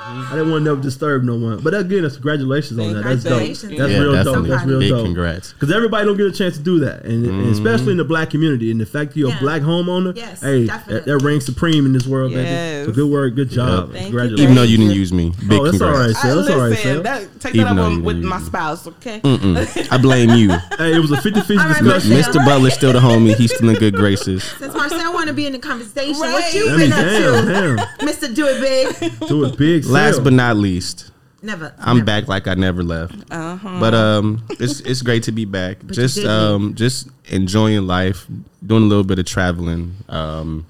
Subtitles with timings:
[0.00, 1.60] I didn't want to never disturb no one.
[1.60, 3.02] But again, that's congratulations on that.
[3.04, 3.40] That's dope.
[3.40, 4.46] That's Yeah, real dope.
[4.46, 5.04] That's real Big dope.
[5.04, 5.52] congrats.
[5.52, 7.52] Because everybody don't get a chance to do that, and, and mm-hmm.
[7.52, 8.70] especially in the black community.
[8.70, 11.12] And the fact that you're a black homeowner, Yes, hey, that, definitely.
[11.12, 12.42] that reigns supreme in this world, baby.
[12.48, 12.86] Yes.
[12.86, 14.00] So good work, good job, Thank you.
[14.06, 14.40] congratulations.
[14.40, 16.14] Even though you didn't use me, oh, big Oh, that's all congrats.
[16.14, 16.36] right, Sal.
[16.36, 19.20] That's all right, listen, that, take Even that though up with my spouse, okay?
[19.90, 20.50] I blame you.
[20.78, 22.10] Hey, it was a 50-50 discussion.
[22.12, 22.44] Mr.
[22.46, 23.34] Butler's still the homie.
[23.34, 24.44] He's still in good graces.
[24.44, 28.06] Since Marcel want to be in the conversation, what you been up to.
[28.06, 28.32] Mr.
[28.34, 29.28] Do It Big?
[29.28, 29.84] Do it big.
[29.88, 31.10] Last but not least,
[31.42, 31.72] Never.
[31.78, 32.06] I'm never.
[32.06, 33.14] back like I never left.
[33.30, 33.80] Uh-huh.
[33.80, 35.78] But um, it's it's great to be back.
[35.86, 38.26] just um, just enjoying life,
[38.64, 39.96] doing a little bit of traveling.
[40.08, 40.66] Um,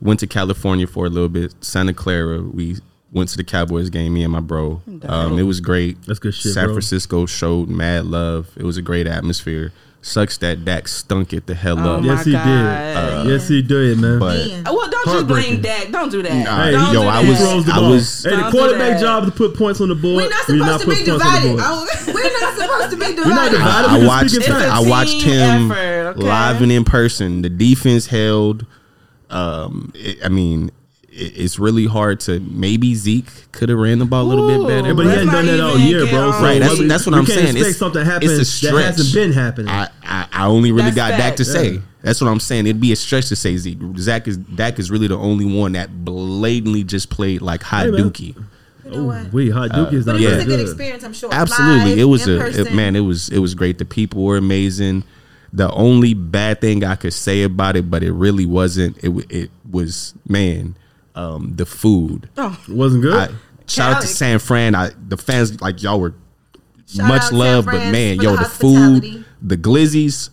[0.00, 1.54] went to California for a little bit.
[1.60, 2.42] Santa Clara.
[2.42, 2.76] We
[3.12, 4.14] went to the Cowboys game.
[4.14, 4.82] Me and my bro.
[5.02, 6.02] Um, it was great.
[6.02, 6.74] That's good shit, San bro.
[6.74, 8.50] Francisco showed mad love.
[8.56, 9.72] It was a great atmosphere.
[10.06, 12.02] Sucks that Dak stunk it the hell Oh up.
[12.02, 12.44] my Yes, he God.
[13.24, 13.26] did.
[13.32, 14.18] yes, he did, man.
[14.18, 14.62] But Man.
[14.66, 15.90] Oh, well, don't you blame Dak.
[15.92, 16.30] Don't do that.
[16.44, 17.28] Nah, don't yo, do I that.
[17.30, 20.16] was- the I was- hey, the quarterback job is to put points on the board.
[20.16, 21.58] We're not We did supposed to be put points divided.
[21.58, 23.56] Oh, We're not supposed to be We're not divided.
[23.56, 23.88] divided.
[24.04, 24.70] I watched It's a facts.
[24.70, 26.22] I watched him effort, okay?
[26.28, 27.40] live and in person.
[27.40, 28.66] The defense held.
[29.30, 30.74] Um, it- I mean, it,
[31.16, 32.40] it's really hard to.
[32.40, 34.88] Maybe Zeke could have ran the ball a little bit better.
[34.88, 36.32] Yeah, but he Let's hadn't done that all year, bro.
[36.32, 37.40] So Right, that's- that's what I'm saying.
[37.56, 38.84] Expect It's- something it's happen a that stretch.
[38.84, 39.68] hasn't been happening.
[39.68, 41.52] I, I, I only really That's got Dak to facts.
[41.52, 41.80] say.
[42.02, 42.66] That's what I'm saying.
[42.66, 43.78] It'd be a stretch to say Zeke.
[43.96, 47.90] Zach is Dak is really the only one that blatantly just played like hot Hey,
[47.92, 48.10] man.
[48.10, 48.36] dookie.
[48.84, 49.32] You know what?
[49.32, 50.60] we hot uh, Dookie is But not it was that a good good.
[50.60, 51.32] experience, I'm sure.
[51.32, 52.94] Absolutely, Live, it was a it, man.
[52.96, 53.78] It was it was great.
[53.78, 55.04] The people were amazing.
[55.54, 58.98] The only bad thing I could say about it, but it really wasn't.
[59.02, 60.74] It it was man,
[61.14, 62.28] um, the food.
[62.36, 63.30] Oh, It wasn't good.
[63.30, 63.34] I,
[63.66, 64.74] shout out to San Fran.
[64.74, 66.14] I the fans like y'all were
[66.86, 70.28] Shout much love, but man, for yo, the the, food, the glizzies,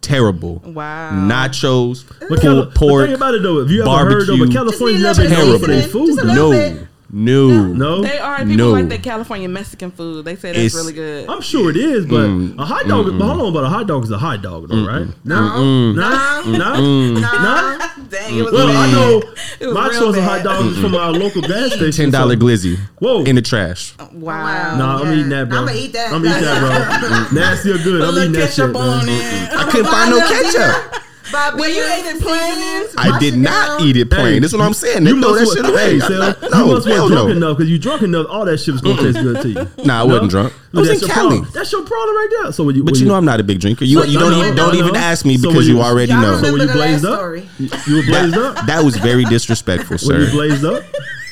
[0.00, 0.60] terrible.
[0.64, 1.10] Wow.
[1.28, 4.26] Nachos, But pulled Cali- the pork, thing about it though, if you ever heard of
[4.28, 4.44] barbecue.
[4.44, 6.06] it, California's Just never need a known little for bit their food.
[6.06, 6.88] Just a no, bit.
[7.10, 8.38] no, No, They are.
[8.38, 8.70] People No.
[8.72, 10.24] like the California Mexican food.
[10.24, 11.28] They say that's It's- really good.
[11.28, 12.58] I'm sure it is, but Mm.
[12.58, 13.06] a hot dog.
[13.18, 15.06] But hold on, but a hot dog is a hot dog, though, right?
[15.24, 17.75] No, no, no, no.
[18.10, 18.44] Dang, it mm.
[18.44, 18.92] was Well, I bad.
[18.92, 19.22] know
[19.60, 20.44] It was my real choice of hot bad.
[20.44, 21.92] dogs is from our uh, local gas station.
[21.92, 22.78] ten dollar so- glizzy.
[22.98, 23.24] Whoa.
[23.24, 23.94] in the trash.
[23.98, 24.76] Oh, wow.
[24.78, 25.12] Nah, I'm Yeah.
[25.14, 25.58] eating that, bro.
[25.62, 26.12] I'ma eat that.
[26.12, 27.38] I'm eating that, bro.
[27.40, 28.00] Nasty or good?
[28.02, 29.52] A I'm eating that shit, on it.
[29.52, 31.02] I couldn't find no ketchup.
[31.32, 32.86] Bob, Well, you ate it plain.
[32.98, 34.34] I did not eat it plain.
[34.34, 35.04] Hey, That's what I'm saying.
[35.04, 35.92] They You throw must that wa- shit away.
[35.94, 36.10] Hey, Sal,
[36.50, 37.36] no, you must hell was drunk no.
[37.36, 38.26] enough because you drunk enough.
[38.30, 39.84] All that shit was gonna taste good to you.
[39.84, 40.52] Nah, I wasn't drunk.
[40.74, 41.28] I was That's in Cali.
[41.38, 41.52] problem.
[41.54, 42.52] That's your problem right there.
[42.52, 43.84] So when you, But when you know I'm not a big drinker.
[43.84, 44.78] You So you you don't know- even I don't know.
[44.84, 46.40] even ask me So because you you- already know.
[46.42, 47.20] So when you blazed up,
[47.58, 48.66] you, you were blazed up.
[48.66, 50.18] That was very disrespectful, sir.
[50.20, 50.32] you sir.
[50.32, 50.82] blazed up,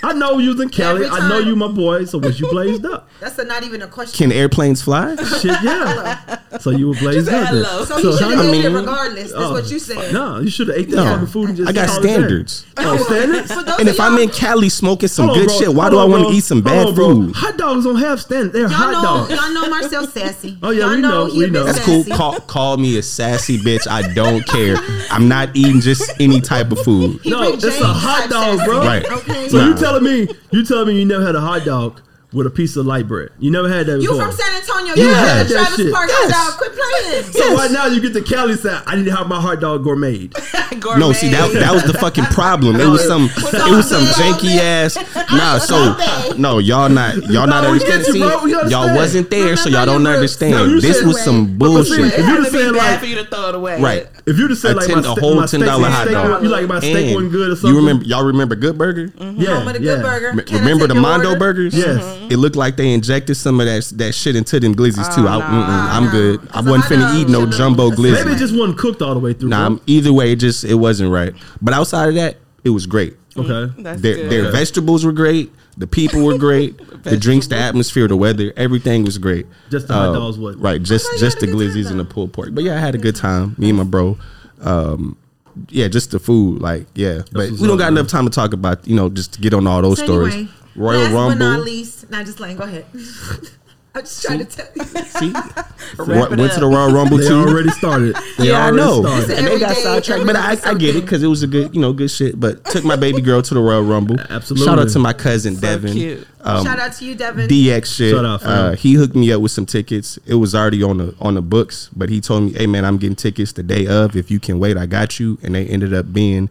[0.05, 1.07] I know you was in Cali.
[1.07, 2.05] I know you my boy.
[2.05, 3.09] So was you blazed up?
[3.21, 4.31] That's a, not even a question.
[4.31, 5.17] Can airplanes fly?
[5.41, 6.39] Shit, yeah.
[6.61, 7.53] So you were blazed said up.
[7.53, 7.65] then.
[7.65, 7.85] hello.
[7.85, 9.33] So he should have I been mean- here regardless.
[9.33, 9.53] That's Oh.
[9.53, 10.13] what you said.
[10.13, 11.05] No, you should have ate that No.
[11.05, 12.15] fucking food and just I got called it that.
[12.15, 12.67] standards.
[12.77, 13.53] Oh, standards.
[13.53, 15.59] For those And of if I'm y'all- in Cali smoking some Hold on, good bro.
[15.59, 16.31] shit, why Hold do I on, want bro.
[16.31, 17.09] to eat some Hold bad on, bro.
[17.15, 17.35] food?
[17.37, 18.53] Hot dogs don't have standards.
[18.53, 19.31] They're Y'all hot know, dogs.
[19.31, 20.59] y'all know Marcel sassy.
[20.63, 21.65] Oh, yeah, y'all we know, he we bit know.
[21.65, 22.05] That's sassy.
[22.11, 22.17] cool.
[22.17, 23.89] Call, call me a sassy bitch.
[23.89, 24.77] I don't care.
[25.11, 27.21] I'm not eating just any type of food.
[27.23, 28.69] He No, Rick it's a James hot type dog, sassy.
[28.71, 28.79] bro.
[28.81, 29.11] Right.
[29.13, 29.49] Okay.
[29.49, 29.77] So you Nah.
[30.01, 32.01] Telling me you telling me you never had a hot dog
[32.33, 33.31] with a piece of light bread?
[33.39, 34.27] You never had that You before.
[34.27, 34.95] from San Antonio?
[34.97, 35.93] You You had had that Travis shit.
[35.93, 36.33] Park Yes.
[36.33, 36.59] hot dog.
[36.59, 37.33] Quit playing.
[37.33, 39.85] so right now you get to Cali say I need to have my hot dog
[39.85, 40.29] gourmet.
[40.99, 42.77] No, see that that was the fucking problem.
[42.81, 44.99] It was some it was some janky ass.
[45.35, 45.97] Nah, so
[46.37, 48.23] no, y'all not y'all not No, we get understanding.
[48.23, 48.45] you, bro.
[48.45, 50.81] We See, y'all wasn't there, so y'all don't you were- No, understand.
[50.83, 51.99] This was some bullshit.
[52.01, 53.81] if you had just to be said bad like for you to throw it away.
[53.81, 54.07] Right.
[54.27, 55.91] If you just said A like ten- my, a whole my ten steak- dollar my
[55.91, 56.43] hot dog.
[56.43, 57.71] You like my steak And wasn't good or something?
[57.71, 59.13] You remember y'all remember Good Burger?
[59.19, 59.97] Yeah, Home of the yeah.
[59.97, 60.43] good burger.
[60.43, 61.39] Can remember the Mondo order?
[61.39, 61.75] burgers?
[61.75, 62.03] Yes.
[62.33, 65.29] It looked like they injected some of that that shit into them glizzies too.
[65.29, 65.45] I, no.
[65.45, 66.11] I'm no.
[66.11, 66.41] good.
[66.53, 69.21] I wasn't I finna eat no jumbo Maybe Maybe it just wasn't cooked all the
[69.21, 69.49] way through.
[69.51, 69.81] Nah, bro.
[69.87, 71.35] either way, it just it wasn't right.
[71.61, 73.17] But outside of that, it was great.
[73.37, 73.73] okay.
[73.83, 74.31] That's Their, good.
[74.31, 75.53] their vegetables were great.
[75.77, 76.79] The people were great.
[77.05, 79.47] the drinks, the atmosphere, the weather, everything was great.
[79.71, 80.63] Just the hot dogs wasn't.
[80.63, 80.83] right.
[80.83, 82.11] Just just the a glizzies and the though.
[82.11, 82.51] pulled pork.
[82.55, 83.55] But yeah, I had a good time.
[83.59, 84.17] Me and my bro.
[84.61, 85.17] Um,
[85.69, 86.61] yeah, just the food.
[86.63, 89.41] Like yeah, but we don't got enough time to talk about you know just to
[89.41, 90.35] get on all those So stories.
[90.35, 91.65] anyway, Royal last but not Rumble.
[91.65, 92.87] least, not just like go ahead.
[93.97, 94.85] I'm just trying to tell you.
[95.05, 95.31] See,
[95.99, 97.35] Wrap it went to the Royal Rumble They too.
[97.35, 98.17] already started.
[98.39, 99.03] They Yeah, I already know.
[99.03, 99.31] started.
[99.31, 101.01] It's And they got everyday- sidetracked, but I, I get it something.
[101.03, 102.41] because it was a good, you know, good shit.
[102.41, 104.19] But took my baby girl to the Royal Rumble.
[104.19, 104.67] Absolutely.
[104.67, 105.93] Shout out to my cousin Devin.
[105.93, 106.27] cute.
[106.41, 107.49] Um, Shout out to you, Devin.
[107.49, 108.15] DX shit.
[108.15, 108.51] Shout out, fam.
[108.51, 110.19] uh, he hooked me up with some tickets.
[110.27, 112.97] It was already on the on the books, but he told me, "Hey man, I'm
[112.99, 114.17] getting tickets the day of.
[114.17, 116.51] If you can wait, I got you." And they ended up being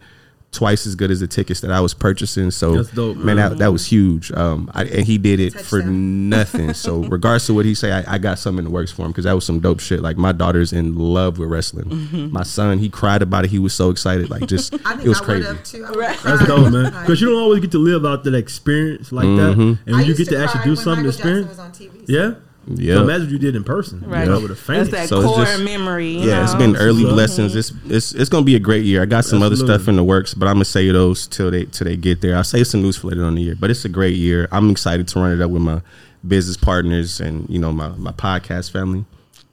[0.54, 2.50] twice as good as the tickets that I was purchasing.
[2.50, 3.36] So That's dope, man, man.
[3.36, 4.32] that, that was huge.
[4.32, 6.74] Um, I, and he did it for nothing.
[6.74, 9.10] So regardless of what he say, I, I got something in the works for him
[9.10, 10.00] because that was some dope shit.
[10.00, 12.30] Like my daughter's in love with wrestling.
[12.32, 13.50] My son, he cried about it.
[13.50, 14.30] He was so excited.
[14.30, 15.58] Like just I think it was I crazy.
[15.64, 15.84] too.
[15.84, 16.18] I Right.
[16.22, 16.92] That's dope, man.
[17.00, 20.14] Because you don't always get to live out that experience like that, and when you
[20.14, 21.48] get to, actually do something, Michael experience.
[21.48, 22.04] Was on TV.
[22.06, 22.34] Yeah.
[22.66, 22.94] Yeah.
[22.94, 24.00] So imagine you did in person.
[24.06, 24.24] Right.
[24.24, 26.08] You know, with a That's that So it's core just- memory.
[26.18, 27.12] you Yeah, it's been early Absolutely.
[27.12, 27.54] blessings.
[27.56, 29.02] It's it's it's gonna be a great year.
[29.02, 31.64] I got some other stuff in the works, but I'm gonna say those till they
[31.66, 32.36] till they get there.
[32.36, 33.56] I'll save some news for later on the year.
[33.58, 34.48] But it's a great year.
[34.52, 35.82] I'm excited to run it up with my
[36.26, 39.04] business partners and you know my my podcast family.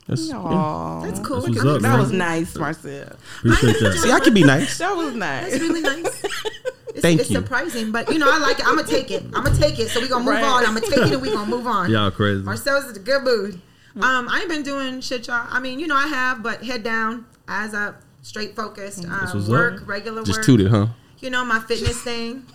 [0.07, 1.01] That's, yeah.
[1.05, 1.41] That's cool.
[1.41, 1.99] That's We what's can up, That man.
[1.99, 3.07] was nice, Marcel.
[3.39, 3.93] Appreciate that.
[4.01, 4.77] See, I can be nice.
[4.79, 5.51] That was nice.
[5.51, 6.23] That's really nice.
[6.93, 7.37] It's, Thank it's you.
[7.37, 8.67] surprising, but you know, I like it.
[8.67, 9.23] I'm gonna take it.
[9.33, 9.89] I'm gonna take it.
[9.89, 10.43] So we gonna move Right.
[10.43, 10.65] on.
[10.65, 11.89] I'm gonna take it and we gonna move on.
[11.91, 12.43] Y'all crazy.
[12.43, 13.61] Marcel's in a good mood.
[13.95, 15.45] Um, I ain't been doing shit, y'all.
[15.49, 19.01] I mean, you know, I have, but head down, eyes up, straight focused.
[19.03, 19.87] That's Um, what's work, up.
[19.87, 20.45] regular Just work.
[20.45, 20.87] toot it, huh?
[21.19, 22.45] You know, my fitness thing,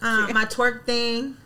[0.00, 1.36] um, my twerk thing.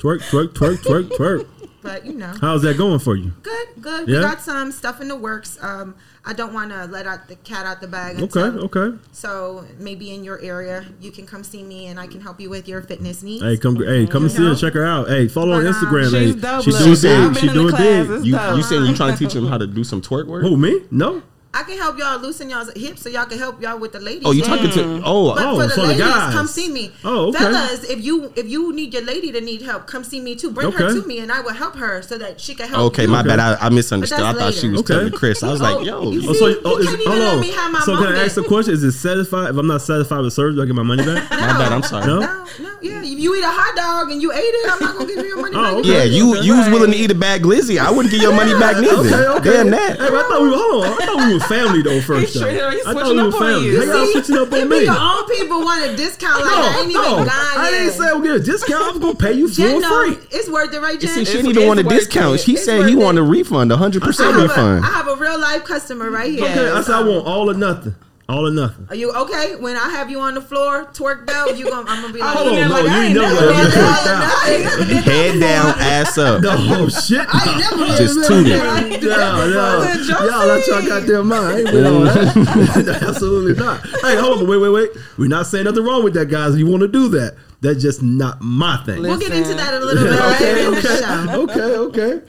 [0.00, 1.46] Twerk, twerk, twerk, twerk, twerk.
[1.82, 3.32] But you know, How's that going for you?
[3.42, 4.06] good, good.
[4.06, 4.16] Yeah?
[4.16, 5.56] We got some stuff in the works.
[5.62, 5.94] Um,
[6.26, 8.16] I don't want to let out the cat out the bag.
[8.20, 8.98] Okay, until- okay.
[9.12, 12.50] So maybe in your area, you can come see me, and I can help you
[12.50, 13.42] with your fitness needs.
[13.42, 14.54] Hey, come, hey, come and see her.
[14.54, 15.08] Check her out.
[15.08, 16.10] Hey, follow on But, um, Instagram.
[16.10, 16.64] She's hey, dope.
[16.64, 17.32] she's doing She big.
[17.32, 17.80] been She in the doing class.
[18.06, 18.10] big.
[18.10, 18.56] It's You dope.
[18.58, 20.42] you saying you trying to teach him how to do some twerk work?
[20.42, 20.82] Who me?
[20.90, 21.22] No.
[21.52, 24.22] I can help y'all loosen y'all's hips so y'all can help y'all with the ladies.
[24.24, 24.50] Oh, you game.
[24.56, 24.78] talking to?
[24.84, 25.02] Mm.
[25.04, 26.32] Oh, But Oh, for the for the ladies, guys.
[26.32, 26.92] come see me.
[27.04, 27.38] Oh, okay.
[27.38, 30.52] Fellas, if you if you need your lady to need help, come see me too.
[30.52, 32.92] Bring her to me, and I will help her so that she can help.
[32.92, 33.08] okay, you.
[33.08, 33.30] my Okay.
[33.30, 33.40] bad.
[33.40, 34.20] I, I misunderstood.
[34.20, 34.94] I thought that's she was later.
[35.00, 35.42] telling Chris.
[35.42, 37.40] I was like, Oh, yo, you you- Oh, so, oh, is, can't hold on.
[37.40, 38.74] me have so can I ask a question?
[38.74, 39.50] Is it satisfied?
[39.50, 41.28] If I'm not satisfied with service, do I get my money back?
[41.30, 41.72] my bad.
[41.72, 42.06] I'm sorry.
[42.06, 42.20] No?
[42.20, 43.00] No, no, yeah.
[43.02, 45.26] If you eat a hot dog and you ate it, I'm not gonna give you
[45.26, 45.72] your money Oh, back.
[45.80, 45.88] okay.
[45.98, 47.80] Yeah, you you was willing to eat a bag glizzy.
[47.80, 48.94] I wouldn't get your money back neither.
[49.00, 49.50] Okay, okay.
[49.50, 49.98] Damn that.
[49.98, 50.92] but I thought we were hold on.
[50.92, 52.34] I thought we were family though first.
[52.34, 52.48] He though.
[52.48, 53.66] I thought switching we were family.
[53.66, 53.86] you.
[53.86, 54.84] How y'all switching up on me?
[54.84, 57.00] your own people want a discount, like I ain't no.
[57.00, 57.70] even gone I yet.
[57.78, 58.94] didn't say we'll get a discount.
[58.94, 60.18] I'm gonna pay you Jen, for no, free.
[60.30, 61.10] it's worth it, right, Jen?
[61.10, 62.34] see, she It's- didn't even want a discount.
[62.36, 62.38] it.
[62.40, 62.96] She It's said he it.
[62.98, 64.84] wanted a refund, 100 percent refund.
[64.84, 66.44] I have a real life customer right here.
[66.44, 67.94] Okay, I said I want all or nothing.
[68.30, 68.86] All or nothing.
[68.88, 69.56] Are you okay?
[69.56, 72.36] When I have you on the floor, twerked out, you gonna I'm gonna be like,
[72.36, 74.96] Oh, Hold yeah, on, no, like, you I ain't ain't never never gonna done twerked
[74.96, 75.02] out.
[75.04, 76.42] Head down, ass up.
[76.42, 77.26] No Oh shit!
[77.28, 81.44] I ain't never Just done toot No, no, y'all let y'all goddamn mind.
[81.44, 82.34] I ain't with all that.
[82.36, 83.04] Mm-hmm.
[83.08, 83.80] Absolutely not.
[84.02, 84.90] Hey, hold on, wait, wait, wait.
[85.18, 86.56] We're not saying nothing wrong with that, guys.
[86.56, 87.36] You want to do that?
[87.62, 89.02] That's just not my thing.
[89.02, 91.82] We'll get into that a little bit okay, in the okay, show.
[91.90, 92.26] okay, okay.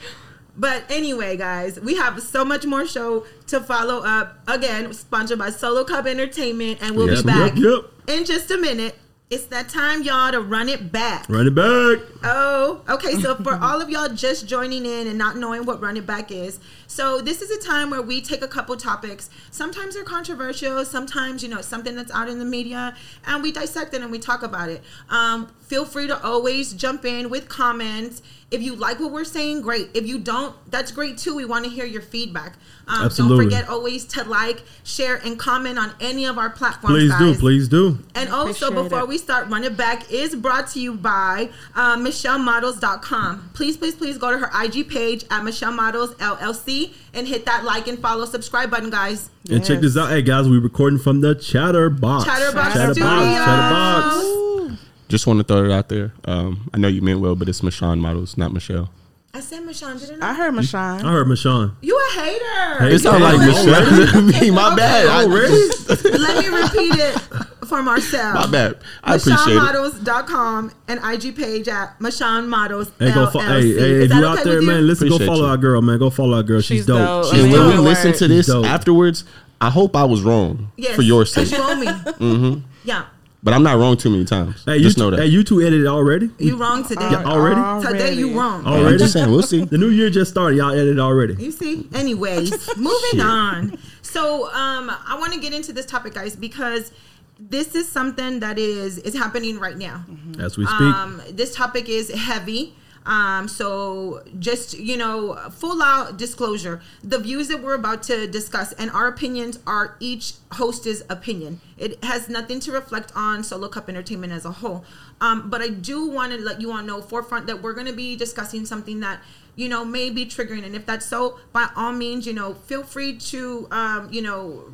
[0.62, 4.38] But anyway, guys, we have so much more show to follow up.
[4.48, 8.60] Again, sponsored by Solo Cup Entertainment, and we'll Yep, be back yep, in just a
[8.60, 8.96] minute.
[9.32, 11.28] It's that time, y'all, to run it back.
[11.30, 12.06] Run it back.
[12.24, 13.20] Oh, okay.
[13.22, 16.32] So for all of y'all just joining in and not knowing what Run It Back
[16.32, 16.60] is,
[16.92, 19.30] so this is a time where we take a couple topics.
[19.50, 20.84] Sometimes they're controversial.
[20.84, 24.20] Sometimes you know something that's out in the media, and we dissect it and we
[24.20, 24.84] talk about it.
[25.10, 28.22] Um, feel free to always jump in with comments.
[28.52, 29.92] If you like what we're saying, great.
[29.94, 31.34] If you don't, that's great too.
[31.34, 32.56] We want to hear your feedback.
[32.90, 33.46] Um, Absolutely.
[33.46, 36.94] Don't forget always to like, share, and comment on any of our platforms.
[36.94, 38.00] Please do, please do.
[38.16, 39.08] And also, Appreciate before it.
[39.08, 43.52] we start, Run It Back is brought to you by uh, MichelleModels.com.
[43.54, 46.81] Please, please, please go to her IG page at Michelle Models LLC
[47.14, 49.30] and hit that like and follow, subscribe button, guys.
[49.50, 52.26] And check this out, hey guys, we're recording from the Chatterbox.
[52.26, 52.98] Chatterbox Chatterbox.
[52.98, 53.46] Studios.
[53.46, 54.82] Chatterbox.
[55.10, 56.14] Just want to throw it out there.
[56.26, 58.90] Um, I know you meant well, but it's Michonne Models, not Michelle.
[59.34, 60.32] I said Michelle, didn't I?
[60.32, 61.04] I heard Mashawn.
[61.06, 61.72] I heard Michonne.
[61.82, 62.84] You a hater.
[62.84, 64.22] Hey, It sounds like Michelle.
[64.22, 65.08] Me, my bad.
[65.08, 67.18] I, Let me repeat it
[67.66, 68.34] for Marcel.
[68.34, 68.80] my bad.
[69.04, 69.60] I appreciate it.
[69.60, 73.32] MichelleModels.com and IG page at Michelle Models Hey, go LLC.
[73.32, 74.68] fo- hey, hey, if that you okay out there, you?
[74.68, 75.46] man, listen, go follow you.
[75.46, 75.98] our girl, man.
[76.00, 76.60] Go follow our girl.
[76.60, 77.24] She's, She's dope.
[77.26, 77.34] dope.
[77.34, 77.76] And when we dope.
[77.78, 77.86] dope.
[77.86, 79.24] listen to this afterwards,
[79.62, 81.52] I hope I was wrong Yes, for your sake.
[81.52, 81.86] you owe me.
[81.88, 82.60] Mm-hmm.
[82.84, 83.06] Yeah.
[83.44, 84.64] But I'm not wrong too many times.
[84.66, 85.20] Hey, you, Just know that.
[85.20, 86.30] hey, you two edited already?
[86.38, 87.10] You wrong today.
[87.10, 87.88] Yeah, already?
[87.88, 88.64] Today you wrong.
[88.66, 88.74] Oh.
[88.74, 88.98] I'm already?
[89.00, 89.66] just saying, we'll see.
[89.66, 90.58] The new year just started.
[90.58, 91.34] Y'all edited already.
[91.36, 91.88] You see?
[91.94, 93.78] Anyways, moving on.
[94.04, 96.92] So um I want to get into this topic, guys, because
[97.40, 100.06] this is something that is is happening right now.
[100.40, 100.80] As we speak.
[100.80, 102.76] Um, this topic is heavy.
[103.06, 108.74] Um, so just you know, full out disclosure: the views that we're about to discuss
[108.74, 111.62] and our opinions are each host's opinion.
[111.78, 114.86] It has nothing to reflect on Solo Cup Entertainment as a whole.
[115.20, 117.94] Um, but I do want to let you all know forefront that we're going to
[117.94, 119.22] be discussing something that
[119.56, 122.84] you know may be triggering, and if that's so, by all means, you know, feel
[122.84, 124.66] free to um, you know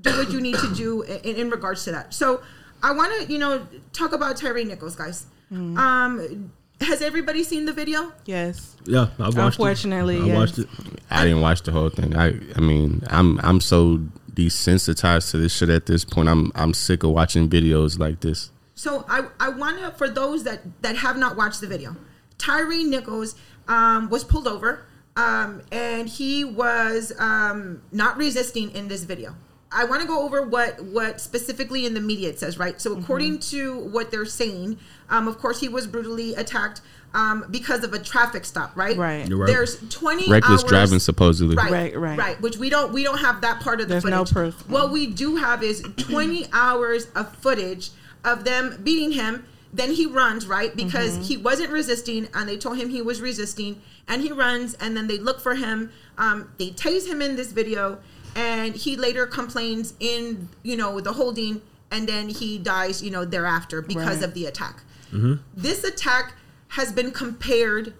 [0.00, 2.12] do what you need to do in, in regards to that.
[2.12, 2.42] So
[2.82, 5.26] I want to, you know, talk about Tyre Nichols, guys.
[5.50, 8.12] Um, has everybody seen the video?
[8.24, 8.76] Yes.
[8.84, 10.22] yeah, I watched Unfortunately, it.
[10.22, 10.36] I yes.
[10.36, 10.68] watched it.
[11.10, 12.16] I didn't watch the whole thing.
[12.16, 14.00] I I mean, I'm I'm so
[14.32, 16.28] desensitized to this shit at this point.
[16.28, 18.50] I'm I'm sick of watching videos like this.
[18.74, 21.96] So I, I want to, for those that, that have not watched the video,
[22.38, 23.36] Tyre Nichols
[23.68, 29.36] um, was pulled over um, and he was um, not resisting in this video.
[29.70, 32.80] I want to go over what, what specifically in the media it says, right?
[32.80, 34.78] So according to what they're saying,
[35.10, 36.80] um, of course, he was brutally attacked
[37.12, 38.96] um, because of a traffic stop, right?
[38.96, 39.28] Right.
[39.32, 39.46] Right.
[39.46, 41.54] There's 20 Reckless hours- driving supposedly.
[41.56, 42.40] Right, Right, right, right.
[42.40, 44.32] Which we don't we don't have that part of the There's no footage.
[44.34, 44.68] proof.
[44.68, 47.90] What we do have is 20 hours of footage
[48.24, 49.46] of them beating him.
[49.72, 51.22] Then he runs right because Mm-hmm.
[51.22, 55.06] he wasn't resisting, and they told him he was resisting, and he runs, and then
[55.08, 55.90] they look for him.
[56.16, 57.98] Um, they tase him in this video,
[58.36, 63.24] and he later complains in you know the holding, and then he dies you know
[63.24, 64.24] thereafter because Right.
[64.24, 64.82] of the attack.
[65.12, 65.34] Mm-hmm.
[65.54, 66.34] This attack
[66.68, 67.94] has been compared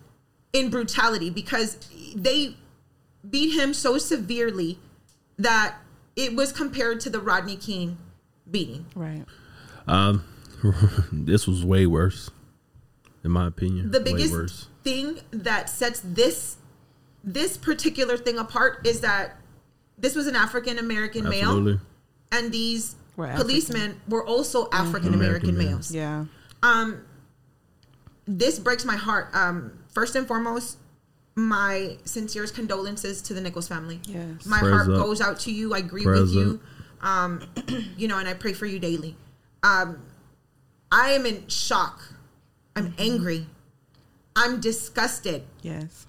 [0.52, 1.76] in brutality because
[2.14, 2.56] they
[3.28, 4.78] beat him so severely
[5.38, 5.76] that
[6.16, 7.98] it was compared to the Rodney King
[8.50, 8.86] beating.
[8.94, 9.24] Right.
[9.86, 10.24] Um,
[11.12, 12.30] this was way worse,
[13.22, 13.90] in my opinion.
[13.90, 14.68] The way biggest worse.
[14.82, 16.56] thing that sets this
[17.22, 19.36] this particular thing apart is that
[19.96, 21.78] this was an African American male,
[22.30, 25.94] and these Were policemen were also African American American males.
[25.94, 26.26] Yeah.
[28.26, 29.28] This breaks my heart.
[29.34, 30.78] Um, first and foremost,
[31.34, 34.00] my sincerest condolences to the Nichols family.
[34.06, 34.46] Yes.
[34.46, 34.96] My Prayers heart up.
[35.04, 35.74] goes out to you.
[35.74, 36.60] I agree Prayers with you.
[37.02, 37.06] up.
[37.06, 37.42] Um,
[37.98, 39.16] you know, and I pray for you daily.
[39.62, 40.02] Um,
[40.90, 42.00] I am in shock.
[42.76, 43.00] I'm Mm-hmm.
[43.02, 43.46] angry.
[44.36, 45.44] I'm disgusted.
[45.62, 46.06] Yes.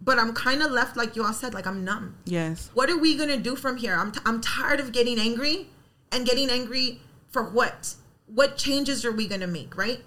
[0.00, 2.16] But I'm kind of left, like you all said, like I'm numb.
[2.26, 2.70] Yes.
[2.74, 3.94] What are we gonna do from here?
[3.94, 5.68] I'm, t- I'm tired of getting angry
[6.12, 7.94] and getting angry for what?
[8.34, 9.76] What changes are we gonna make?
[9.76, 10.00] Right?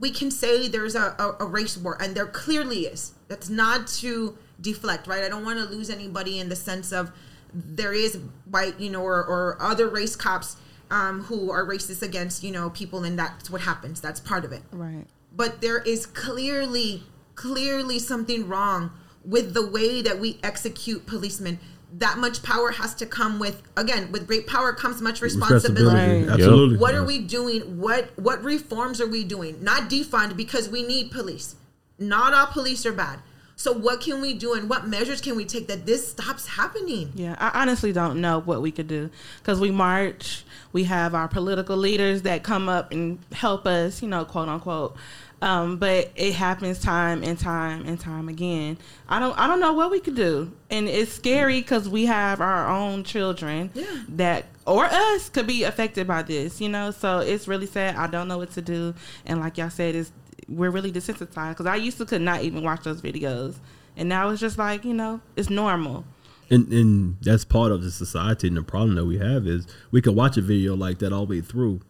[0.00, 3.12] We can say there's a, a, a race war, and there clearly is.
[3.28, 5.22] That's not to deflect, right?
[5.24, 7.10] I don't want to lose anybody in the sense of
[7.52, 8.18] there is
[8.50, 10.56] white, you know, or, or other race cops
[10.90, 14.00] um, who are racist against, you know, people, and that's what happens.
[14.00, 15.04] That's part of it Right.
[15.34, 17.02] but there is clearly
[17.34, 18.90] clearly something wrong
[19.24, 21.58] with the way that we execute policemen
[21.94, 26.24] that much power has to come with again with great power comes much responsibility.
[26.24, 26.28] Right.
[26.28, 26.78] Absolutely.
[26.78, 27.78] what are we doing?
[27.78, 29.62] What what reforms are we doing?
[29.62, 31.56] Not defund because we need police.
[31.98, 33.20] Not all police are bad.
[33.58, 37.10] So what can we do and what measures can we take that this stops happening?
[37.14, 39.08] Yeah, I honestly don't know what we could do.
[39.38, 44.08] Because we march, we have our political leaders that come up and help us, you
[44.08, 44.94] know, quote unquote.
[45.42, 48.78] Um, but it happens time and time and time again.
[49.06, 52.40] I don't, I don't know what we could do, and it's scary because we have
[52.40, 53.84] our own children Yeah.
[54.08, 56.90] that or us could be affected by this, you know.
[56.90, 57.96] So it's really sad.
[57.96, 58.94] I don't know what to do,
[59.26, 60.10] and like y'all said, is
[60.48, 63.56] we're really desensitized because I used to could not even watch those videos,
[63.94, 66.06] and now it's just like you know, it's normal.
[66.48, 70.00] and and that's part of the society and the problem that we have is we
[70.00, 71.80] can watch a video like that all the way through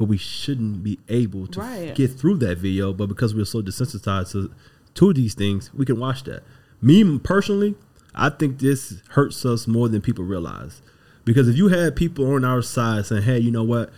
[0.00, 1.94] but we shouldn't be able to Right.
[1.94, 4.50] get through that video but because we're so desensitized to,
[4.94, 6.42] to these things we can watch that
[6.80, 7.74] me personally
[8.14, 10.80] i think this hurts us more than people realize
[11.26, 13.92] because if you had people on our side saying hey you know what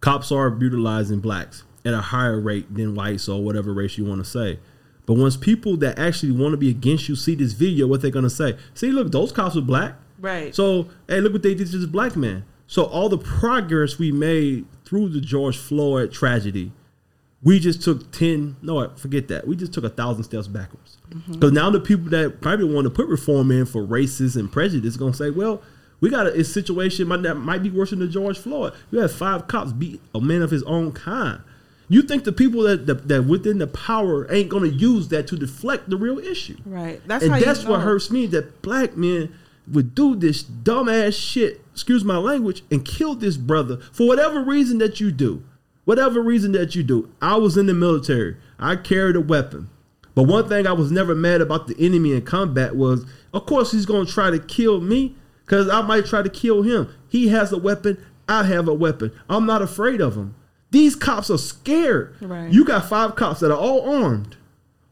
[0.00, 4.18] cops are brutalizing blacks at a higher rate than whites or whatever race you want
[4.24, 4.58] to say.
[5.06, 8.10] But once people that actually want to be against you see this video, what they're
[8.12, 8.56] gonna say?
[8.74, 9.94] See, look, those cops were black.
[10.20, 10.54] Right.
[10.54, 12.44] So, hey, look what they did to this black man.
[12.68, 16.70] So all the progress we made through the George Floyd tragedy,
[17.42, 18.56] we just took ten.
[18.60, 19.46] No, forget that.
[19.46, 20.98] We just took a thousand steps backwards.
[21.08, 21.32] Mm-hmm.
[21.32, 24.98] Because now the people that probably want to put reform in for racism and prejudice
[24.98, 25.62] gonna say, well,
[26.00, 28.74] we got a, a situation might, that might be worse than the George Floyd.
[28.90, 31.40] You had five cops beat a man of his own kind.
[31.88, 35.38] You think the people that that, that within the power ain't gonna use that to
[35.38, 36.58] deflect the real issue?
[36.66, 37.00] Right.
[37.06, 37.84] That's and that's what know.
[37.86, 39.34] hurts me that black men
[39.70, 44.78] would do this dumbass shit, excuse my language, and kill this brother for whatever reason
[44.78, 45.44] that you do.
[45.84, 47.10] Whatever reason that you do.
[47.20, 48.36] I was in the military.
[48.58, 49.68] I carried a weapon.
[50.14, 53.72] But one thing I was never mad about the enemy in combat was, of course,
[53.72, 56.88] he's going to try to kill me because I might try to kill him.
[57.08, 58.04] He has a weapon.
[58.28, 59.12] I have a weapon.
[59.28, 60.34] I'm not afraid of him.
[60.70, 62.14] These cops are scared.
[62.20, 62.50] Right.
[62.50, 64.36] You got five cops that are all armed.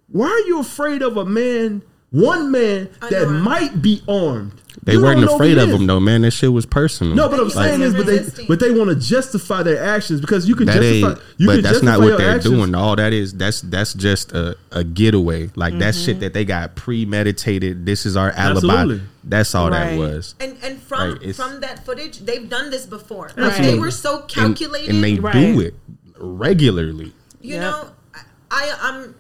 [0.08, 4.52] Why are you afraid of a man, one man that might be armed?
[4.82, 5.80] They You weren't afraid of he is.
[5.80, 6.22] him though, man.
[6.22, 7.14] That shit was personal.
[7.14, 10.20] No, but I'm Like, saying is, but they but they want to justify their actions
[10.22, 11.08] because you can that justify.
[11.10, 11.18] ain't.
[11.36, 12.54] You But can that's not what they're actions.
[12.54, 12.74] doing.
[12.74, 15.50] All that is that's that's just a, a getaway.
[15.54, 16.04] Like that Mm-hmm.
[16.04, 17.84] shit that they got premeditated.
[17.84, 18.72] This is our alibi.
[18.74, 19.00] Absolutely.
[19.24, 20.34] That's all that was.
[20.40, 24.20] and and from Right, from that footage they've done this before like they were so
[24.20, 25.32] And, calculated and they Right.
[25.34, 25.74] do it
[26.18, 27.12] regularly.
[27.40, 27.60] you Yep.
[27.60, 29.14] know I, I i'm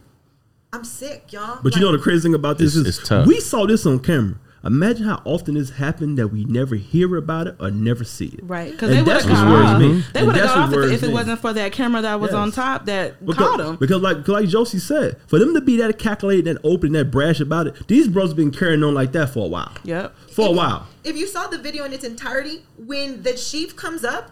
[0.72, 3.26] i'm sick y'all But you know the crazy thing about this It's- is it's tough.
[3.26, 4.36] we saw this on camera.
[4.62, 8.40] Imagine how often this happened that we never hear about it or never see it.
[8.42, 9.66] Right, because they would have what got worries
[10.06, 10.12] off.
[10.12, 12.32] They would have that's got off if, if it wasn't for that camera that was
[12.32, 12.36] Yes.
[12.36, 13.76] on top that Because, caught them.
[13.76, 17.40] because like like Josie said, for them to be that calculated and open, that brash
[17.40, 19.72] about it, these brothers been carrying on like that for a while.
[19.82, 20.14] Yep.
[20.30, 20.86] For a while.
[21.04, 24.30] If you saw the video in its entirety, when the chief comes up,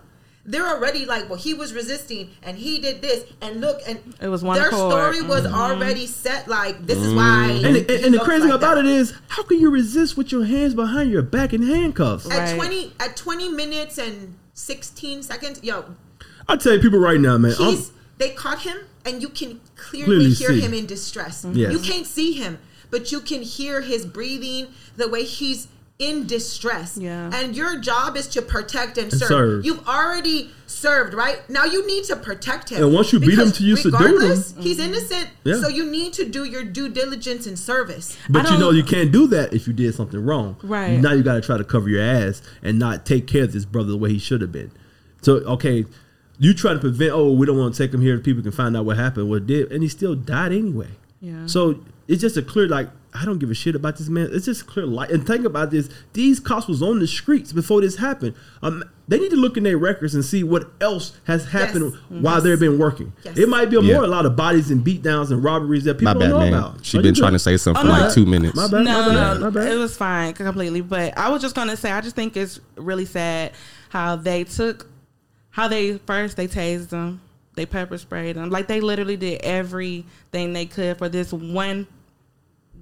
[0.51, 4.29] they're already like, well, he was resisting and he did this and look and It
[4.29, 4.91] was one their accord.
[4.93, 5.55] story was Mm-hmm.
[5.55, 6.49] already set.
[6.49, 7.51] Like this is why.
[7.65, 8.87] And, he and, and the looks crazy like about that.
[8.87, 12.29] it is, how can you resist with your hands behind your back in handcuffs?
[12.31, 15.95] at twenty at twenty minutes and sixteen seconds, yo,
[16.49, 17.53] I tell you, people right now, man.
[17.53, 20.61] He's they caught him and you can clearly, Clearly hear see.
[20.61, 21.45] him in distress.
[21.53, 21.73] Yes.
[21.73, 22.59] You can't see him,
[22.91, 26.97] but you can hear his breathing, the way he's in distress.
[26.97, 27.31] Yeah.
[27.35, 29.29] And your job is to protect and serve.
[29.29, 29.65] serve.
[29.65, 31.39] You've already served, right?
[31.51, 32.83] Now you need to protect him.
[32.85, 34.91] And once you beat him to you subdue him- regardless, he's mm-hmm.
[34.91, 35.31] innocent.
[35.43, 35.61] Yeah.
[35.61, 38.17] So you need to do your due diligence and service.
[38.31, 40.57] But you know you can't do that if you did something wrong.
[40.63, 41.01] Right.
[41.01, 43.65] Now you got to try to cover your ass and not take care of this
[43.65, 44.71] brother the way he should have been.
[45.23, 45.85] So okay,
[46.39, 47.11] you try to prevent.
[47.13, 48.19] Oh, we don't want to take him here.
[48.21, 50.91] People can find out what happened, what did, and he still died anyway.
[51.21, 51.47] Yeah.
[51.47, 54.29] So it's just a clear like I don't give a shit about this man.
[54.33, 55.11] It's just clear light.
[55.11, 58.35] And think about this: these cops was on the streets before this happened.
[58.63, 62.23] Um, they need to look in their records and see what else has happened Yes.
[62.23, 63.13] while they've been working.
[63.25, 63.39] Yes.
[63.39, 63.95] It might be a Yeah.
[63.95, 66.39] more a lot of bodies and beatdowns and robberies that people My don't bad, know
[66.41, 66.53] man.
[66.53, 66.85] about.
[66.85, 67.37] She Oh, been trying good.
[67.37, 68.05] to say something Oh, for no.
[68.05, 68.55] like two minutes.
[68.55, 68.85] My bad.
[68.85, 69.73] no, my bad, no, my bad.
[69.73, 70.83] it was fine completely.
[70.83, 73.53] But I was just gonna say, I just think it's really sad
[73.89, 74.87] how they took,
[75.51, 77.23] how they first they tased them,
[77.55, 81.87] they pepper sprayed them, like they literally did everything they could for this one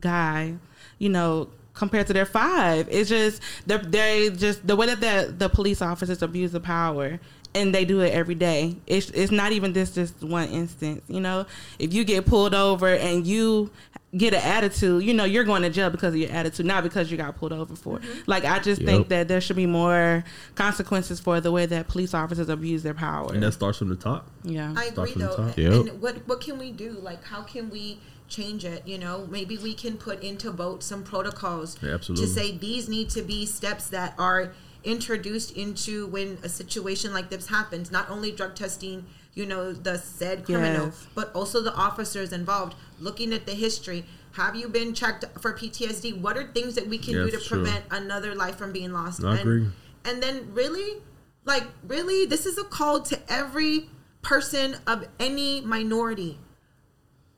[0.01, 0.55] guy,
[0.99, 1.49] you know.
[1.75, 5.83] Compared to their five, it's just they they just the way that the the police
[5.83, 7.21] officers abuse the power,
[7.55, 8.77] and they do it every day.
[8.87, 11.03] It's it's not even this just one instance.
[11.07, 11.45] You know,
[11.79, 13.71] if you get pulled over and you
[14.17, 17.11] get an attitude, you know, you're going to jail because of your attitude, not because
[17.11, 17.99] you got pulled over for.
[17.99, 18.05] it.
[18.05, 18.21] Mm-hmm.
[18.25, 20.25] Like I just think that there should be more
[20.55, 23.35] consequences for the way that police officers abuse their power.
[23.35, 24.31] And that starts from the top.
[24.45, 24.73] yeah.
[24.75, 25.37] I Start agree from the though.
[25.49, 25.59] top.
[25.59, 25.73] Yep.
[25.73, 26.93] And what what can we do?
[26.93, 28.87] Like how can we change it?
[28.87, 33.11] You know, maybe we can put into vote some protocols Yeah, to say these need
[33.11, 34.53] to be steps that are
[34.85, 37.91] introduced into when a situation like this happens.
[37.91, 39.05] Not only drug testing,
[39.35, 41.07] you know, the said criminal, Yes.
[41.15, 42.75] but also the officers involved.
[43.01, 44.05] Looking at the history.
[44.33, 46.21] Have you been checked for PTSD?
[46.21, 47.63] What are things that we can Yeah, do to it's true.
[47.63, 49.25] prevent another life from being lost?
[49.25, 49.67] I and, agree.
[50.05, 50.99] and then really
[51.47, 53.89] like really this is a call to every
[54.23, 56.39] person of any minority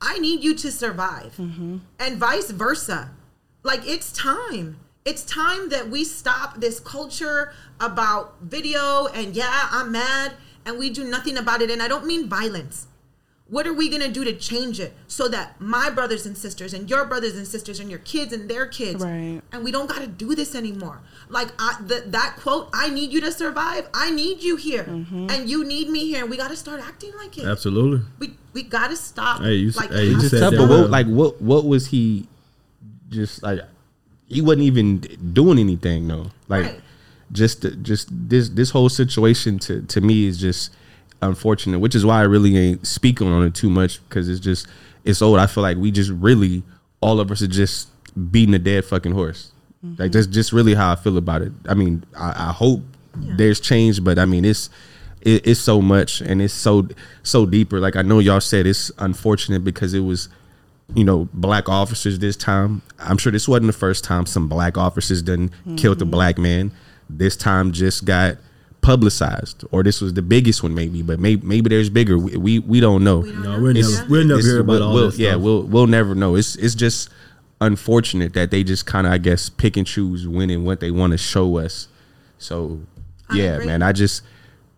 [0.00, 1.36] i need you to survive.
[1.36, 1.78] Mm-hmm.
[1.98, 3.10] And vice versa.
[3.62, 4.78] Like it's time.
[5.04, 10.32] It's time that we stop this culture about video and yeah i'm mad
[10.66, 11.70] and we do nothing about it.
[11.70, 12.87] And i don't mean violence
[13.50, 16.74] what are we going to do to change it so that my brothers and sisters
[16.74, 19.40] and your brothers and sisters and your kids and their kids Right.
[19.52, 21.00] and we don't got to do this anymore?
[21.30, 23.88] Like I, the, that quote i need you to survive.
[23.94, 24.84] I need you here.
[24.84, 25.28] Mm-hmm.
[25.30, 26.20] And you need me here.
[26.22, 27.44] And we got to start acting like it.
[27.46, 28.04] Absolutely.
[28.18, 30.58] we we got to stop Hey, you like hey, you half- said Tough, that.
[30.58, 32.28] but what, uh, like what what was he
[33.08, 33.60] just like
[34.26, 34.98] he wasn't even
[35.32, 36.30] doing anything though.
[36.48, 36.80] Like Right.
[37.32, 40.70] just just this this whole situation to to me is just
[41.20, 44.66] unfortunate which is why i really ain't speaking on it too much because it's just
[45.08, 45.38] it's old.
[45.38, 46.62] I feel like we just really
[47.00, 47.88] all of us are just
[48.30, 49.52] beating a dead fucking horse.
[49.82, 50.10] Like mm-hmm.
[50.10, 51.52] that's just really how i feel about it.
[51.68, 52.82] I mean i, I hope
[53.14, 54.70] there's change but i mean it's
[55.22, 56.88] it, it's so much and it's so
[57.22, 57.80] so deeper.
[57.80, 60.28] Like i know y'all said it's unfortunate because it was
[60.94, 62.82] you know black officers this time.
[62.98, 66.10] I'm sure this wasn't the first time some black officers done killed a mm-hmm.
[66.10, 66.72] black man.
[67.08, 68.36] This time just got
[68.80, 72.58] publicized or this was the biggest one maybe but maybe maybe there's bigger we we,
[72.60, 73.62] we don't know We don't No, know.
[73.62, 75.18] we're It's- never we'll never it's- hear about we'll- all we'll- this.
[75.18, 75.42] yeah stuff.
[75.42, 77.10] we'll we'll never know it's it's just
[77.60, 80.90] unfortunate that they just kind of i guess pick and choose when and what they
[80.90, 81.88] want to show us
[82.38, 82.80] so
[83.28, 83.66] I yeah agree.
[83.66, 84.22] man i just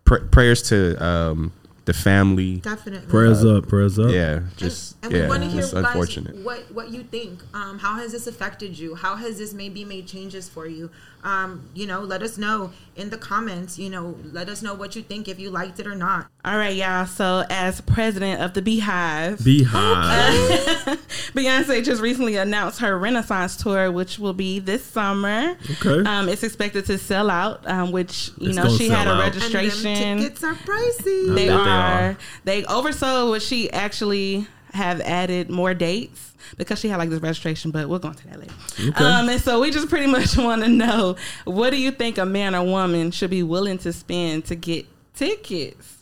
[0.04, 1.52] pr- prayers to um
[1.84, 4.10] the family definitely prayers up, prayers up.
[4.10, 7.02] yeah just and, and yeah we want to hear it's guys, unfortunate what what you
[7.02, 7.40] think.
[7.52, 8.94] Um, how has this affected you?
[8.94, 10.90] How has this maybe made changes for you?
[11.22, 13.78] Um, you know, let us know in the comments.
[13.78, 16.28] You know, let us know what you think if you liked it or not.
[16.44, 17.04] All right, y'all.
[17.06, 20.98] So, as president of the Beehive, Beehive.
[21.34, 25.56] Beyonce just recently announced her Renaissance tour, which will be this summer.
[25.82, 26.08] Okay.
[26.08, 29.20] Um, it's expected to sell out, um, which you It's know she had a out.
[29.20, 29.86] registration.
[29.88, 31.34] And them tickets are pricey.
[31.34, 31.58] they bet they are.
[32.10, 32.16] are.
[32.44, 37.70] They oversold what she actually have added more dates because she had like this registration,
[37.70, 38.54] but we'll go into that later.
[38.78, 39.04] Okay.
[39.04, 42.26] Um, and so we just pretty much want to know what do you think a
[42.26, 45.96] man or woman should be willing to spend to get tickets?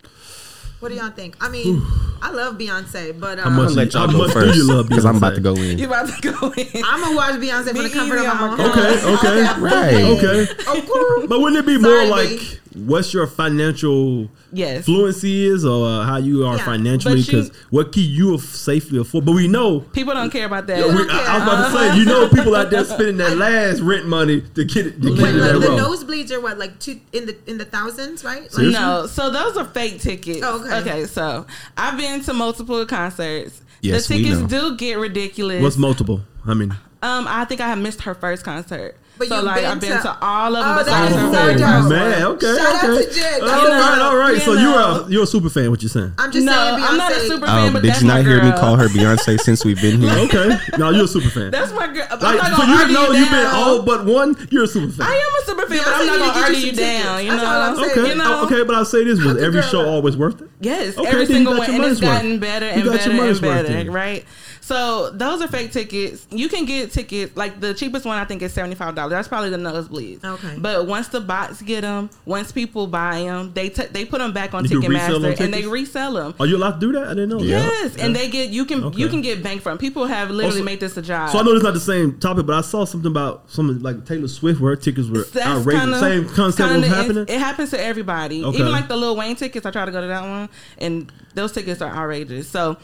[0.81, 1.37] What do y'all think?
[1.43, 1.83] I mean,
[2.23, 5.17] I love Beyonce, but um, I'm gonna let y'all go first you love because I'm
[5.17, 5.77] about to go in.
[5.77, 6.69] You about to go in?
[6.85, 8.59] I'm gonna watch Beyonce for Be the comfort of my on home.
[8.59, 10.47] my Okay, okay, Okay.
[10.47, 10.83] okay.
[10.87, 11.27] Cool.
[11.27, 12.59] But wouldn't it be more like B.
[12.75, 14.85] what's your financial Yes.
[14.87, 17.23] fluency is, or uh, how you are Yeah, financially?
[17.23, 19.25] Because what can you af- safely afford?
[19.27, 19.81] But we know.
[19.81, 20.79] People don't care about that.
[20.87, 23.81] We, I, I was about to say, you know, people out there spending that last
[23.81, 25.77] rent money to get it to get Wait, like that the row.
[25.77, 28.53] nosebleeds are what, like two in the in the thousands, right?
[28.55, 30.41] Like, No, so those are fake tickets.
[30.43, 30.81] Oh, okay.
[30.81, 33.61] Okay, so I've been to multiple concerts.
[33.81, 34.71] Yes, the we tickets know.
[34.71, 35.63] do get ridiculous.
[35.63, 36.23] What's multiple?
[36.47, 38.97] I mean, um, I think I have missed her first concert.
[39.19, 41.19] But so you've like been I've been to- to, all of them Oh, besides that
[41.43, 41.91] her is so first dope.
[41.91, 43.05] man, okay, Shout out okay.
[43.05, 43.43] to Jen.
[43.43, 44.35] All You know, right, all right.
[44.35, 44.61] you So know.
[44.63, 45.71] you're a you're a super fan.
[45.73, 46.13] What you saying?
[46.19, 46.89] I'm just No, saying, Beyonce.
[46.89, 48.87] I'm not a super fan, Um, but did you not my hear me call her
[48.87, 50.11] Beyonce since we've been here?
[50.29, 51.51] Okay, no, you're a super fan.
[51.51, 52.07] That's my girl.
[52.13, 54.37] I'm Like, not so gonna you argue know you you've been all but one.
[54.53, 55.07] You're a super fan.
[55.09, 57.25] I am a super fan, but I'm not gonna get you argue you down.
[57.25, 57.83] You That's all I'm know.
[57.89, 57.99] saying.
[57.99, 58.45] Okay, You know?
[58.45, 60.49] okay, but I'll say this: was every show always worth it?
[60.61, 62.23] Yes, Okay, every you single got one, your and it's money's worth.
[62.23, 64.25] gotten better You and got your better money's and worth better, right?
[64.69, 66.27] So those are fake tickets.
[66.31, 68.19] You can get tickets like the cheapest one.
[68.19, 69.13] I think is seventy five dollars.
[69.13, 70.23] That's probably the nosebleeds.
[70.23, 70.57] Okay.
[70.59, 74.35] But once the bots get them, once people buy them, they t- they put them
[74.35, 76.35] back on You can resell them Ticketmaster and they resell them.
[76.39, 77.05] Are you allowed to do that?
[77.05, 77.41] I didn't know.
[77.41, 77.61] Yeah.
[77.65, 78.99] Yes, and they get you can Okay.
[79.01, 79.79] you can get bank from.
[79.79, 81.31] People have literally Also- made this a job.
[81.31, 84.05] So I know it's not the same topic, but I saw something about something like
[84.05, 85.81] Taylor Swift where her tickets were That's outrageous.
[85.81, 87.25] kinda- same concept was happening.
[87.27, 88.45] It happens to everybody.
[88.45, 88.59] Okay.
[88.59, 91.53] Even like the Lil Wayne tickets, I try to go to that one, and those
[91.53, 92.49] tickets are outrageous.
[92.51, 92.77] So,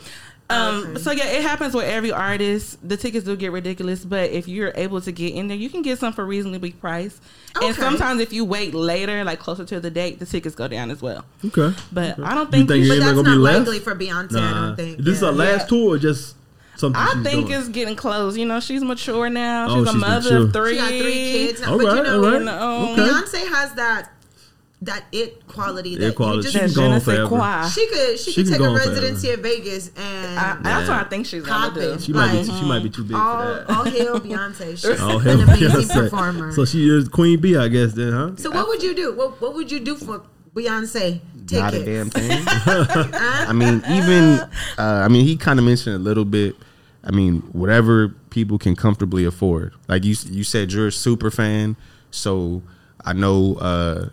[0.50, 1.00] um, Okay.
[1.02, 2.78] so yeah, it happens with every artist.
[2.86, 5.82] The tickets do get ridiculous, but if you're able to get in there, you can
[5.82, 7.22] get some for reasonably priced.
[7.62, 10.90] And sometimes if you wait later, like closer to the date, the tickets go down
[10.90, 11.24] as well.
[11.44, 11.74] okay.
[11.92, 13.58] But I don't You think, think you you but that's gonna not be left?
[13.60, 14.36] likely for Beyonce.
[14.38, 14.98] I don't think.
[14.98, 15.28] This is Yeah.
[15.28, 15.66] her last Yeah.
[15.66, 16.34] tour or just
[16.76, 17.58] something I she's think doing?
[17.60, 18.36] it's getting close.
[18.36, 19.66] You know, she's mature now.
[19.70, 20.46] Oh, She's a mother mature.
[20.46, 20.72] of three.
[20.72, 21.62] She got three kids.
[21.62, 22.38] All but right, you know, all right.
[22.40, 23.02] you know, Okay.
[23.02, 24.10] Beyonce has that
[24.84, 26.36] that it quality that It quality.
[26.46, 27.68] you She just can That go je on ne sais forever.
[27.74, 28.90] She could she, She could can take a on forever.
[28.90, 30.96] residency at Vegas and I, that's Yeah.
[30.96, 31.80] what I think she's gonna Pop do.
[31.80, 32.00] it.
[32.02, 32.38] She might be.
[32.44, 33.70] Like, She might be too big all, for that.
[33.70, 34.70] all hail Beyonce.
[34.78, 36.52] She's Oh an hell, amazing performer.
[36.52, 37.92] So she is Queen Bee, I guess.
[37.94, 38.30] Then, huh?
[38.36, 39.12] So what would you do?
[39.14, 40.22] What What would you do for
[40.54, 41.52] Beyonce tickets?
[41.52, 42.42] Not a damn thing.
[42.46, 44.40] I mean, even
[44.78, 46.56] uh, I mean, he kind of mentioned a little bit.
[47.06, 49.74] I mean, whatever people can comfortably afford.
[49.88, 51.76] Like you, you said, you're a super fan,
[52.10, 52.62] so
[53.04, 54.08] I know uh,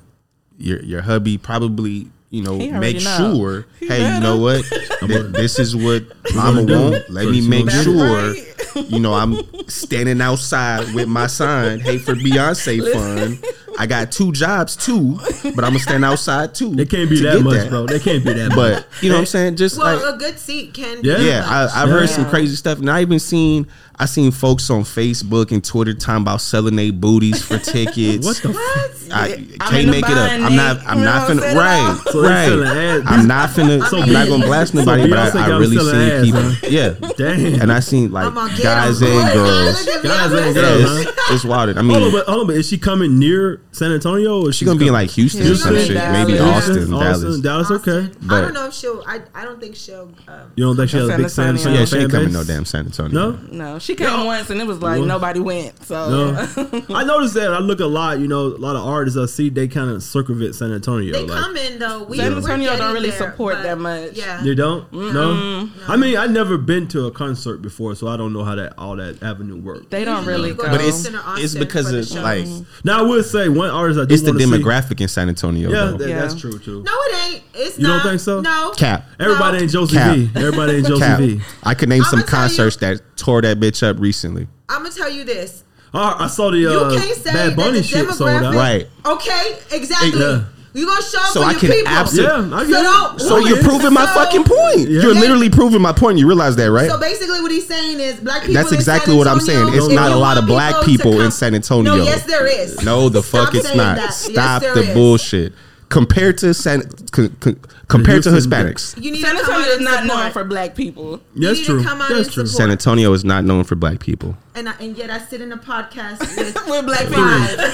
[0.61, 3.17] your your hubby probably you know He make know.
[3.35, 3.65] sure.
[3.79, 4.63] He hey, you know what?
[5.01, 7.09] Th- this is what Mama gonna want.
[7.09, 8.31] Let me make gonna sure.
[8.33, 8.89] Right.
[8.89, 11.81] You know, I'm standing outside with my sign.
[11.81, 13.37] Hey, for Beyonce fun
[13.77, 15.15] I got two jobs too,
[15.55, 16.75] but I'm gonna stand outside too.
[16.75, 17.69] They can't be to that much, that.
[17.69, 17.85] bro.
[17.85, 18.55] They can't be that much.
[18.55, 19.55] But you know what I'm saying?
[19.55, 20.99] Just Well, like a good seat can.
[21.03, 21.17] Yeah.
[21.17, 21.43] be yeah.
[21.47, 25.51] I, I've heard some crazy stuff, and I even seen I seen folks on Facebook
[25.51, 28.25] and Twitter talking about selling their booties for tickets.
[28.25, 28.49] what the?
[28.49, 28.91] F- what?
[29.13, 30.31] I I'm can't make it up.
[30.31, 30.77] I'm not.
[30.87, 31.55] I'm not know finna.
[31.55, 31.97] Right.
[32.11, 33.01] So right.
[33.05, 33.81] I'm not finna.
[33.91, 36.41] So I'm not gonna blast nobody, but I, I really them selling seen people.
[36.51, 36.67] huh?
[36.69, 37.61] Yeah, Damn.
[37.61, 39.07] and I seen like I'm gonna get guys 'em.
[39.09, 39.85] and Boy, girls.
[39.85, 40.47] Guys Beyonce.
[40.47, 40.99] and Yeah, girls.
[41.07, 41.77] it's, it's wild.
[41.77, 44.45] I mean, Hold on, mean, but hold on, but is she coming near San Antonio
[44.47, 45.93] or she gonna be in like Houston or some shit.
[45.95, 46.27] Dallas.
[46.27, 47.41] Maybe Austin, Austin, Dallas.
[47.41, 47.97] Dallas, okay.
[48.07, 48.29] Austin.
[48.31, 49.03] I don't know if she'll.
[49.07, 50.11] I, I don't think she'll.
[50.27, 51.59] Um, You don't think she has a San big San Antonio.
[51.59, 53.31] Antonio Yeah, she ain't coming no damn San Antonio.
[53.31, 55.83] No, No, she came once and it was like nobody went.
[55.85, 56.83] So no.
[56.95, 57.53] I noticed that.
[57.53, 58.19] I look a lot.
[58.19, 61.11] You know, a lot of artists I see they kind of circumvent San Antonio.
[61.13, 62.03] they like, come in though.
[62.03, 64.13] We, San Antonio don't really there, support that much.
[64.13, 64.41] Yeah.
[64.43, 64.91] They don't.
[64.93, 65.69] No.
[65.87, 68.73] I mean, I've never been to a concert before, so I don't know how that
[68.77, 69.87] all that avenue works.
[69.89, 70.69] they don't really go go.
[70.69, 72.45] But it's Houston it's because of like
[72.83, 75.27] Now I would say one artist I do it's the wanna see- demographic in San
[75.29, 75.69] Antonio.
[75.69, 75.97] Yeah, though.
[75.97, 76.21] that, Yeah.
[76.21, 76.83] that's true too.
[76.83, 77.43] No, it ain't.
[77.53, 78.41] It's You don't think so?
[78.41, 78.71] No.
[78.77, 79.05] Cap.
[79.19, 79.63] Everybody No.
[79.63, 80.15] ain't Josie Cap.
[80.15, 80.29] V.
[80.35, 81.19] Everybody ain't Josie Cap.
[81.19, 81.41] V.
[81.63, 84.47] I could name I'ma some tell you- concerts that tore that bitch up recently.
[84.69, 85.63] I'm gonna tell you this.
[85.93, 88.53] Oh, I saw the You uh, can't say Bad that Bunny the shit sold out.
[88.55, 88.87] Right.
[89.05, 90.19] Okay, exactly.
[90.19, 90.43] Yeah.
[90.73, 91.87] You gonna show up So for I your can people.
[91.91, 94.89] absolutely- Yeah, I So get don't- So you're get proving my So- fucking point.
[94.89, 95.01] Yeah.
[95.01, 96.17] You're literally proving my point.
[96.17, 96.89] You realize that, right?
[96.89, 98.53] So basically, what he's saying is black people.
[98.53, 99.73] That's in exactly San what I'm saying.
[99.73, 101.97] It's not a lot of black to people in San Antonio.
[101.97, 102.81] No, yes, there is.
[102.83, 103.97] No, the Stop fuck it's not.
[103.97, 104.13] that.
[104.13, 104.93] Stop there the is.
[104.93, 105.51] bullshit.
[105.89, 110.05] Compared to San, con, con, compared to Hispanics, You need San Antonio out is not
[110.05, 111.19] known for black people.
[111.35, 111.79] That's true.
[111.83, 112.45] to come out That's true.
[112.47, 114.37] San Antonio is not known for black people.
[114.53, 117.49] And, I, and yet I sit in a podcast with With black five.
[117.49, 117.65] people.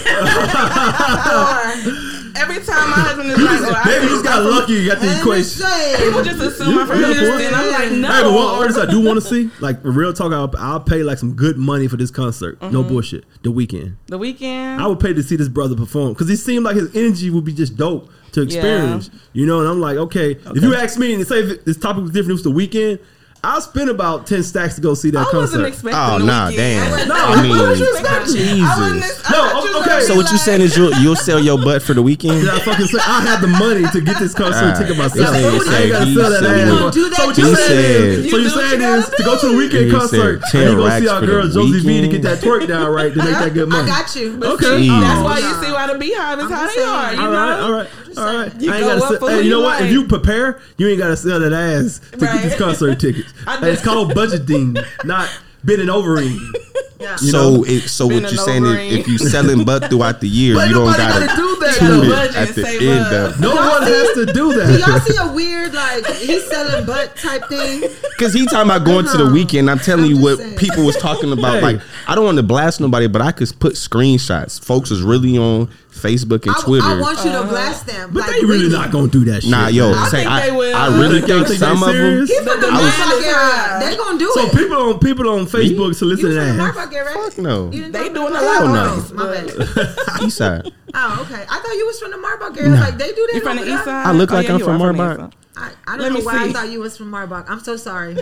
[2.38, 4.74] Every time my husband is like, oh, I Maybe you just got lucky.
[4.74, 5.66] You got the equation.
[5.66, 7.54] people saying, just assume I'm from Houston.
[7.54, 8.12] I'm like, no.
[8.12, 10.80] Hey, but one artist I do want to see, like for real talk, I'll, I'll
[10.80, 12.62] pay like some good money for this concert.
[12.62, 12.90] No Mm-hmm.
[12.90, 13.26] bullshit.
[13.42, 13.96] The Weeknd.
[14.06, 14.80] the Weeknd.
[14.80, 17.44] I would pay to see this brother perform because he seemed like his energy would
[17.44, 19.10] be just dope to experience.
[19.34, 22.04] You know, and I'm like, okay, if you ask me and say if this topic
[22.04, 23.00] was different, it was the Weeknd.
[23.48, 25.68] I spent about ten stacks to go see that I wasn't concert.
[25.68, 26.00] expecting.
[26.00, 26.58] Oh the nah, Weeknd.
[26.58, 27.08] damn.
[27.08, 28.36] No, I mean, what you expecting?
[28.36, 28.60] Jesus.
[28.68, 30.02] I No, thought you was okay.
[30.02, 32.42] So be what you like- saying is you'll you'll sell your butt for the Weeknd?
[32.42, 34.78] Did I fucking say I had the money to get this concert Alright.
[34.78, 35.34] ticket myself?
[35.36, 36.68] He said- I gotta sell that said- ass.
[36.68, 38.88] You don't that So what you He saying is, said- so you You saying you
[38.88, 41.26] is gotta go to the Weeknd He concert and 10 you gonna see our for
[41.26, 43.90] the girl Josie V to get that twerk down right to make that good money.
[43.90, 44.40] I got you.
[44.44, 44.88] Okay.
[44.90, 46.94] That's why you see why the beehive is I'm how just they saying.
[46.94, 47.14] are.
[47.16, 47.48] You All know.
[47.48, 48.62] right, all right, all right.
[48.62, 49.82] You I ain't go gotta up sell, hey, you know you what?
[49.84, 53.32] If you prepare, you ain't gotta sell that ass to get these concert tickets.
[53.46, 55.30] Hey, it's called budgeting, not
[55.64, 56.52] bending over eating.
[57.00, 57.16] Yeah.
[57.18, 60.74] So it, so what you're saying is if you selling butt throughout the year, you
[60.74, 61.76] don't gotta, gotta do that.
[61.78, 63.40] toot You it at the end of.
[63.40, 64.66] No one has to do that.
[64.66, 67.82] Do y'all see a weird like he's selling butt type thing?
[68.18, 69.32] Because he talking about going to the Uh-huh.
[69.36, 69.70] Weeknd.
[69.70, 70.58] I'm telling I'm you what saying.
[70.58, 71.58] people was talking about.
[71.58, 71.62] Hey.
[71.62, 74.60] Like I don't want to blast nobody, but I could put screenshots.
[74.60, 76.86] Folks was really on Facebook and I, Twitter.
[76.86, 77.50] I want you to uh-huh.
[77.50, 78.12] blast them.
[78.14, 79.52] But like, they really not gonna do that shit.
[79.52, 79.92] nah, yo.
[79.94, 80.76] I say think I, they will.
[80.76, 81.96] I really Think think think some of them.
[81.96, 82.30] serious?
[82.30, 83.80] He from the The Marbach man era.
[83.84, 84.54] is- They gonna do So it.
[84.54, 87.14] people on people on Facebook you soliciting from the ass.
[87.14, 87.72] Fuck no.
[87.72, 89.14] You They doing a lot Hell Marbach?
[89.14, 89.26] no.
[89.26, 90.22] My bad.
[90.24, 90.72] East side.
[90.94, 91.44] Oh, okay.
[91.50, 92.80] I thought you was from the Marbach area.
[92.80, 93.36] Like they do that.
[93.36, 94.06] You from the east side?
[94.08, 95.34] I look oh, like I'm from are Marbach.
[95.58, 95.76] East side.
[95.88, 97.46] I, I don't Let know me why I thought you was from Marbach.
[97.50, 98.18] I'm so sorry.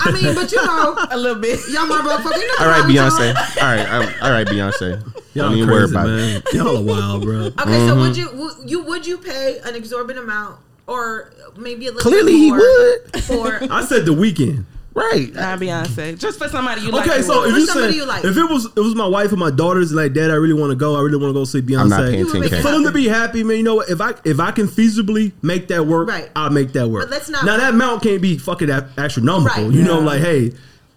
[0.00, 1.60] I mean, but you know, A little bit.
[1.70, 2.34] y'all Marbach folk.
[2.34, 3.34] ain't no All right, Beyonce.
[3.62, 5.14] All right, I'm- all right, Beyonce.
[5.34, 6.12] Y'all Don't even crazy, worry about it.
[6.16, 6.42] man.
[6.52, 7.38] Y'all are wild, bro.
[7.46, 8.38] Okay, so would mm-hmm.
[8.38, 12.38] you would you would you pay an exorbitant amount or maybe a little Clearly, bit
[12.40, 13.24] he would.
[13.24, 14.64] for I said the Weeknd.
[14.98, 15.32] Right.
[15.32, 16.18] Nah, Beyonce.
[16.18, 17.08] Just for somebody you like.
[17.08, 18.24] Okay, so if you somebody said you like.
[18.24, 20.70] if it was it was my wife and my daughters like dad, I really want
[20.70, 20.96] to go.
[20.96, 21.80] I really want to go see Beyonce.
[21.80, 22.62] I'm not paying You 10K.
[22.62, 23.88] For them to be happy, man, you know what?
[23.88, 26.30] If I if I can feasibly make that work, Right.
[26.34, 27.04] I'll make that work.
[27.04, 29.64] But let's not- now that amount can't be fucking a- astronomical.
[29.64, 29.72] Right.
[29.72, 30.52] You know, like hey,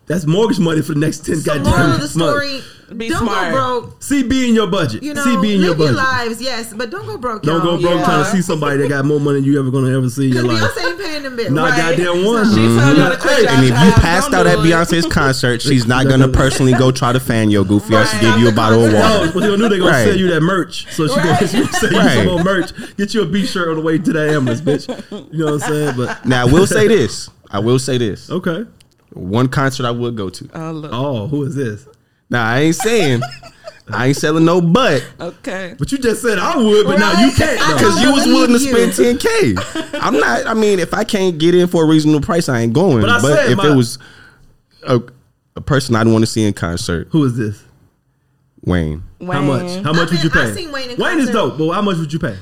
[0.07, 2.70] that's mortgage money for the next ten so goddamn moral of the months.
[2.91, 2.97] Story.
[2.97, 3.51] Be don't smart.
[3.53, 3.99] go broke.
[4.01, 5.03] CB in your budget.
[5.03, 5.95] You know, CB in your live your, budget.
[5.95, 7.43] lives, yes, but don't go broke.
[7.43, 7.81] Don't go y'all.
[7.81, 8.05] broke Yeah.
[8.05, 10.33] trying to see somebody that got more money than you ever gonna ever see in
[10.33, 10.61] your life.
[10.61, 11.51] Beyonce ain't paying them bills.
[11.51, 11.97] Not Right.
[11.97, 12.49] goddamn one.
[12.49, 14.63] She told y'all to Hey, And if you passed out at do.
[14.69, 18.37] Beyonce's concert, she's not gonna personally go try to fan your goofy ass to give
[18.39, 19.31] you a bottle of water.
[19.31, 19.69] what they gonna do?
[19.69, 20.05] They gonna Right.
[20.07, 20.87] sell you that merch.
[20.91, 21.49] So she gonna, Right.
[21.49, 22.71] sell you some more merch.
[22.97, 24.87] Get you a B shirt on the way to that ambulance, bitch.
[25.31, 25.93] You know what I'm saying?
[25.97, 27.29] But Now, I will say this.
[27.49, 28.29] I will say this.
[28.29, 28.65] okay.
[29.13, 30.49] One concert I would go to.
[30.53, 30.89] Oh.
[30.89, 31.85] Oh, who is this?
[32.31, 33.21] Now, I ain't saying
[33.93, 35.75] I ain't selling no butt Okay.
[35.77, 37.59] But you just said I would, but now you can't.
[37.77, 39.99] because you was willing to spend 10K.
[40.01, 42.71] I'm not, I mean, if I can't get in for a reasonable price, I ain't
[42.73, 43.01] going.
[43.01, 43.99] But I But, said if my- it was
[44.83, 45.01] a,
[45.57, 47.61] a person I'd want to see in concert, Who is this?
[48.63, 49.03] Wayne.
[49.19, 49.83] How much?
[49.83, 50.39] How much I would you pay?
[50.43, 51.33] I've seen Wayne in is concert.
[51.33, 52.37] dope, but how much would you pay?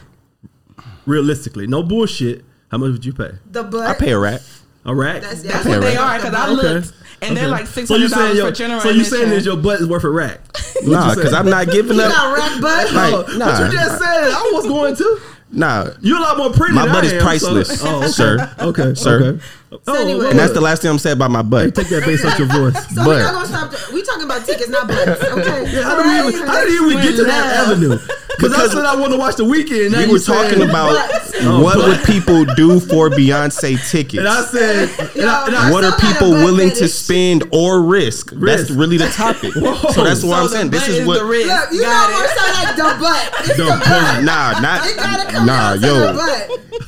[1.05, 2.45] Realistically, no bullshit.
[2.69, 3.31] How much would you pay?
[3.49, 3.87] The butt.
[3.87, 4.41] I pay a rat.
[4.85, 5.21] A rack.
[5.21, 6.53] That's, That's what they are because I Okay.
[6.73, 7.51] looked and they're Okay.
[7.51, 9.39] like six So you hundred saying dollars your for general so you saying admission.
[9.39, 10.39] is your butt is worth a rack?
[10.83, 11.33] Nah, because?
[11.33, 12.11] I'm not giving You up.
[12.13, 12.93] got rack butt.
[12.93, 13.45] Like, Oh, nah.
[13.59, 15.19] But you just said I was going to.
[15.51, 15.89] Nah.
[15.99, 16.73] You're a lot more pretty.
[16.73, 18.07] My than butt I is am, so- priceless, Oh, okay.
[18.07, 18.55] sir.
[18.61, 19.21] Okay, Sir.
[19.21, 19.43] Okay.
[19.87, 21.75] Oh, anyway- And that's the last thing I'm saying about my butt.
[21.75, 22.73] Take that bass out your voice.
[22.89, 23.93] So But- we're not gonna stop.
[23.93, 25.23] We talking about tickets, not butts.
[25.29, 25.71] Okay.
[25.71, 27.99] Yeah, how did we even, how did we even get to that avenue?
[28.29, 29.95] Because I said I want to watch the Weeknd.
[29.95, 30.95] We you were saying- talking about
[31.41, 34.17] Oh, what but- would people do for Beyonce tickets.
[34.19, 36.69] And I said, and I, and I, what are still got a people butt willing
[36.71, 38.31] to spend or risk?
[38.31, 39.53] That's really the topic.
[39.93, 40.69] So that's what So I'm saying.
[40.71, 41.21] This butt is the what.
[41.25, 41.47] risk.
[41.47, 42.21] Look, you Got know it.
[42.21, 43.33] what sound like the butt.
[43.39, 43.79] It's The the, butt.
[43.85, 44.23] butt.
[44.23, 46.13] Nah, It gotta not come nah, down to the yo.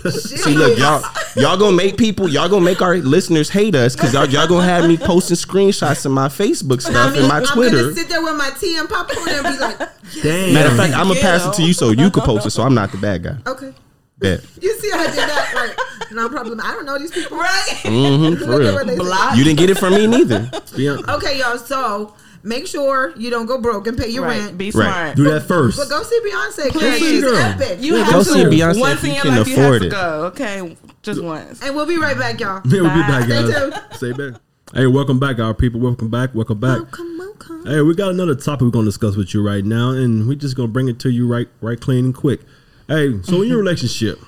[0.01, 0.13] butt.
[0.13, 1.03] See, look, y'all,
[1.35, 4.63] y'all gonna make people, y'all gonna make our listeners hate us because y'all, y'all gonna
[4.63, 7.49] have me posting screenshots of my Facebook I stuff mean, and my Twitter.
[7.49, 7.81] I'm Twitter.
[7.81, 9.77] gonna sit there with my tea and popcorn and be like,
[10.23, 10.53] damn.
[10.53, 12.51] Matter of fact, I'm gonna pass it to you so you can post it.
[12.51, 13.35] So I'm not the bad guy.
[13.47, 13.73] okay.
[14.19, 14.39] Bet.
[14.61, 15.75] You see, how I did that.
[15.99, 16.61] Like, no problem.
[16.61, 17.37] I don't know these people.
[17.37, 17.65] Right.
[17.81, 18.85] Mm-hmm, for Look at what real.
[18.85, 18.99] they say.
[18.99, 19.35] Block.
[19.35, 20.47] You didn't get it from me neither.
[20.75, 20.97] Yeah.
[21.09, 21.57] Okay, y'all.
[21.57, 24.39] So make sure you don't go broke and pay your Right.
[24.41, 24.57] rent.
[24.57, 24.73] Be Right.
[24.73, 25.15] smart.
[25.17, 25.77] Do that first.
[25.77, 26.71] But go see Beyonce.
[26.71, 26.71] Please.
[26.71, 26.99] Please.
[26.99, 27.35] She's Girl.
[27.37, 27.77] epic.
[27.81, 28.25] You Yeah, have go to.
[28.25, 29.91] see Beyonce once if in you your can life, you have afford to it.
[29.91, 30.23] go.
[30.33, 31.61] Okay, just once.
[31.61, 32.61] and we'll be right back, y'all.
[32.65, 33.73] Yeah, we'll be back, Stay guys.
[33.97, 34.41] Stay back.
[34.73, 35.79] Hey, welcome back, our people.
[35.81, 36.33] Welcome back.
[36.33, 36.77] Welcome back.
[36.77, 37.65] Welcome, welcome.
[37.65, 40.55] Hey, we got another topic we're gonna discuss with you right now, and we're just
[40.55, 42.39] gonna bring it to you right, right, clean and quick.
[42.87, 44.19] Hey, so in your relationship,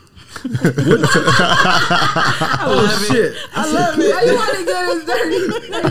[1.64, 4.12] oh shit, I love it.
[4.14, 5.38] Why you want to get us dirty?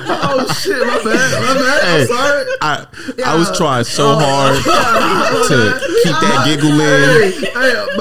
[0.08, 1.82] oh shit, my bad, my bad.
[1.82, 2.44] Hey, I'm sorry.
[2.60, 2.86] I,
[3.24, 4.56] I was trying so oh, hard
[5.48, 7.52] to keep that giggle in, hey,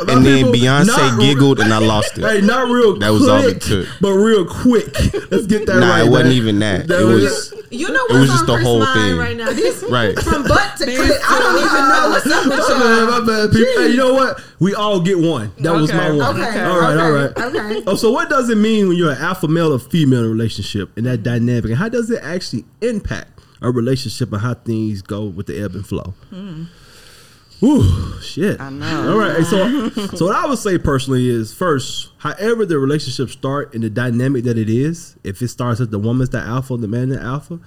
[0.06, 2.23] my and then Beyonce re- giggled, and I lost it.
[2.23, 2.97] Hey, not real.
[2.99, 3.88] That was all it took.
[4.01, 4.93] but real quick.
[5.32, 6.06] Let's get that Nah, right.
[6.06, 6.38] it wasn't man.
[6.38, 6.88] even that.
[6.88, 9.17] That It was- was You know It was just on the Chris' whole thing.
[9.17, 9.51] right now?
[9.54, 10.17] These, right.
[10.19, 11.19] From butt to clit.
[11.23, 13.08] I don't even know what's up with My y'all.
[13.08, 13.51] bad, my bad.
[13.51, 14.39] People, hey, you know what?
[14.62, 15.52] We all get one.
[15.58, 16.39] That was my one.
[16.39, 16.62] Okay.
[16.62, 17.32] All right, all right.
[17.36, 17.60] Okay.
[17.60, 17.84] Okay.
[17.88, 21.08] Oh, so what does it mean when you're an alpha male or female relationship and
[21.08, 25.47] that dynamic, and how does it actually impact a relationship and how things go with
[25.47, 26.13] the ebb and flow?
[26.30, 26.65] Hmm.
[27.63, 28.62] Ooh, shit.
[28.62, 29.12] I know.
[29.12, 29.43] All right.
[29.43, 33.89] So, so what I would say personally is first, however the relationship start and the
[33.89, 37.19] dynamic that it is, if it starts as the woman's the alpha, the man the
[37.19, 37.60] alpha,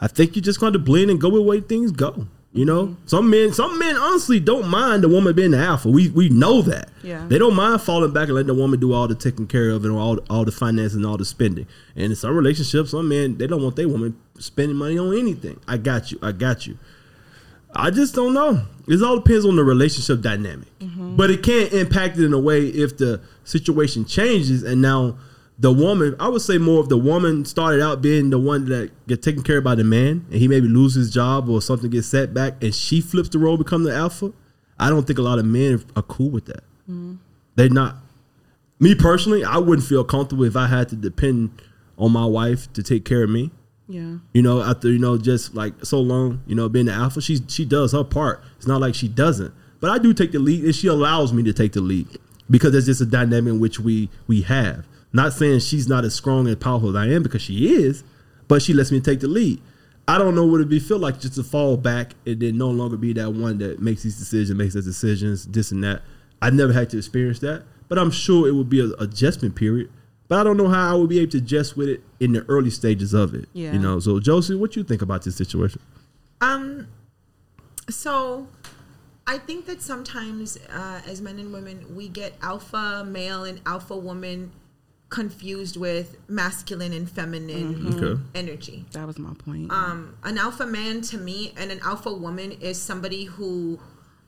[0.00, 2.26] I think you're just going to blend and go with the way things go.
[2.54, 3.06] You know, Mm-hmm.
[3.06, 5.88] some men, some men honestly don't mind the woman being the alpha.
[5.88, 6.90] We we know that.
[7.02, 7.26] Yeah.
[7.26, 9.84] They don't mind falling back and letting the woman do all the taking care of
[9.86, 11.66] and all all the finance and all the spending.
[11.96, 15.60] And in some relationships, some men they don't want their woman spending money on anything.
[15.66, 16.18] I got you.
[16.22, 16.76] I got you.
[17.74, 18.66] I just don't know.
[18.86, 20.68] It all depends on the relationship dynamic.
[21.16, 25.16] But it can impact it in a way if the situation changes and now
[25.62, 28.90] the woman, I would say more of the woman started out being the one that
[29.06, 31.88] get taken care of by the man and he maybe lose his job or something
[31.88, 34.32] gets set back and she flips the role become the alpha.
[34.78, 36.64] I don't think a lot of men are cool with that.
[36.90, 37.18] Mm.
[37.54, 37.96] They're not.
[38.80, 41.62] Me personally, I wouldn't feel comfortable if I had to depend
[41.96, 43.52] on my wife to take care of me
[43.86, 44.16] Yeah.
[44.34, 47.38] you know, after you know, just like so long, you know, being the alpha, she
[47.46, 48.42] she does her part.
[48.56, 51.44] It's not like she doesn't, but I do take the lead, and she allows me
[51.44, 52.08] to take the lead
[52.50, 54.88] because there's just a dynamic in which we we have.
[55.12, 58.02] Not saying she's not as strong and powerful as I am because she is,
[58.48, 59.60] but she lets me take the lead.
[60.08, 62.68] I don't know what it'd be feel like just to fall back and then no
[62.70, 66.02] longer be that one that makes these decisions, makes those decisions, this and that.
[66.40, 69.90] I never had to experience that, but I'm sure it would be an adjustment period.
[70.28, 72.42] But I don't know how I would be able to adjust with it in the
[72.48, 73.48] early stages of it.
[73.52, 73.72] Yeah.
[73.72, 75.80] You know, so Josie, what you think about this situation?
[76.40, 76.88] Um,
[77.90, 78.48] so
[79.26, 83.96] I think that sometimes uh, as men and women, we get alpha male and alpha
[83.96, 84.52] woman
[85.12, 88.20] confused with masculine and feminine Okay.
[88.34, 88.86] energy.
[88.92, 89.70] That was my point.
[89.70, 93.78] Um, an alpha man to me and an alpha woman is somebody who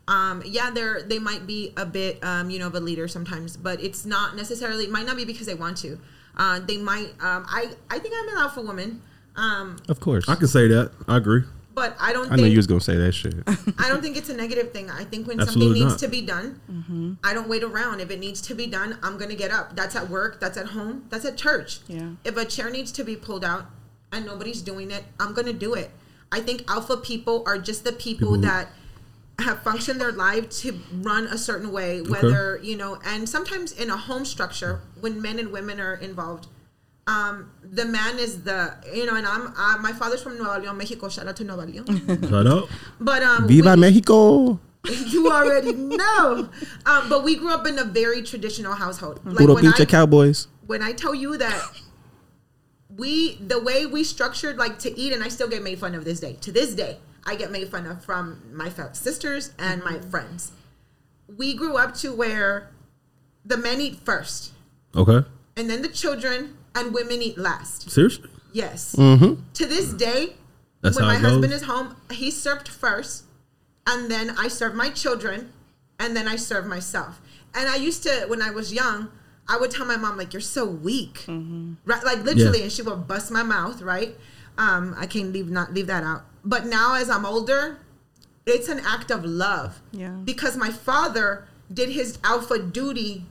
[0.06, 3.56] um, yeah, they're they might be a bit um, you know of a leader sometimes,
[3.56, 5.98] but it's not necessarily it might not be because they want to.
[6.36, 9.00] Uh, they might um, I I think I'm an alpha woman.
[9.36, 10.28] Um, Of course.
[10.28, 10.92] I can say that.
[11.08, 11.42] I agree.
[11.74, 13.34] But I don't I think know you was gonna say that shit.
[13.46, 14.90] I don't think it's a negative thing.
[14.90, 16.06] I think when Absolutely something needs not.
[16.06, 17.12] to be done, mm-hmm.
[17.24, 18.00] I don't wait around.
[18.00, 19.74] If it needs to be done, I'm gonna get up.
[19.74, 20.40] That's at work.
[20.40, 21.06] That's at home.
[21.10, 21.80] That's at church.
[21.88, 22.10] Yeah.
[22.24, 23.66] If a chair needs to be pulled out
[24.12, 25.90] and nobody's doing it, I'm gonna do it.
[26.30, 28.68] I think alpha people are just the people, People that
[29.40, 33.90] have functioned their life to run a certain way, whether you know, and sometimes in
[33.90, 36.46] a home structure when men and women are involved.
[37.06, 40.76] Um, the man is the you know, and I'm uh, my father's from Nueva León,
[40.76, 41.08] Mexico.
[41.08, 42.28] Shout out to Nueva León.
[42.30, 42.68] Shut up.
[43.00, 44.60] But um, Viva we- Mexico.
[45.08, 46.48] you already know.
[46.84, 49.18] Um, but we grew up in a very traditional household.
[49.24, 50.46] Like Puro when I, Cowboys.
[50.66, 51.62] when I tell you that
[52.94, 56.04] we, the way we structured like to eat, and I still get made fun of
[56.04, 56.34] this day.
[56.42, 60.52] To this day, I get made fun of from my sisters and my friends.
[61.34, 62.70] We grew up to where
[63.44, 64.52] the men eat first,
[64.94, 65.26] Okay.
[65.56, 67.90] and then the children and women eat last.
[67.90, 68.30] Seriously?
[68.52, 68.94] Yes.
[68.96, 69.42] Mm-hmm.
[69.54, 70.34] To this day,
[70.80, 71.62] That's when my it husband goes?
[71.62, 73.24] is home, he served first,
[73.86, 75.52] and then I serve my children,
[75.98, 77.20] and then I serve myself.
[77.54, 79.08] And I used to, when I was young,
[79.48, 82.02] I would tell my mom like, "You're so weak," right?
[82.04, 82.64] Like literally, Yeah.
[82.64, 84.16] and she would bust my mouth, right?
[84.56, 86.22] Um, I can't leave not leave that out.
[86.44, 87.78] But now, as I'm older,
[88.46, 90.10] it's an act of love, Yeah.
[90.24, 93.26] because my father did his alpha duty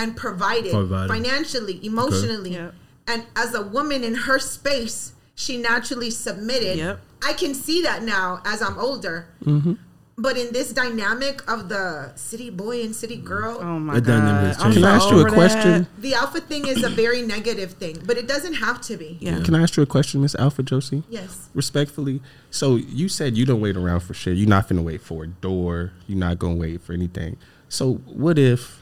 [0.00, 1.12] and provided, Provided.
[1.12, 2.52] financially, emotionally.
[2.54, 2.74] Yep.
[3.06, 6.78] And as a woman in her space, she naturally submitted.
[6.78, 7.00] Yep.
[7.22, 9.26] I can see that now as I'm older.
[9.44, 9.74] Mm-hmm.
[10.16, 14.56] But in this dynamic of the city boy and city girl, oh my That god.
[14.60, 14.72] I'm.
[14.74, 15.82] Can I ask you a question?
[15.94, 16.02] that.
[16.02, 19.16] the alpha thing is a very negative thing, but it doesn't have to be.
[19.20, 19.40] Yeah.
[19.42, 21.04] Can I ask you a question, Miss Alpha Josie?
[21.08, 21.48] Yes.
[21.54, 22.20] Respectfully.
[22.50, 24.36] So you said you don't wait around for shit.
[24.36, 25.92] You're not gonna wait for a door.
[26.06, 27.38] You're not gonna wait for anything.
[27.70, 28.79] So what if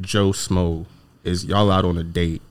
[0.00, 0.86] Joe Smo
[1.22, 2.42] is y'all out on a date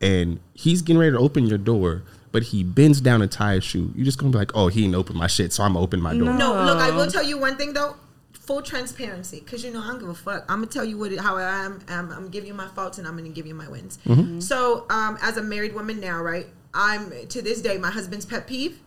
[0.00, 3.60] and he's getting ready to open your door, but he bends down to tie a
[3.60, 3.92] shoe.
[3.94, 6.00] you're just gonna be like, oh, he didn't open my shit, so I'm gonna open
[6.00, 6.34] my door.
[6.34, 7.96] No, look, I will tell you one thing though.
[8.32, 10.44] Full transparency, because you know I don't give a fuck.
[10.50, 11.80] I'm gonna tell you what how I am.
[11.88, 13.98] I'm, I'm gonna you my faults and I'm gonna give you my wins.
[14.44, 16.46] So, um, as a married woman now, right?
[16.74, 18.80] I'm to this day my husband's pet peeve.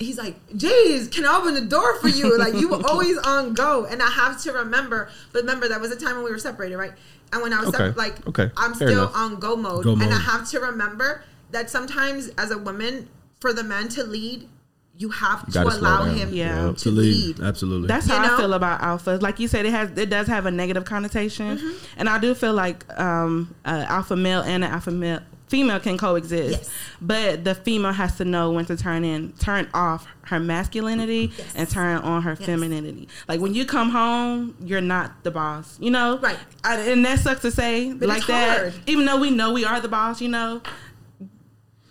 [0.00, 3.54] He's like, "Jeez, can I open the door for you?" Like you were always on
[3.54, 5.08] go, and I have to remember.
[5.32, 6.92] But remember, that was a time when we were separated, right?
[7.32, 9.16] And when I was Okay, sep- like, okay, I'm fair still enough.
[9.16, 13.08] on go mode, Go and I have to remember that sometimes as a woman,
[13.40, 14.48] for the man to lead,
[14.96, 16.68] you have to gotta allow him Yeah.
[16.68, 17.38] to To lead.
[17.38, 17.40] lead.
[17.46, 17.86] Absolutely.
[17.88, 18.34] That's You how know?
[18.34, 19.22] I feel about alphas.
[19.22, 21.76] Like you said, it has it does have a negative connotation, Mm-hmm.
[21.98, 25.96] and I do feel like um, a alpha male and an alpha male female can
[25.98, 26.50] coexist.
[26.62, 26.70] Yes.
[27.00, 31.52] But the female has to know when to turn in, turn off her masculinity Yes.
[31.54, 32.46] and turn on her Yes.
[32.46, 33.08] femininity.
[33.28, 35.76] Like when you come home, you're not the boss.
[35.80, 36.38] You know, Right.
[36.64, 38.58] I, and that sucks to say But like it's that.
[38.58, 38.74] hard.
[38.86, 40.60] Even though we know we are the boss, you know.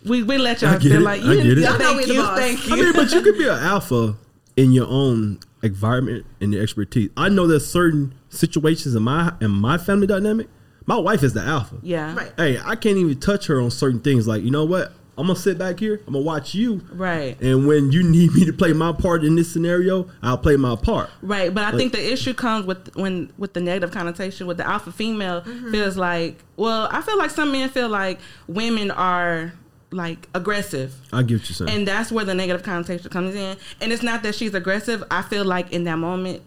[0.06, 1.02] We, we let y'all feel it.
[1.02, 1.44] like I you.
[1.44, 1.62] get it.
[1.64, 2.22] Y'all know Thank we the you.
[2.22, 2.38] boss.
[2.40, 2.84] Thank I you.
[2.86, 4.16] mean, but you could be an alpha
[4.58, 7.10] in your own environment and your expertise.
[7.16, 10.48] I know there's certain situations in my in my family dynamic.
[10.86, 11.76] My wife is the alpha.
[11.82, 12.16] Yeah.
[12.16, 12.32] Right.
[12.38, 14.28] Hey, I can't even touch her on certain things.
[14.28, 14.92] Like, you know what?
[15.16, 16.02] I'm gonna sit back here.
[16.08, 16.82] I'm gonna watch you.
[16.92, 17.40] Right.
[17.40, 20.76] And when you need me to play my part in this scenario, I'll play my
[20.76, 21.10] part.
[21.22, 24.58] Right, but I Like- think the issue comes with when with the negative connotation with
[24.58, 25.72] the alpha female Mm-hmm.
[25.72, 29.54] feels like well, I feel like some men feel like women are
[29.92, 30.96] like aggressive.
[31.14, 31.70] I get what you're saying.
[31.70, 33.56] And that's where the negative connotation comes in.
[33.80, 35.04] And it's not that she's aggressive.
[35.12, 36.42] I feel like in that moment,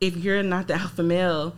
[0.00, 1.54] if you're not the alpha male,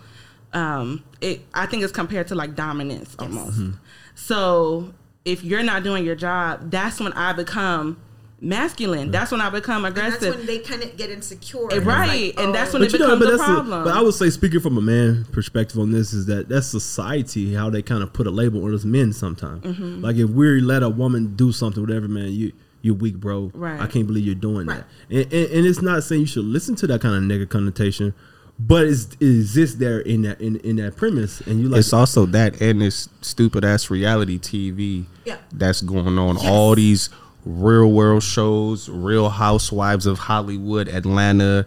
[0.53, 3.59] um, it I think it's compared to like dominance almost.
[3.61, 3.71] Mm-hmm.
[4.15, 4.93] So
[5.25, 8.01] if you're not doing your job, that's when I become
[8.41, 9.11] masculine.
[9.11, 10.37] That's when I become And that's aggressive.
[10.39, 11.71] when they kind of get insecure.
[11.71, 13.55] Eh, It's right, and that's when but it you know, becomes but a that's a-
[13.55, 13.85] problem.
[13.85, 17.53] but I would say, speaking from a man perspective on this, is that that's society
[17.55, 19.63] how they kind of put a label on us men sometimes.
[19.65, 20.01] Mm-hmm.
[20.03, 23.51] Like if we let a woman do something, whatever, man, you you're weak, bro.
[23.53, 23.79] Right.
[23.79, 24.85] I can't believe you're doing Right.
[25.11, 25.15] that.
[25.25, 28.15] And, and, and it's not saying you should listen to that kind of negative connotation,
[28.67, 31.93] but it's, it exists there in that in, in that premise, and you like it's
[31.93, 35.37] also that and this stupid ass reality TV Yeah.
[35.53, 36.37] that's going on.
[36.37, 36.45] Yes.
[36.47, 37.09] All these
[37.45, 41.65] real world shows, Real Housewives of Hollywood, Atlanta,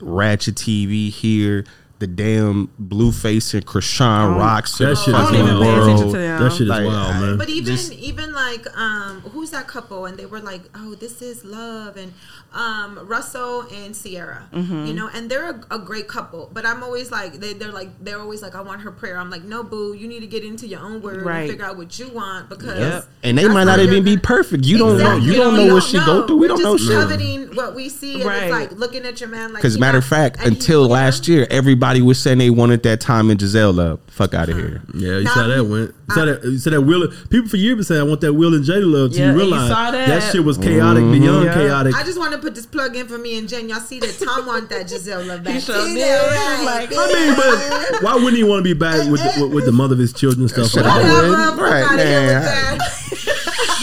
[0.00, 1.64] Ratchet TV here,
[2.00, 6.12] the damn Blueface and Chrisean Rocks that shit is even wild.
[6.14, 7.36] pay That shit is Like, wild, man.
[7.38, 11.20] But even Just- even like um who's that couple and they were like oh this
[11.22, 12.12] is love and
[12.52, 14.86] um Russell and Ciara Mm-hmm.
[14.86, 17.90] you know and they're a, a great couple but I'm always like they they're like
[18.02, 20.42] they're always like I want her prayer I'm like no boo you need to get
[20.42, 21.40] into your own word Right.
[21.42, 23.08] and figure out what you want because Yep.
[23.22, 24.64] And they might not even be gonna- perfect.
[24.64, 25.16] You don't know.
[25.16, 25.26] Exactly.
[25.26, 26.36] You don't We know what she go through.
[26.36, 26.98] We We're don't know just shit.
[26.98, 28.42] coveting what we see and Right.
[28.44, 31.89] it's like looking at your man like Because matter of fact, until last year, everybody
[32.00, 34.10] was saying they wanted that Tom and Gisele up.
[34.10, 34.82] Fuck out of here.
[34.94, 35.94] Yeah, you Now- saw that went.
[36.08, 36.44] You saw that.
[36.44, 37.08] You saw that Will.
[37.28, 39.30] People for years been saying, "I want that Will and Jada love." Till Yeah, you
[39.30, 40.32] and you realize saw that.
[40.32, 41.20] shit was chaotic Mm-hmm.
[41.20, 41.54] beyond Yeah.
[41.54, 41.94] chaotic.
[41.94, 43.68] I just want to put this plug in for me and Jenn.
[43.68, 45.54] Y'all see that Tom want that Gisele love back.
[45.54, 46.02] He sure See did.
[46.04, 46.98] that, Like, right?
[46.98, 49.72] I mean, but why wouldn't he want to be back with the, with, with the
[49.72, 50.68] mother of his children and stuff?
[50.70, 51.56] Shut like up.
[51.56, 51.56] that?
[51.62, 52.78] Right, fuck outta here man.
[52.78, 53.00] with that.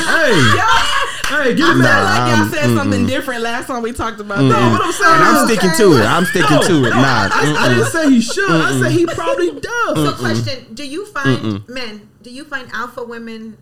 [0.07, 0.93] Hey,
[1.27, 2.03] hey, give him I that.
[2.03, 4.71] like y'all said something different last time we talked about No, that.
[4.71, 6.05] what I'm saying And I'm is- sticking to it.
[6.05, 6.89] I'm sticking to it.
[6.91, 6.97] Nah.
[6.97, 7.75] I, I mm-mm.
[7.75, 8.49] didn't say he should.
[8.49, 9.95] I said he probably does.
[9.95, 12.09] So, question: Do you find men?
[12.21, 13.57] Do you find alpha women?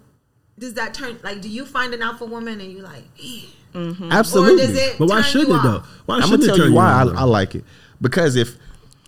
[0.58, 1.42] Does that turn like?
[1.42, 3.04] Do you find an alpha woman and you like?
[3.18, 3.42] "Man,"
[3.94, 4.12] mm-hmm.
[4.12, 4.68] Or Absolutely.
[4.68, 4.98] does it?
[4.98, 5.84] But why turn shouldn't you it though?
[6.06, 7.22] Why I'm gonna tell you why I.
[7.22, 7.64] I like it
[8.02, 8.56] because if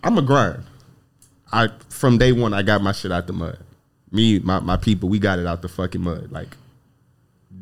[0.04, 0.64] I'm a grind,
[1.52, 3.60] I from day one I got my shit out the mud.
[4.12, 6.56] Me, my my people, we got it out the fucking mud, like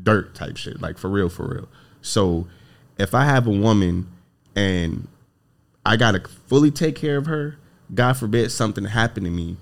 [0.06, 1.68] dirt type shit, like for real, for real.
[2.01, 2.47] So
[2.97, 4.10] if I have a woman
[4.56, 5.08] and
[5.86, 7.58] I gotta fully take care of her,
[7.93, 9.58] God forbid something happen to me.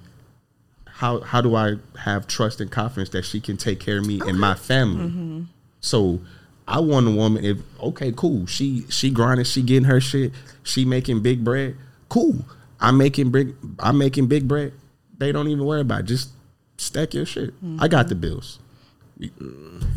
[0.85, 4.21] How how do I have trust and confidence that she can take care of me
[4.21, 5.05] and my family?
[5.05, 5.41] Mm-hmm.
[5.79, 6.21] So
[6.67, 7.43] I want a woman.
[7.43, 8.45] If okay, cool.
[8.45, 9.45] She she grinding.
[9.45, 10.31] She getting her shit.
[10.61, 11.75] She making big bread.
[12.09, 12.45] Cool.
[12.79, 13.55] I'm making big.
[13.79, 14.73] I'm making big bread.
[15.17, 16.01] They don't even worry about.
[16.01, 16.05] It.
[16.05, 16.29] Just
[16.77, 17.53] stack your shit.
[17.79, 18.09] I got mm-hmm.
[18.09, 18.59] the bills.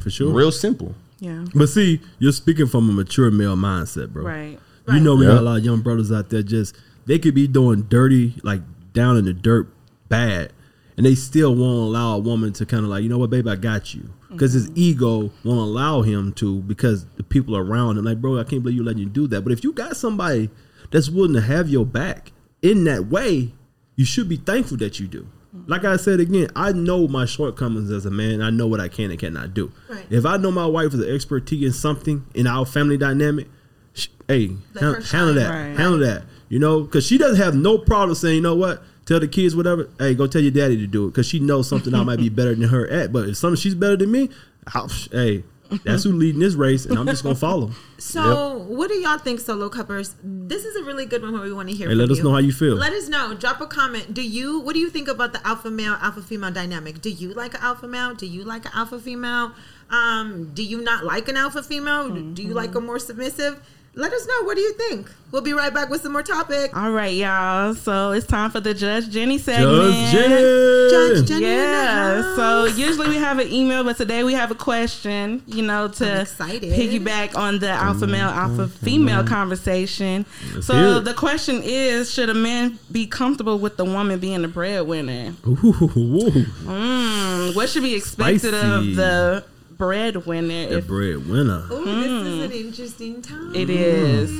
[0.02, 0.32] For sure.
[0.32, 0.94] Real simple.
[1.18, 1.44] Yeah.
[1.54, 4.24] But see, you're speaking from a mature male mindset, bro.
[4.24, 4.58] Right.
[4.88, 7.48] You know, we got a lot of young brothers out there just they could be
[7.48, 8.60] doing dirty, like
[8.92, 9.68] down in the dirt,
[10.08, 10.52] bad,
[10.96, 13.48] and they still won't allow a woman to kind of like, you know what, babe,
[13.48, 14.34] I got you, mm-hmm.
[14.34, 18.44] because his ego won't allow him to because the people around him, like, bro, I
[18.44, 19.42] can't believe you letting you do that.
[19.42, 20.50] But if you got somebody
[20.92, 23.52] that's willing to have your back in that way,
[23.96, 25.26] you should be thankful that you do.
[25.66, 28.40] Like I said again, I know my shortcomings as a man.
[28.42, 29.72] I know what I can and cannot do.
[29.88, 30.06] Right.
[30.10, 33.48] If I know my wife is an expertise in something in our family dynamic,
[33.94, 35.18] sh- hey, Let han- her shine.
[35.26, 35.76] handle that, Right.
[35.76, 36.24] handle that.
[36.48, 39.56] You know, because she doesn't have no problem saying, you know what, tell the kids
[39.56, 39.88] whatever.
[39.98, 42.28] Hey, go tell your daddy to do it because she knows something I might be
[42.28, 43.12] better than her at.
[43.12, 44.30] But if something she's better than me,
[44.74, 45.42] I'll, hey,
[45.84, 47.70] that's who leading this race, and I'm just gonna follow.
[47.98, 50.14] So, what do y'all think, solo cuppers?
[50.22, 51.88] This is a really good one where we want to hear.
[51.88, 52.24] Hey, from let us you.
[52.24, 52.74] know how you feel.
[52.74, 53.34] Let us know.
[53.34, 54.14] Drop a comment.
[54.14, 54.60] Do you?
[54.60, 57.00] What do you think about the alpha male, alpha female dynamic?
[57.00, 58.14] Do you like an alpha male?
[58.14, 59.52] Do you like an alpha female?
[59.90, 62.10] Um, do you not like an alpha female?
[62.10, 63.60] Do you like a more submissive?
[63.98, 64.44] Let us know.
[64.44, 65.10] What do you think?
[65.32, 66.76] We'll be right back with some more topic.
[66.76, 67.74] All right, y'all.
[67.74, 69.94] So it's time for the Judge Jenny segment.
[69.94, 70.90] Judge Jenn.
[70.90, 72.36] Judge Jenny Yeah.
[72.36, 75.42] So usually we have an email, but today we have a question.
[75.46, 80.26] You know, to piggyback on the alpha male, alpha female conversation.
[80.54, 84.48] Let's so the question is: Should a man be comfortable with the woman being the
[84.48, 85.34] breadwinner?
[85.46, 85.52] Ooh,
[85.96, 86.30] ooh,
[86.66, 88.66] Mm, what should be expected Spicy.
[88.74, 89.44] of the
[89.76, 90.68] breadwinner?
[90.68, 91.66] the If breadwinner.
[91.72, 93.54] Ooh, this is an interesting time.
[93.54, 94.30] it is,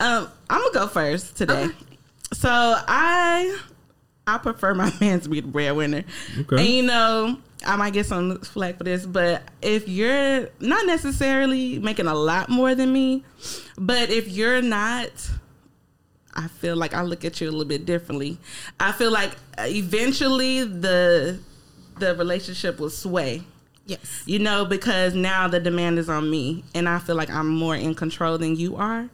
[0.00, 1.64] um, I'm gonna go first today.
[1.64, 1.74] Okay.
[2.32, 3.58] So I
[4.26, 6.04] I prefer my man to be the breadwinner.
[6.40, 6.56] Okay.
[6.56, 11.78] And you know, I might get some flack for this, but if you're not necessarily
[11.78, 13.24] making a lot more than me,
[13.76, 15.10] but if you're not
[16.34, 18.38] I feel like I look at you a little bit differently.
[18.78, 21.38] I feel like eventually the
[21.98, 23.42] the relationship will sway.
[23.90, 24.22] Yes.
[24.24, 27.74] You know, because now the demand is on me, and I feel like I'm more
[27.74, 29.08] in control than you are.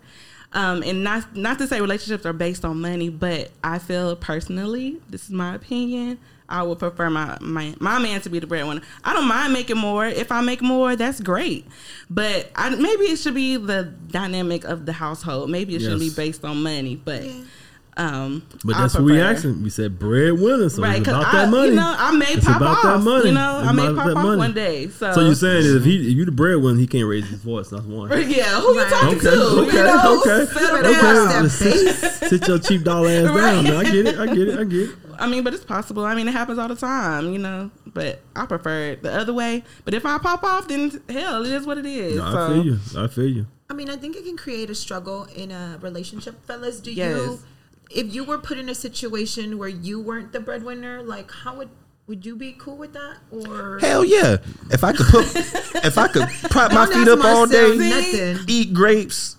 [0.53, 4.99] Um, and not not to say relationships are based on money, but I feel personally,
[5.09, 6.19] this is my opinion.
[6.49, 8.83] I would prefer my, my my man to be the breadwinner.
[9.03, 10.07] I don't mind making more.
[10.07, 11.67] If I make more, that's great.
[12.11, 15.51] But I, maybe it should be the dynamic of the household.
[15.51, 16.97] Maybe it shouldn't be based on money.
[16.97, 17.25] But
[17.99, 19.63] um, But that's what we prefer- asking.
[19.63, 21.69] We said breadwinner, so Right, it's about I, that money.
[21.71, 22.83] you know, I may It's pop about off.
[22.85, 23.29] that money.
[23.29, 24.39] You know, It's I may about pop that off money.
[24.39, 24.89] one day.
[24.89, 27.41] So, So you're saying is if he if you the breadwinner, he can't raise his
[27.41, 27.69] voice.
[27.71, 28.11] That's one.
[28.31, 29.43] yeah, who you talking Okay, to?
[29.43, 31.49] okay, you know, okay, okay.
[31.49, 31.95] Sit,
[32.31, 33.37] sit your cheap dollar ass Right.
[33.55, 33.65] down.
[33.65, 33.77] Man.
[33.77, 34.19] I get it.
[34.19, 34.59] I get it.
[34.59, 34.91] I get it.
[35.19, 36.05] I mean, but it's possible.
[36.05, 37.71] I mean, it happens all the time, you know.
[37.87, 39.65] But I prefer it the other way.
[39.87, 42.17] But if I pop off, then hell, it is what it is.
[42.17, 42.39] No, so.
[42.39, 42.79] I feel you.
[42.99, 43.47] I feel you.
[43.71, 46.81] I mean, I think it can create a struggle in a relationship, fellas.
[46.81, 47.17] Do Yes.
[47.17, 47.39] you,
[47.91, 51.69] if you were put in a situation where you weren't the breadwinner, like how would
[52.07, 53.17] would you be cool with that?
[53.33, 54.37] Or Hell yeah!
[54.71, 58.45] If I could put, if I could prop my feet up all day, nothing.
[58.47, 59.37] eat grapes,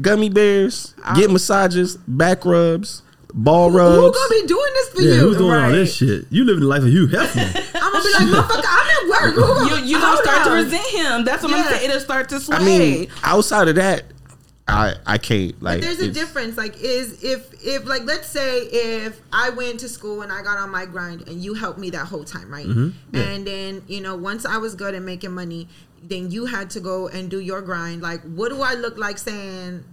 [0.00, 3.94] gummy bears, get massages, back rubs, ball rubs.
[3.96, 5.20] who gonna be doing this for Yeah, you?
[5.20, 6.24] who's doing all this shit?
[6.30, 7.72] You living the life of Hugh Hefner.
[7.80, 9.34] I'm gonna be like, motherfucker, I'm at work.
[9.34, 11.24] Who You you gonna hold start to resent him.
[11.24, 11.70] That's what I'm Yeah.
[11.70, 11.90] saying.
[11.90, 12.56] It'll start to sway.
[12.56, 14.04] I mean, outside of that,
[14.68, 15.80] I I can't like.
[15.80, 16.56] But there's a difference.
[16.56, 20.58] Like, is if if like let's say if I went to school and I got
[20.58, 22.66] on my grind and you helped me that whole time, right?
[22.66, 23.16] Mm-hmm.
[23.16, 25.68] And then you know once I was good at making money,
[26.02, 28.02] then you had to go and do your grind.
[28.02, 29.84] Like, what do I look like saying?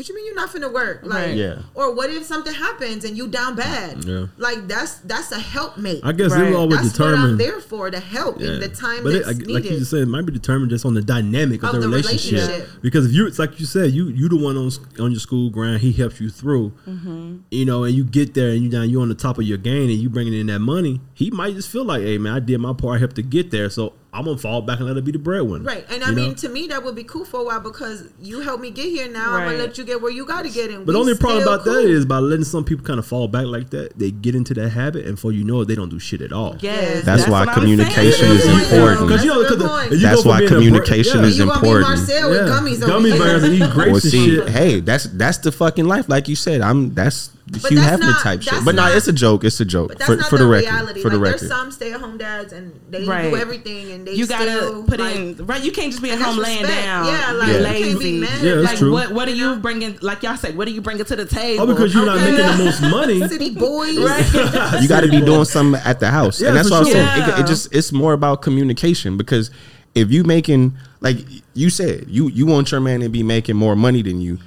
[0.00, 1.00] What you mean you're not finna work?
[1.02, 1.36] Like, Right.
[1.36, 1.58] Yeah.
[1.74, 4.02] Or what if something happens and you down bad?
[4.02, 4.28] Yeah.
[4.38, 6.00] Like that's that's a helpmate.
[6.02, 6.44] I guess Right.
[6.44, 7.40] it was always that's what I'm determined.
[7.40, 10.06] there for to help in the time but it, that's like you just said, it
[10.08, 12.48] might be determined just on the dynamic of, Of the, the relationship.
[12.48, 12.68] relationship.
[12.80, 15.50] Because if you, it's like you said, you you the one on on your school
[15.50, 16.70] grind, he helps you through.
[16.88, 17.36] Mm-hmm.
[17.50, 19.58] You know, and you get there and you down, you on the top of your
[19.58, 21.00] game, and you bringing in that money.
[21.20, 23.50] He might just feel like, hey man, I did my part, I helped to get
[23.50, 25.64] there, so I'm gonna fall back and let her be the breadwinner.
[25.64, 26.22] Right, and I You know?
[26.22, 28.86] mean, to me, that would be cool for a while because you helped me get
[28.88, 29.06] here.
[29.06, 30.70] Now I'm gonna let you get where you got to get.
[30.70, 30.78] in.
[30.86, 31.86] But the we only problem about that cool.
[31.96, 34.70] is by letting some people kind of fall back like that, they get into that
[34.70, 36.56] habit, and before you know it, they don't do shit at all.
[36.60, 39.06] yes, That's why communication is important.
[39.06, 39.92] Because you know, That's a good 'cause point.
[39.92, 41.26] you That's why being a bre- communication yeah.
[41.26, 41.88] is you gonna be important.
[41.98, 42.52] Marcell with Yeah.
[42.54, 43.18] gummies, over gummy here.
[43.20, 44.48] bears and eating grapes Or see, shit.
[44.48, 46.08] hey, that's that's the fucking life.
[46.08, 48.64] Like you said, I'm that's the But Hugh that's Hefner not- type shit.
[48.64, 49.42] But no, not- it's a joke.
[49.44, 50.66] It's a joke But that's for, not for the, the record.
[50.70, 51.02] reality.
[51.02, 51.40] For the record.
[51.40, 53.30] there's some stay-at-home dads and they Right.
[53.30, 55.62] do everything and they You gotta still, put like, in right.
[55.64, 56.84] You can't just be at home laying respect.
[56.86, 57.06] down.
[57.06, 57.88] Yeah, like, you lazy.
[57.90, 58.92] can't be mad Yeah, that's like true.
[58.92, 59.12] what?
[59.12, 59.98] What are you bringing?
[60.00, 61.64] Like y'all said, what are you bringing to the table?
[61.64, 63.26] Oh, because you're not making the most money.
[63.26, 63.96] City boys.
[64.82, 66.92] you got to be doing something at the house, Yeah, and that's for what I'm
[66.92, 66.94] sure.
[66.94, 67.28] saying.
[67.30, 69.50] It, it just it's more about communication because
[69.94, 71.18] if you making like
[71.54, 74.38] you said, you you want your man to be making more money than you,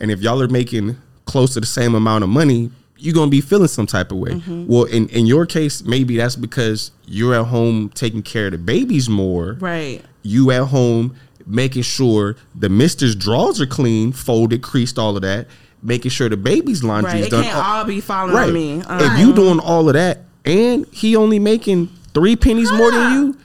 [0.00, 0.96] and if y'all are making
[1.26, 4.30] close to the same amount of money, you're gonna be feeling some type of way.
[4.32, 4.66] Mm-hmm.
[4.66, 8.58] Well, in in your case, maybe that's because you're at home taking care of the
[8.58, 9.56] babies more.
[9.60, 10.02] right.
[10.22, 11.14] You at home
[11.46, 15.46] making sure the mister's drawers are clean, folded, creased, all of that.
[15.82, 17.20] Making sure the baby's laundry Right.
[17.20, 17.44] is It done.
[17.44, 18.48] can't all be falling Right.
[18.48, 18.82] on me.
[18.88, 23.36] If you doing all of that and he only making three pennies more than you,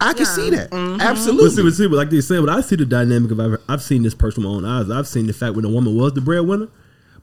[0.00, 0.32] I can Yeah.
[0.34, 0.70] see that.
[0.72, 0.96] Mm-hmm.
[0.96, 1.62] But see, Absolutely.
[1.62, 4.02] but see, but like they said, but I see the dynamic of I've, I've seen
[4.02, 4.90] this person with my own eyes.
[4.90, 6.66] I've seen the fact when a woman was the breadwinner,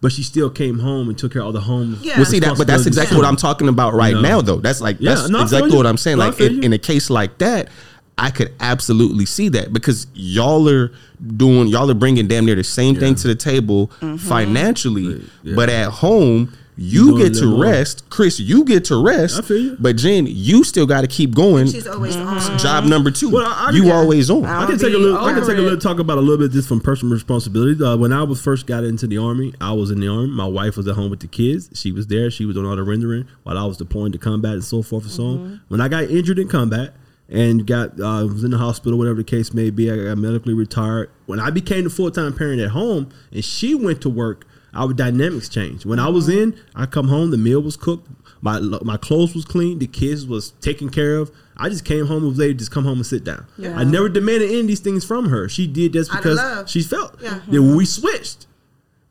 [0.02, 1.97] but she still came home and took care of all the home.
[2.02, 2.18] Yeah.
[2.18, 3.22] Well, see that, but that's exactly too.
[3.22, 4.22] what I'm talking about right No.
[4.22, 4.58] now, though.
[4.58, 6.18] That's like Yeah, that's no, I feel exactly what I'm saying.
[6.18, 7.70] No, I like in, in a case like that,
[8.18, 10.91] I could absolutely see that because y'all are
[11.38, 14.18] doing y'all are bringing damn near the same thing to the table mm-hmm.
[14.18, 15.56] financially, Yeah.
[15.56, 16.54] but at home.
[16.78, 17.65] You doing get to little more.
[17.65, 18.39] rest, Chris.
[18.39, 19.78] You get to rest, I feel you.
[19.80, 21.67] but Jenn, you still got to keep going.
[21.67, 22.51] She's always Mm-hmm.
[22.53, 22.57] on.
[22.59, 23.93] Job number two, Well, I- I- you yeah.
[23.93, 24.45] always on.
[24.45, 25.17] I I'll can take a little.
[25.17, 27.84] I can take a little talk about a little bit just from personal responsibility.
[27.84, 30.28] Uh, when I was first got into the army, I was in the army.
[30.30, 31.69] My wife was at home with the kids.
[31.74, 32.32] She was there.
[32.32, 35.03] She was doing all the rendering while I was deploying to combat and so forth
[35.03, 35.43] and so Mm-hmm.
[35.43, 35.61] on.
[35.67, 36.93] When I got injured in combat
[37.30, 40.53] and got uh, was in the hospital, whatever the case may be, I got medically
[40.53, 41.09] retired.
[41.28, 44.93] When I became the full time parent at home, and she went to work, our
[44.93, 45.86] dynamics changed.
[45.86, 46.53] When I was Mm-hmm.
[46.53, 48.07] in, I come home, the meal was cooked.
[48.41, 49.80] My, my clothes was clean.
[49.80, 51.32] The kids was taken care of.
[51.57, 53.45] I just came home and was able to just come home and sit down.
[53.57, 53.78] Yeah.
[53.78, 55.47] I never demanded any of these things from her.
[55.47, 57.22] She did just because she felt.
[57.22, 57.39] Yeah.
[57.47, 58.47] Then we switched.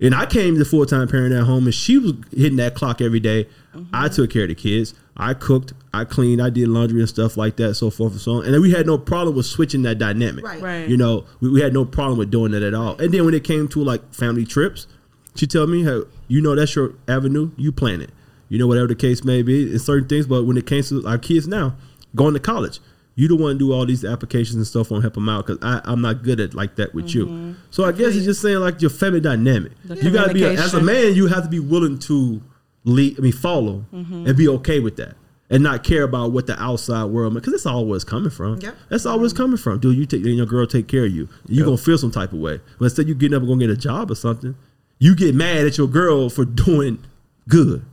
[0.00, 3.00] And I came to full time parent at home, and she was hitting that clock
[3.02, 3.46] every day.
[3.92, 4.94] I took care of the kids.
[5.16, 5.74] I cooked.
[5.92, 6.40] I cleaned.
[6.40, 8.46] I did laundry and stuff like that, so forth and so on.
[8.46, 10.42] And then we had no problem with switching that dynamic.
[10.44, 10.60] Right.
[10.62, 10.88] Right.
[10.88, 12.96] You know, we, we had no problem with doing that at all.
[12.96, 14.86] And then when it came to like family trips,
[15.34, 17.50] she tell me, hey, you know, that's your avenue.
[17.56, 18.10] You plan it.
[18.48, 20.26] You know, whatever the case may be, and certain things.
[20.26, 21.76] But when it came to our kids now
[22.14, 22.80] going to college,
[23.20, 25.58] You don't want to do all these applications and stuff on help them out because
[25.62, 27.26] I'm not good at like that with you.
[27.26, 27.52] Mm-hmm.
[27.70, 29.72] So I guess it's just saying like your family dynamic.
[29.84, 31.14] The you got to be a, as a man.
[31.14, 32.40] You have to be willing to
[32.84, 33.18] lead.
[33.18, 34.26] I mean, follow mm-hmm.
[34.26, 35.16] and be okay with that.
[35.50, 38.60] And not care about what the outside world, because that's all where coming from.
[38.60, 38.74] Yep.
[38.88, 39.80] That's all where coming from.
[39.80, 41.28] Dude, you take and your girl take care of you.
[41.46, 42.60] you're gonna feel some type of way.
[42.78, 44.54] But instead you getting up and gonna get a job or something,
[45.00, 47.02] you get mad at your girl for doing
[47.48, 47.84] good,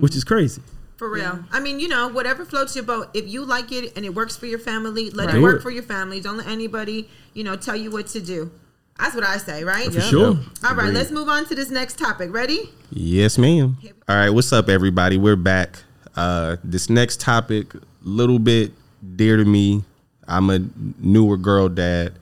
[0.00, 0.62] which is crazy.
[0.96, 1.44] For real.
[1.52, 3.10] I mean, you know, whatever floats your boat.
[3.14, 5.36] If you like it and it works for your family, let Right.
[5.36, 6.20] it work for your family.
[6.20, 8.50] Don't let anybody, you know, tell you what to do.
[8.98, 9.92] That's what I say, right?
[9.92, 10.40] For sure.
[10.64, 12.32] All right, let's move on to this next topic.
[12.34, 12.70] Ready?
[12.90, 13.76] Yes, ma'am.
[14.08, 15.16] All right, what's up, everybody?
[15.16, 15.84] We're back.
[16.16, 18.72] Uh, this next topic, little bit
[19.14, 19.84] dear to me.
[20.26, 20.58] I'm a
[20.98, 22.14] newer girl dad.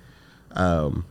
[0.52, 1.06] Um,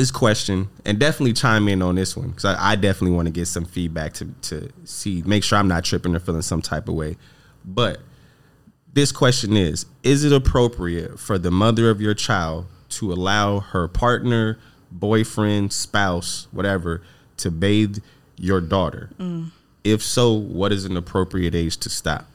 [0.00, 3.32] this question, and definitely chime in on this one because I, I definitely want to
[3.32, 6.88] get some feedback to to see, make sure I'm not tripping or feeling some type
[6.88, 7.18] of way.
[7.66, 8.00] But
[8.90, 13.88] this question is: Is it appropriate for the mother of your child to allow her
[13.88, 14.58] partner,
[14.90, 17.02] boyfriend, spouse, whatever,
[17.36, 17.98] to bathe
[18.38, 19.10] your daughter?
[19.18, 19.50] Mm.
[19.84, 22.26] If so, what is an appropriate age to stop?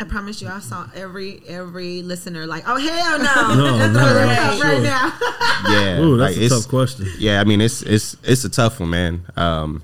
[0.00, 4.00] I promise you, I saw every every listener like, oh hell no, No, Let's no,
[4.00, 4.80] throw right, out right sure.
[4.82, 5.12] now.
[5.70, 7.08] Yeah, Ooh, that's like, a it's- tough question.
[7.18, 9.22] Yeah, I mean it's it's it's a tough one, man.
[9.36, 9.82] Um,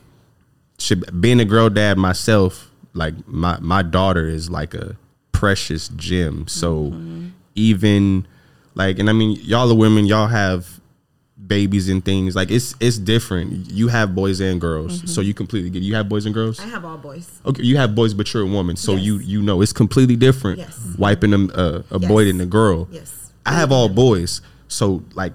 [0.78, 4.96] should, being a girl dad myself, like my my daughter is like a
[5.32, 6.46] precious gem.
[6.46, 6.94] So
[7.56, 8.26] even
[8.74, 10.80] like, and I mean, y'all are women, y'all have
[11.46, 12.36] babies and things.
[12.36, 13.70] Like it's it's different.
[13.70, 15.82] You have boys and girls, so you completely get.
[15.82, 16.60] You have boys and girls.
[16.60, 17.28] I have all boys.
[17.46, 19.02] Okay, you have boys, but you're a woman, so Yes.
[19.04, 20.58] you you know it's completely different.
[20.58, 20.94] Yes.
[20.98, 22.32] Wiping them uh, a boy Yes.
[22.32, 22.88] than a girl.
[22.90, 23.32] Yes.
[23.46, 25.32] I have all boys, so like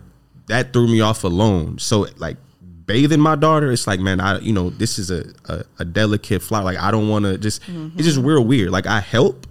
[0.48, 1.78] that threw me off alone.
[1.80, 2.38] So like
[2.86, 6.42] bathing my daughter, it's like man, I you know this is a a, a delicate
[6.42, 6.64] flower.
[6.64, 7.62] Like I don't want to just.
[7.68, 8.72] It's just real weird.
[8.72, 9.46] Like I help,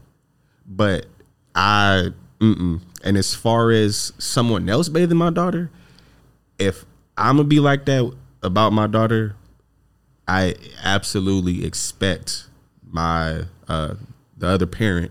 [0.66, 1.06] but
[1.54, 2.08] I
[2.40, 2.80] mm-mm.
[3.04, 5.70] and as far as someone else bathing my daughter,
[6.58, 6.84] if
[7.16, 9.34] I'm gonna be like that about my daughter,
[10.26, 12.46] I absolutely expect
[12.90, 13.94] my uh
[14.36, 15.10] the other parent,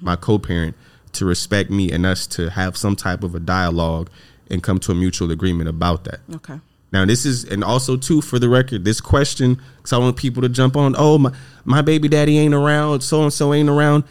[0.00, 0.76] my co-parent,
[1.12, 4.10] to respect me and us to have some type of a dialogue
[4.50, 6.20] and come to a mutual agreement about that.
[6.34, 6.58] Okay.
[6.92, 10.42] Now this is and also too for the record, this question because I want people
[10.42, 10.94] to jump on.
[10.96, 11.32] Oh my,
[11.64, 13.00] my baby daddy ain't around.
[13.00, 14.04] So and so ain't around.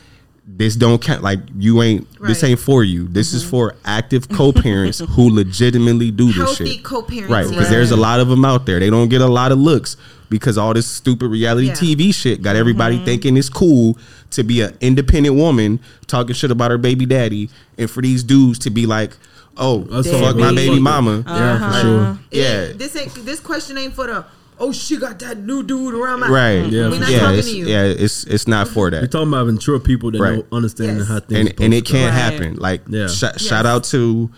[0.45, 1.23] This don't count.
[1.23, 2.07] Like you ain't.
[2.21, 3.07] This ain't for you.
[3.07, 6.83] This is for active co-parents who legitimately do this Healthy shit.
[6.83, 7.29] co-parenting.
[7.29, 8.79] Right, because there's a lot of them out there.
[8.79, 9.95] They don't get a lot of looks
[10.29, 11.73] because all this stupid reality Yeah.
[11.73, 13.97] TV shit got everybody thinking it's cool
[14.31, 18.59] to be an independent woman talking shit about her baby daddy, and for these dudes
[18.59, 19.15] to be like,
[19.57, 21.71] "Oh, That's fuck my baby mama." Yeah, Uh-huh.
[21.73, 22.19] for sure.
[22.31, 22.61] Yeah.
[22.63, 24.25] It- this ain't this question ain't for the
[24.59, 26.65] oh she got that new dude around my Right.
[26.69, 27.19] Yeah, We're not sure.
[27.19, 27.65] talking it's, to you.
[27.67, 29.01] Yeah, it's it's not for that.
[29.01, 30.35] You're talking about mature people that Right.
[30.35, 31.07] don't understand Yes.
[31.07, 31.97] how things And and it supposed to go.
[31.99, 32.21] can't Right.
[32.41, 32.55] happen.
[32.57, 33.07] Like Yeah.
[33.07, 33.41] sh- Yes.
[33.41, 34.29] shout out to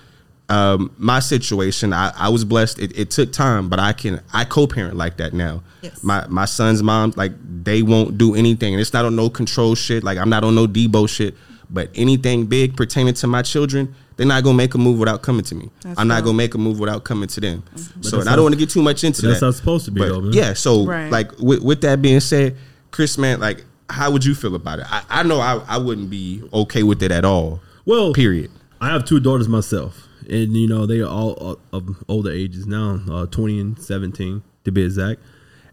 [0.47, 1.91] um, my situation.
[1.91, 2.78] I, I was blessed.
[2.78, 5.63] It, it took time, but I can I co-parent like that now.
[5.82, 6.03] Yes.
[6.03, 7.32] My my son's mom like
[7.63, 10.03] they won't do anything, and it's not on no control shit.
[10.03, 11.36] Like I'm not on no Deebo shit.
[11.68, 15.43] But anything big pertaining to my children, they're not gonna make a move without coming
[15.45, 15.70] to me.
[15.82, 17.63] That's I'm not gonna make a move without coming to them.
[17.76, 19.45] So that's and I don't want to get too much into that's that.
[19.45, 20.34] how it's supposed to be, But though, man.
[20.34, 21.11] yeah, so Right.
[21.11, 22.55] like with, with that being said,
[22.91, 24.86] Chris, man, like how would you feel about it?
[24.89, 27.59] I, I know I, I wouldn't be okay with it at all.
[27.86, 28.49] Well, Period.
[28.82, 32.66] I have two daughters myself, and you know they are all uh, of older ages
[32.66, 35.22] now, uh, twenty and seventeen to be exact.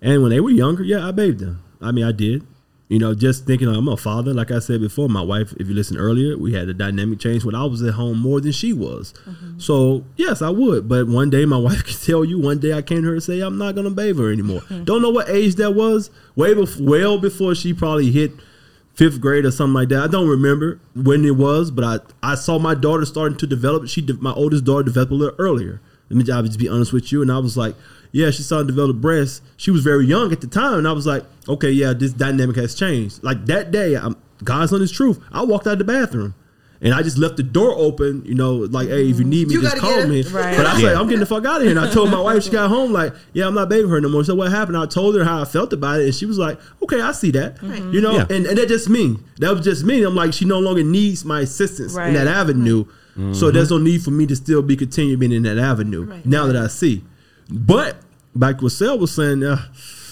[0.01, 1.63] And when they were younger, yeah, I bathed them.
[1.81, 2.45] I mean, I did.
[2.93, 4.35] You know, just thinking I'm a father.
[4.35, 5.55] Like I said before, my wife.
[5.59, 8.39] If you listen earlier, we had a dynamic change when I was at home more
[8.39, 9.15] than she was.
[9.25, 9.59] Mm-hmm.
[9.61, 10.91] So yes, I would.
[10.91, 12.39] But one day, my wife could tell you.
[12.39, 15.01] One day, I came to her and say, "I'm not gonna bathe her anymore." Don't
[15.01, 16.11] know what age that was.
[16.37, 18.33] Way before, well before she probably hit
[18.93, 20.03] fifth grade or something like that.
[20.03, 21.85] I don't remember when it was, but
[22.23, 23.89] I, I saw my daughter starting to develop.
[23.89, 25.81] She my oldest daughter developed a little earlier.
[26.11, 27.23] Let me I'll just be honest with you.
[27.23, 27.75] And I was like,
[28.13, 29.41] yeah, she started to develop breasts.
[29.57, 32.57] She was very young at the time, and I was like, okay, yeah, this dynamic
[32.57, 33.23] has changed.
[33.25, 35.19] Like that day, I'm, God's on His truth.
[35.33, 36.35] I walked out of the bathroom.
[36.85, 39.55] And I just left the door open, you know, like, hey, if you need me,
[39.55, 40.23] You just call me.
[40.23, 40.57] Right.
[40.57, 40.89] But I was Yeah.
[40.89, 41.71] like, I'm getting the fuck out of here.
[41.71, 44.09] And I told my wife, she got home, like, yeah, I'm not bathing her no
[44.09, 44.25] more.
[44.25, 44.77] So what happened?
[44.77, 47.31] I told her how I felt about it, and she was like, okay, I see
[47.31, 47.63] that.
[47.63, 47.81] Right.
[47.85, 48.27] You know, Yeah.
[48.31, 49.17] and, and that just me.
[49.39, 50.03] That was just me.
[50.03, 52.15] I'm like, she no longer needs my assistance in Right.
[52.15, 52.87] that avenue.
[53.33, 53.75] So there's mm-hmm.
[53.77, 56.27] no need for me to still be continuing being in that avenue Right.
[56.27, 57.05] now that I see.
[57.49, 57.95] But
[58.35, 59.57] back to what Sel was saying, uh,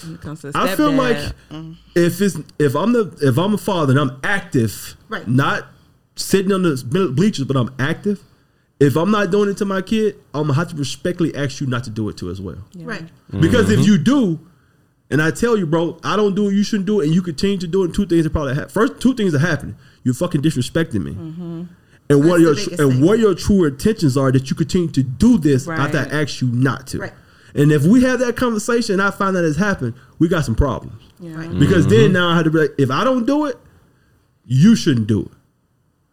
[0.04, 1.18] When it comes to I feel like
[1.50, 5.26] mm, if it's if I'm the if I'm a father and I'm active, Right.
[5.28, 5.66] not
[6.16, 8.22] sitting on the bleachers, but I'm active.
[8.78, 11.66] If I'm not doing it to my kid, I'm gonna have to respectfully ask you
[11.66, 12.56] not to do it to as well.
[12.76, 13.08] Right.
[13.40, 13.80] Because Mm-hmm.
[13.82, 14.40] if you do,
[15.10, 17.20] and I tell you, bro, I don't do it, you shouldn't do it, and you
[17.20, 18.70] continue to do it, two things are probably happen.
[18.70, 19.76] First, two things are happening.
[20.02, 21.10] You're fucking disrespecting me.
[21.12, 21.68] and
[22.24, 23.00] what That's your the tr- biggest and thing.
[23.04, 26.12] what your true intentions are that you continue to do this after I Right.
[26.12, 26.98] ask you not to.
[27.00, 27.12] Right.
[27.54, 30.54] And if we have that conversation and I find that has happened, we got some
[30.54, 31.02] problems.
[31.18, 31.34] Yeah.
[31.34, 31.58] Right.
[31.58, 31.94] Because Mm-hmm.
[31.96, 33.56] then now I had to be like, if I don't do it,
[34.46, 35.28] you shouldn't do it.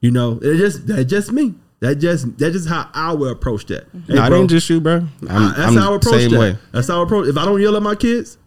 [0.01, 1.55] You know, it just that's just me.
[1.79, 3.87] That just that's just how I would approach that.
[4.07, 4.95] Hey, no, it bro, ain't just you, bro.
[4.95, 6.39] I'm, uh, that's I'm how I approach same that.
[6.39, 6.57] way.
[6.71, 7.27] That's how I approach.
[7.27, 8.37] If I don't yell at my kids,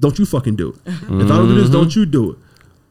[0.00, 0.76] don't you fucking do it.
[0.86, 1.56] If I don't do Mm-hmm.
[1.58, 2.38] this, don't you do it.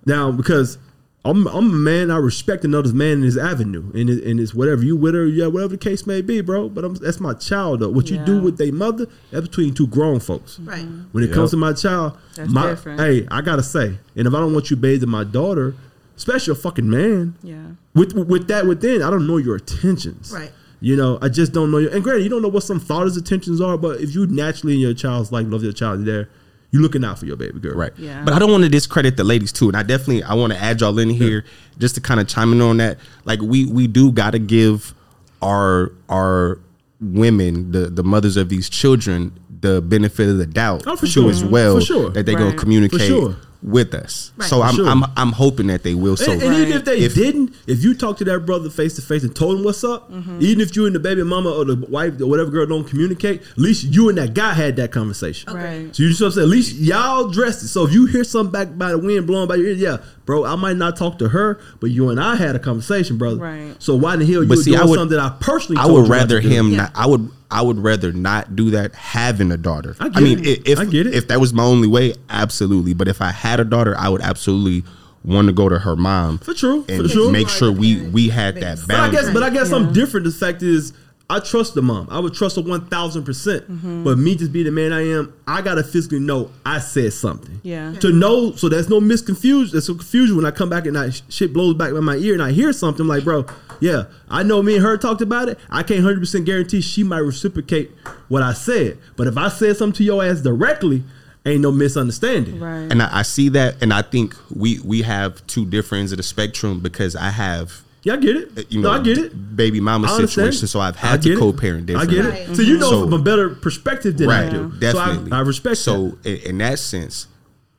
[0.05, 0.77] Now, because
[1.25, 4.53] I'm I'm a man, I respect another man in his avenue, and it, and it's
[4.53, 6.67] whatever you with her, yeah, whatever the case may be, bro.
[6.67, 7.89] But I'm, that's my child, though.
[7.89, 10.59] What you do with their mother, that's between two grown folks.
[10.59, 10.81] Right.
[10.83, 11.03] Mm-hmm.
[11.13, 11.35] When it Yep.
[11.35, 12.99] comes to my child, That's my different.
[12.99, 15.75] hey, I gotta say, and if I don't want you bathing my daughter,
[16.17, 17.67] especially a fucking man, Yeah.
[17.95, 20.31] with with that within, I don't know your intentions.
[20.33, 20.51] Right.
[20.81, 21.91] You know, I just don't know your.
[21.91, 24.79] And granted, you don't know what some thoughts intentions are, but if you naturally in
[24.81, 26.27] your child's life love your child, there,
[26.73, 27.75] you looking out for your baby girl.
[27.77, 27.93] Right.
[27.97, 28.23] Yeah.
[28.25, 29.67] But I don't want to discredit the ladies too.
[29.67, 31.45] And I definitely I want to add y'all in here
[31.77, 32.97] just to kind of chime in on that.
[33.25, 34.93] Like we we do gotta give
[35.41, 36.59] our our
[36.99, 41.29] women, the the mothers of these children, the benefit of the doubt Oh, for sure.
[41.29, 41.75] as well.
[41.75, 42.09] For sure.
[42.09, 42.43] That they're Right.
[42.45, 43.35] gonna communicate For sure.
[43.63, 44.31] With us.
[44.35, 44.49] Right.
[44.49, 44.87] So I'm sure.
[44.87, 46.17] I'm I'm hoping that they will.
[46.17, 48.95] So And, and even if they If- didn't, if you talk to that brother face
[48.95, 50.39] to face and told him what's up, mm-hmm.
[50.41, 53.41] even if you and the baby mama or the wife or whatever girl don't communicate,
[53.41, 55.53] at least you and that guy had that conversation.
[55.53, 55.95] Right.
[55.95, 56.45] So you just what I'm saying.
[56.45, 57.69] At least y'all dressed it.
[57.69, 60.45] So if you hear something back by the wind blowing by your ear, yeah, bro,
[60.45, 63.37] I might not talk to her, but you and I had a conversation, brother.
[63.37, 63.75] Right.
[63.79, 65.79] So why in the hell you But see, doing I would- something that I personally
[65.79, 66.77] I told would you not rather to him Yeah.
[66.77, 66.91] not.
[66.95, 67.29] I would.
[67.51, 69.95] I would rather not do that having a daughter.
[69.99, 70.67] I I, mean, it.
[70.67, 71.13] if I get it.
[71.13, 72.95] if that was my only way, absolutely.
[72.95, 74.83] But if I had a daughter, I would absolutely
[75.23, 77.31] want to go to her mom For true, and for sure.
[77.31, 79.75] make sure we we had that But But I guess, but I guess Yeah.
[79.77, 80.25] I'm different.
[80.25, 80.93] The fact is,
[81.29, 82.07] I trust the mom.
[82.11, 83.69] I would trust her one thousand percent.
[83.71, 84.03] Mm-hmm.
[84.03, 87.61] But me just being the man I am, I gotta physically know I said something.
[87.63, 87.93] Yeah.
[88.01, 89.71] To know, so there's no misconfusion.
[89.71, 92.33] There's some confusion when I come back and I shit blows back in my ear
[92.33, 93.45] and I hear something I'm like, bro,
[93.79, 95.57] yeah, I know me and her talked about it.
[95.69, 97.91] I can't hundred percent guarantee she might reciprocate
[98.27, 98.97] what I said.
[99.15, 101.03] But if I said something to your ass directly,
[101.45, 102.59] ain't no misunderstanding.
[102.59, 102.91] Right.
[102.91, 106.17] and I, I see that, and I think we we have two different ends of
[106.17, 108.71] the spectrum because I have Yeah, I get it.
[108.71, 109.55] you know no, I get it.
[109.55, 110.29] baby mama I understand.
[110.53, 112.29] situation, so I've had to co-parent I get it.
[112.47, 112.55] Right.
[112.55, 114.71] So you know So- from a better perspective than I do.
[114.79, 115.29] definitely.
[115.29, 116.25] So I, I respect So that.
[116.43, 117.27] in, in that sense,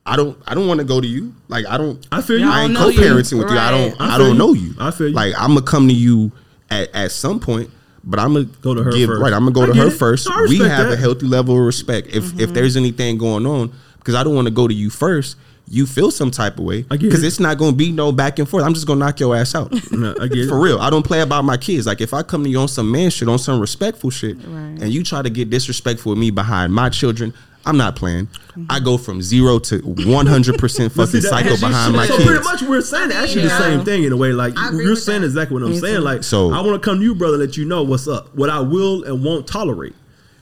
[0.06, 1.34] I don't I don't want to go to you.
[1.48, 2.06] Like I don't.
[2.10, 2.48] I feel you.
[2.50, 2.98] I I ain't don't know you.
[3.00, 3.58] co-parenting with you.
[3.58, 4.00] I don't.
[4.00, 4.38] I I, don't you.
[4.38, 4.74] know you.
[4.78, 5.14] I feel you.
[5.14, 6.32] Like I'm gonna come to you
[6.70, 7.70] at, at some point,
[8.02, 9.20] but I'm gonna Go to her give, first.
[9.22, 9.32] Right.
[9.34, 9.92] I'm gonna go I to her it.
[9.92, 10.28] first.
[10.28, 12.08] No, we respect have a healthy level of respect.
[12.08, 12.40] If Mm-hmm.
[12.40, 15.36] if there's anything going on, because I don't want to go to you first.
[15.66, 17.26] You feel some type of way I get because it.
[17.28, 18.64] it's not gonna be no back and forth.
[18.64, 19.72] I'm just gonna knock your ass out.
[19.92, 20.48] No, I get it.
[20.48, 21.86] For real, I don't play about my kids.
[21.86, 24.80] Like if I come to you on some man shit, on some respectful shit, Right.
[24.82, 27.32] and you try to get disrespectful with me behind my children,
[27.66, 28.28] I'm not playing.
[28.68, 31.96] I go from zero to 100 percent But see, fucking that- cycle as you behind
[31.96, 32.12] my should.
[32.12, 32.28] So kids.
[32.30, 33.56] pretty much we're saying actually Yeah.
[33.58, 34.32] the same thing in a way.
[34.32, 35.28] Like you're saying that.
[35.28, 35.96] exactly what I'm Me saying.
[35.96, 36.00] too.
[36.02, 38.50] Like So- I want to come to you, brother, let you know what's up, what
[38.50, 39.94] I will and won't tolerate.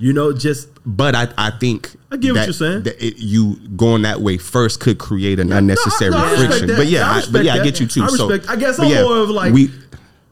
[0.03, 2.83] You know, just But I, I think I get what you're saying.
[2.83, 6.47] that it, you going that way first could create an unnecessary No, I- no, I
[6.49, 6.67] friction.
[6.67, 6.77] that.
[6.77, 8.03] But yeah, I but yeah, I get you too.
[8.03, 8.51] I so respect.
[8.51, 9.71] I guess I'm yeah, more of like we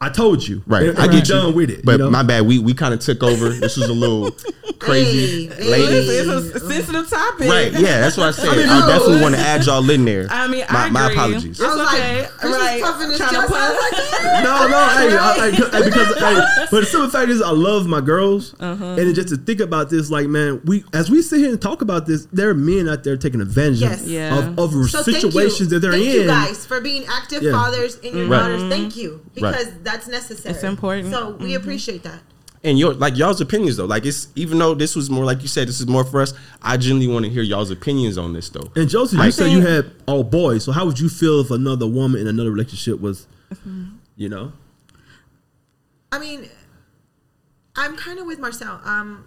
[0.03, 0.62] I told you.
[0.66, 0.88] right.
[0.88, 1.34] And, I get you.
[1.34, 1.84] done with it.
[1.84, 2.11] But you know?
[2.11, 2.46] my bad.
[2.46, 3.51] We we kind of took over.
[3.51, 4.30] This was a little
[4.78, 6.07] crazy, Hey, lady.
[6.07, 6.18] hey.
[6.20, 7.48] It's a sensitive topic.
[7.48, 8.48] Right, yeah, that's what I said.
[8.48, 10.26] I, mean, no, definitely want to add y'all in there.
[10.30, 11.14] I mean, my, I my agree.
[11.16, 11.61] apologies.
[11.61, 12.22] I was It's okay.
[12.22, 12.80] like, Right.
[12.80, 13.53] was puffing his Trying to chest.
[13.53, 13.92] I puff.
[13.92, 17.51] like, no, no, hey, I, I, hey, because hey, but the simple fact is, I
[17.51, 18.84] love my girls, Uh-huh.
[18.98, 21.82] and just to think about this, like, man, we as we sit here and talk
[21.82, 24.03] about this, there are men out there taking advantage Yes.
[24.03, 24.38] of, Yeah.
[24.38, 25.66] of, of So thank situations you.
[25.66, 26.12] that they're thank in.
[26.22, 27.53] you guys for being active Yeah.
[27.53, 28.62] fathers in your daughters.
[28.70, 30.55] Thank you because that's necessary.
[30.55, 31.11] It's important.
[31.12, 32.20] So we appreciate that.
[32.62, 33.86] and your like y'all's opinions though.
[33.86, 36.34] Like it's even though this was more like you said, this is more for us.
[36.62, 38.70] I genuinely want to hear y'all's opinions on this though.
[38.76, 40.64] And Josie, you said you had all boys.
[40.64, 43.97] So how would you feel if another woman in another relationship was, Mm-hmm.
[44.16, 44.53] you know?
[46.12, 46.49] I mean,
[47.76, 48.80] I'm kind of with Marcell.
[48.84, 49.24] Um,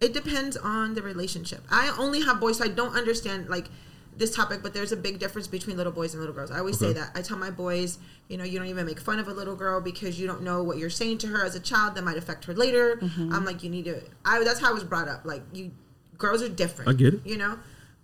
[0.00, 1.62] it depends on the relationship.
[1.70, 3.68] I only have boys, so I don't understand like
[4.16, 4.62] this topic.
[4.62, 6.50] But there's a big difference between little boys and little girls.
[6.50, 7.10] I always say that.
[7.14, 7.98] I tell my boys,
[8.28, 10.62] you know, you don't even make fun of a little girl because you don't know
[10.62, 12.98] what you're saying to her as a child that might affect her later.
[13.02, 14.02] I'm like, you need to.
[14.24, 15.24] I that's how I was brought up.
[15.24, 15.72] Like you,
[16.18, 16.90] girls are different.
[16.90, 17.20] I get it.
[17.24, 17.58] You know,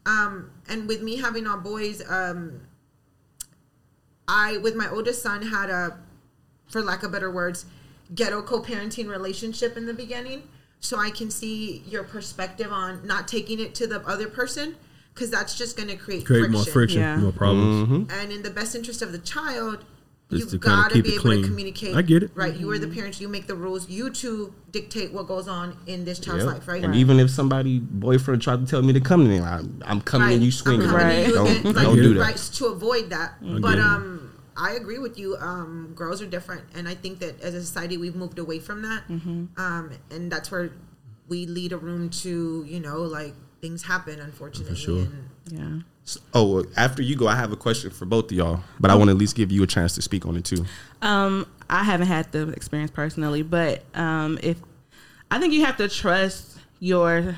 [0.07, 2.61] um, and with me having all boys, um,
[4.27, 5.99] I with my oldest son had a,
[6.69, 7.67] for lack of better words,
[8.15, 10.49] ghetto co-parenting relationship in the beginning.
[10.83, 14.77] So I can see your perspective on not taking it to the other person
[15.21, 16.53] because that's just going to create, Create friction.
[16.53, 17.17] more friction, Yeah.
[17.19, 18.11] more problems.
[18.11, 19.85] And in the best interest of the child,
[20.31, 21.43] Is you've to got to be able clean.
[21.43, 21.95] to communicate.
[21.95, 22.31] I get it.
[22.35, 22.57] Right.
[22.59, 23.21] You are the parents.
[23.21, 23.91] You make the rules.
[23.91, 26.55] You two dictate what goes on in this child's Yep.
[26.55, 26.69] life.
[26.69, 26.83] Right.
[26.83, 30.01] And even if somebody boyfriend tried to tell me to come to them, I'm, I'm
[30.01, 30.35] coming Right.
[30.37, 30.87] and you I'm swinging.
[30.89, 31.27] coming Right.
[31.27, 31.73] you Don't, again.
[31.75, 32.15] don't do it.
[32.15, 32.21] that.
[32.21, 32.37] Right.
[32.55, 33.43] To avoid that.
[33.43, 35.37] get But um, I agree with you.
[35.37, 38.81] Um, girls are different, and I think that as a society we've moved away from
[38.83, 40.71] that, um, and that's where
[41.29, 44.75] we lead a room to you know like things happen unfortunately.
[44.75, 45.03] For sure.
[45.03, 46.17] And Yeah.
[46.35, 49.09] Oh, after you go, I have a question for both of y'all, but I want
[49.09, 50.65] to at least give you a chance to speak on it too.
[51.03, 54.57] Um, I haven't had the experience personally, but um, if
[55.31, 57.37] I think you have to trust your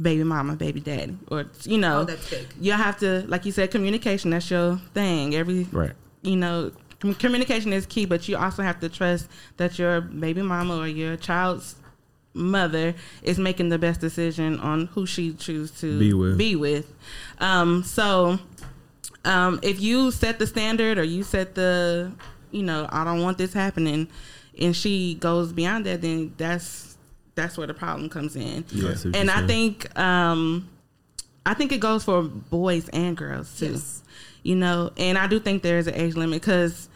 [0.00, 2.46] baby mama, baby daddy, or you know, Oh, that's big.
[2.60, 4.30] You have to, like you said, communication.
[4.30, 5.34] That's your thing.
[5.36, 5.92] Every Right.
[6.22, 9.28] You know, com- communication is key, but you also have to trust
[9.58, 11.76] that your baby mama or your child's
[12.34, 16.38] mother is making the best decision on who she chooses to Be with.
[16.38, 16.92] Be with.
[17.38, 18.38] Um, so
[19.24, 22.12] um, if you set the standard or you set the,
[22.50, 24.08] you know, I don't want this happening,
[24.60, 26.96] and she goes beyond that, then that's
[27.34, 28.64] that's where the problem comes in.
[28.70, 30.68] Yeah, I and I think um,
[31.46, 33.72] I think it goes for boys and girls too.
[33.72, 34.02] Yes.
[34.42, 36.88] You know, and I do think there is an age limit because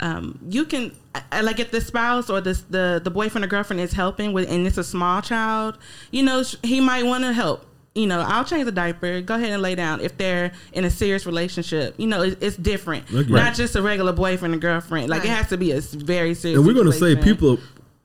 [0.00, 3.48] um, you can I- I- like if the spouse or the the the boyfriend or
[3.48, 5.78] girlfriend is helping with, and it's a small child,
[6.10, 7.66] you know, he might want to help.
[7.94, 9.20] You know, I'll change the diaper.
[9.20, 10.00] Go ahead and lay down.
[10.00, 13.12] If they're in a serious relationship, you know, it, it's different.
[13.12, 13.28] Okay.
[13.32, 15.08] Not just a regular boyfriend and girlfriend.
[15.10, 16.58] Like it has to be a very serious.
[16.58, 17.58] and we're gonna say people.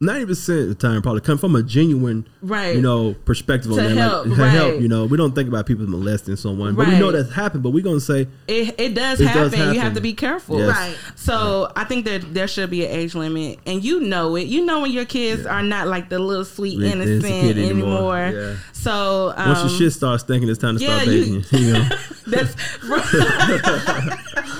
[0.05, 2.75] Ninety percent of the time probably come from a genuine, Right.
[2.75, 3.95] You know, perspective on To that.
[3.97, 4.49] help, like, right.
[4.49, 4.79] help.
[4.81, 7.63] You know, we don't think about people molesting someone, but we know that's happened.
[7.63, 9.51] But we're gonna say It, it does It happen.
[9.59, 10.59] does You have to be careful.
[10.59, 10.69] Yes.
[10.69, 10.95] Right.
[11.15, 14.47] So I think that there should be an age limit, and you know it.
[14.47, 18.17] You know when your kids are not like the little sweet Innocent innocent anymore.
[18.17, 18.41] anymore.
[18.41, 18.55] Yeah.
[18.73, 21.89] So um, once your shit starts stinking, it's time to yeah, start you- You, know,
[22.27, 22.55] that's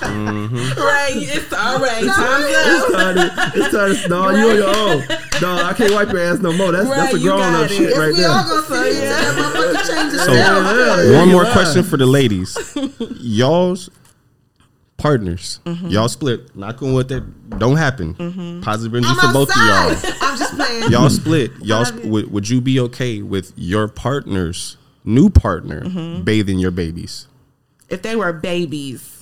[0.06, 1.12] right.
[1.16, 2.04] It's all right.
[2.04, 5.02] Time's it's time to, it's time to, no, you on your own.
[5.42, 6.72] No, I can't wipe your ass no more.
[6.72, 7.74] That's that's a grown up it.
[7.74, 8.30] shit If right we there.
[8.30, 11.52] all gonna sit here and tell that motherfucker change So- Yeah, One more lying.
[11.52, 12.56] question for the ladies.
[13.20, 13.90] Y'all's
[14.96, 15.88] partners, Mm-hmm.
[15.88, 16.56] y'all split.
[16.56, 18.14] Knock on wood that don't happen.
[18.62, 20.12] Positive energy I'm for both of y'all.
[20.22, 20.90] I'm just playing.
[20.90, 21.52] Y'all split.
[21.62, 22.10] Y'all sp- you.
[22.10, 26.22] would, would you be okay with your partner's new partner Mm-hmm.
[26.24, 27.28] bathing your babies,
[27.88, 29.15] If they were babies,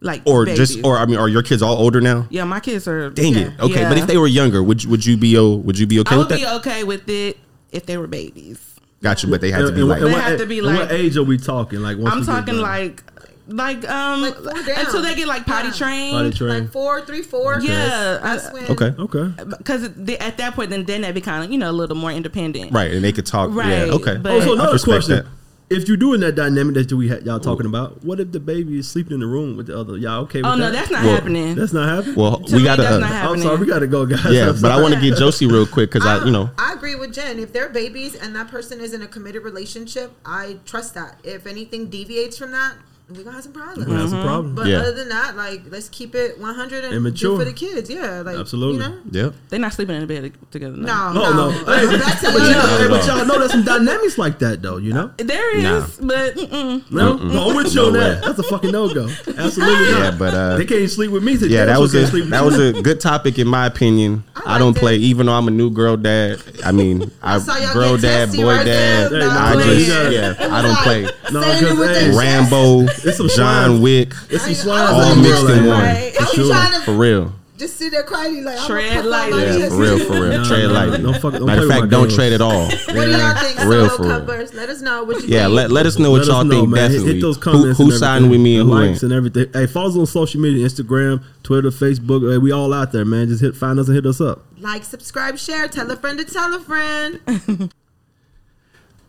[0.00, 0.58] like or babies.
[0.74, 2.26] just, or I mean, are your kids all older now?
[2.30, 3.10] yeah, my kids are.
[3.10, 3.60] Dang yeah, it.
[3.60, 6.00] Okay, but if they were younger, would you, would you be o- would you be
[6.00, 6.40] okay I with would that?
[6.40, 7.38] be okay with it
[7.72, 8.60] if they were babies.
[9.02, 10.60] Got you, but they had to be and like what- They and have to be
[10.60, 11.80] like- what age are we talking?
[11.80, 13.02] Like once I'm talking like,
[13.48, 14.34] like um, Like
[14.76, 15.74] until they get like potty Yeah.
[15.74, 16.12] trained.
[16.12, 16.64] Potty trained.
[16.64, 17.60] like four, three, four.
[17.60, 18.64] Yeah, That's I- when.
[18.72, 19.44] okay, Okay.
[19.58, 22.72] because at that point, then then they become you know a little more independent.
[22.72, 23.50] right, and they could talk.
[23.52, 24.16] Right, Yeah, okay.
[24.16, 25.16] but- Oh, so another question.
[25.16, 25.26] that.
[25.68, 28.78] If you're doing that dynamic that we had, y'all talking about, what if the baby
[28.78, 29.96] is sleeping in the room with the other?
[29.96, 30.72] Y'all okay with Oh no, that?
[30.72, 31.54] that's not Well, happening.
[31.56, 32.14] That's not happening.
[32.14, 32.82] Well, To we got to.
[32.82, 33.42] that's not Uh, I'm happening.
[33.42, 34.24] sorry, we got to go, guys.
[34.32, 36.94] yeah, but I want to get Josie real quick because I, you know, I agree
[36.94, 37.40] with Jenn.
[37.40, 41.18] If they're babies and that person is in a committed relationship, I trust that.
[41.24, 42.74] If anything deviates from that,
[43.08, 43.86] we're gonna have some problems.
[43.88, 44.54] That's a problem.
[44.56, 44.78] But Yeah.
[44.78, 47.32] other than that, like let's keep it 100 and Immature.
[47.32, 47.88] do for the kids.
[47.88, 48.82] Yeah, like Absolutely.
[48.82, 48.98] You know?
[49.10, 49.30] yeah.
[49.48, 50.76] They're not sleeping in the bed together.
[50.76, 51.50] No, No, no.
[51.50, 51.50] no.
[51.50, 54.78] Hey, but, y'all, but y'all know there's some dynamics like that, though.
[54.78, 55.10] You know.
[55.18, 55.62] There is,
[56.00, 56.06] Nah.
[56.08, 56.90] but mm-mm.
[56.90, 58.22] No, no, I'm with you on that.
[58.24, 59.08] That's a fucking no go.
[59.38, 61.36] Absolutely Yeah, but uh, they can't sleep with me.
[61.36, 64.24] So yeah, that was a that was a good topic in my opinion.
[64.34, 66.42] I, I don't liked play, even though I'm a new girl dad.
[66.64, 69.12] I mean, I, saw y'all girl dad, boy right dad.
[69.12, 69.20] there.
[69.20, 71.08] Hey, I just yeah, I don't play.
[71.32, 73.80] No, Saying it because with Rambo, It's some John.
[73.82, 75.84] Wick, it's some I- swine I was all like, mixed in one.
[75.84, 76.54] I was sure.
[76.54, 77.32] to For real.
[77.58, 79.60] just sit there quietly, like I'm Tread gonna put my lightly.
[79.60, 80.28] Yeah, for real, for real.
[80.38, 80.98] No, Tread no, lightly.
[81.02, 82.14] don't fuck- don't Matter of fact, don't girls.
[82.14, 82.66] tread at all.
[82.66, 83.58] What do y'all think?
[83.58, 84.10] For real, for real.
[84.20, 84.52] covers.
[84.54, 85.54] Let us know what you Yeah, think.
[85.54, 86.68] let, let us know what Let y'all know, think.
[86.68, 86.82] man.
[86.82, 87.14] Hit- Definitely.
[87.14, 87.78] Hit those comments.
[87.78, 89.02] who and signed with me and the who likes ain't?
[89.04, 89.46] and everything.
[89.54, 92.30] Hey, follow us on social media: Instagram, Twitter, Facebook.
[92.30, 93.28] Hey, we all out there, man.
[93.28, 94.44] Just hit find us and hit us up.
[94.60, 97.20] like, subscribe, share, tell a friend to tell a friend.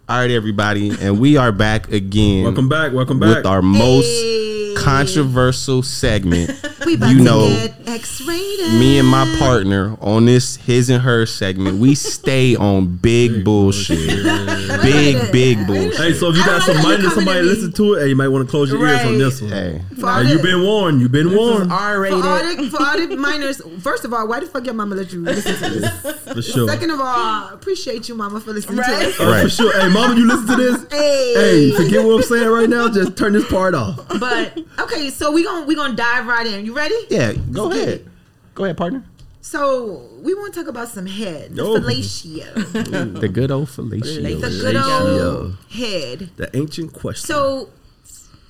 [0.09, 2.45] All right, everybody, and we are back again.
[2.45, 2.93] Welcome back.
[2.93, 3.37] Welcome back.
[3.37, 4.56] with our most Hey.
[4.91, 6.51] Controversial segment.
[6.87, 8.79] We about you to know, get X-rated.
[8.79, 13.97] me and my partner on this his and her segment, we stay on big bullshit.
[14.81, 15.95] Big, big bullshit.
[15.97, 18.07] Hey, so if you got don't like somebody to somebody to listen to it, hey,
[18.09, 19.51] you might want to close your ears on this one.
[19.51, 21.01] Hey, For Hey, you've been warned.
[21.01, 22.23] You've been warned R for rated.
[22.23, 25.11] all, the, for all the minors, first of all, why the fuck your mama let
[25.11, 26.21] you listen to this?
[26.33, 26.69] for sure.
[26.69, 29.01] Second of all, appreciate you, mama, for listening Right.
[29.01, 29.19] to us.
[29.19, 29.81] Uh, For sure.
[29.81, 30.85] Hey, mama, you listen to this?
[30.91, 31.33] Hey.
[31.35, 32.87] Hey, forget what I'm saying right now.
[32.87, 33.97] Just turn this part off.
[34.19, 36.65] But okay, so we gonna we gonna dive right in.
[36.65, 36.95] You ready?
[37.09, 38.09] yeah, go Let's ahead.
[38.55, 39.03] Go ahead, partner.
[39.41, 41.79] So we want to talk about some head, the Oh.
[41.79, 44.41] fellatio, The good old fellatio.
[44.41, 46.31] the good old head.
[46.35, 47.25] The ancient question.
[47.27, 47.69] So,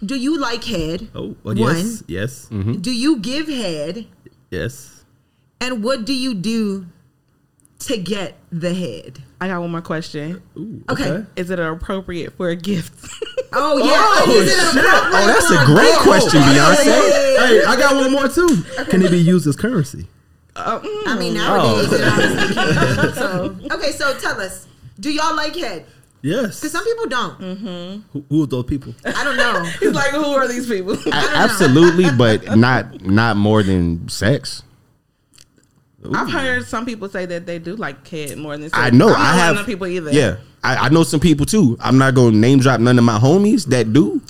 [0.04, 1.10] do you like head?
[1.14, 1.76] oh, well, one.
[1.76, 4.08] yes, yes, Do you give head?
[4.50, 5.04] yes.
[5.62, 6.86] And what do you do
[7.80, 9.22] to get the head?
[9.42, 10.42] I got one more question.
[10.58, 11.26] Ooh, Okay.
[11.36, 12.94] Is it appropriate for a gift?
[13.54, 13.94] Oh yeah.
[14.26, 14.84] Oh, Is it shit.
[14.86, 16.02] Oh, that's a great gift?
[16.02, 16.84] question, Beyonce.
[17.38, 18.64] Hey, I got one more too.
[18.90, 20.08] Can it be used as currency?
[20.56, 21.82] I mean Oh.
[21.82, 21.94] nowadays.
[21.94, 23.14] it honestly can.
[23.14, 24.68] so okay, so tell us,
[25.00, 25.86] do y'all like head?
[26.24, 26.60] Yes.
[26.60, 27.40] Because some people don't.
[27.40, 28.04] Mm.
[28.12, 28.94] Who, who are those people?
[29.06, 29.64] I don't know.
[29.80, 30.94] He's like, who are these people?
[30.94, 34.64] A- absolutely, but not not more than sex.
[36.16, 38.70] I've heard some people say that they do like kid more than.
[38.74, 39.10] I know.
[39.10, 40.12] I'm I have people either.
[40.12, 41.78] Yeah, I, I know some people too.
[41.80, 44.22] I'm not gonna name drop none of my homies that do,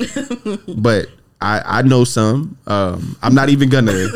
[0.78, 1.08] but
[1.42, 2.58] I I know some.
[2.68, 4.08] Um, I'm not even gonna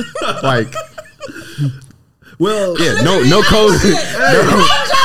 [0.43, 0.73] like.
[2.41, 3.77] Well, Yeah, no no code.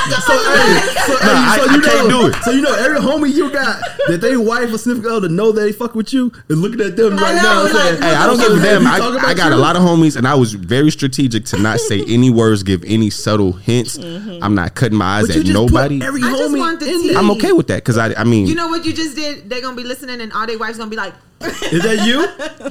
[0.06, 2.42] So, hey, so, I- so I you can't know, do it.
[2.44, 5.60] So you know, every homie you got that they wife or significant other know that
[5.60, 8.14] they fuck with you is looking at them right know, now and like, saying, Hey,
[8.14, 8.82] I don't so give a they damn.
[8.82, 11.58] be I, I about got a lot of homies, and I was very strategic to
[11.58, 13.98] not say any words, give any subtle hints.
[13.98, 14.42] Mm-hmm.
[14.44, 15.98] I'm not cutting my eyes But you at just nobody.
[15.98, 17.14] put every I just want the tea.
[17.16, 19.50] I'm okay with that because I I mean You know what you just did?
[19.50, 22.20] They're gonna be listening, and all their wives gonna be like, Is that you?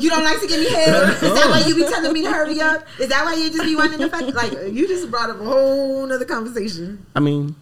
[0.01, 1.09] "You don't like to give me head?
[1.13, 2.85] Is that why you be telling me to hurry up?
[2.99, 5.43] Is that why you just be wanting to fuck?" Like you just brought up a
[5.43, 7.05] whole other conversation.
[7.15, 7.55] I mean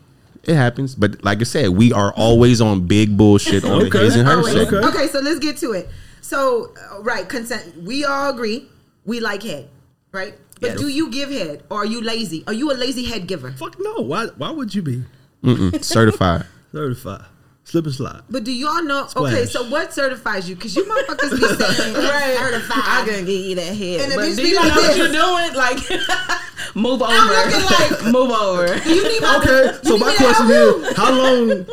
[0.43, 3.99] it happens, but like I said, we are always on big bullshit on Okay.
[4.05, 4.53] his and her Always.
[4.53, 4.67] shit.
[4.73, 4.85] Okay.
[4.87, 5.87] Okay, so let's get to it.
[6.21, 7.81] So, uh, right, consent.
[7.83, 8.67] We all agree
[9.05, 9.69] we like head,
[10.11, 10.33] right?
[10.59, 10.79] But Yes.
[10.79, 12.43] do you give head, or are you lazy?
[12.47, 13.51] Are you a lazy head giver?
[13.51, 13.95] Fuck no.
[14.01, 14.27] Why?
[14.37, 15.03] Why would you be
[15.43, 16.45] Mm-mm, certified.
[16.73, 17.25] certified?
[17.73, 18.21] Slip and slide.
[18.29, 19.07] But do y'all know?
[19.15, 20.53] Okay, so what certifies you?
[20.53, 22.35] Because you motherfuckers be saying Right.
[22.37, 22.77] certified.
[22.85, 24.01] I can give you that head.
[24.01, 25.53] And the but do be you like know what you're doing?
[25.55, 25.77] Like,
[26.75, 27.11] move over.
[27.11, 28.67] looking like- move over.
[28.87, 31.65] You need my Okay, you so need my question is, how long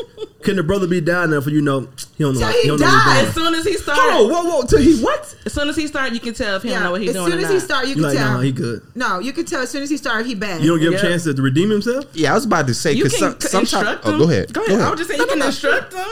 [0.43, 1.81] can the brother be down there for you know
[2.17, 2.41] he don't know?
[2.41, 4.63] Till he he don't know what As soon as he starts, Hold on, whoa, whoa,
[4.67, 5.37] till he what?
[5.45, 7.17] as soon as he starts, you can tell if he don't know what he's as
[7.17, 7.27] doing.
[7.27, 7.63] As soon or as he not.
[7.63, 8.33] start, you You can like, tell.
[8.35, 8.83] nah, he good.
[8.95, 10.63] no, you can tell as soon as he start, he bad.
[10.63, 10.99] You don't give Yeah.
[11.01, 12.05] him a chance to redeem himself.
[12.15, 13.73] Yeah, I was about to say You because can some, c- sometimes.
[13.75, 14.19] instruct Oh, him.
[14.19, 14.53] go ahead.
[14.53, 14.81] Go ahead.
[14.81, 16.07] I was just saying you can instruct him.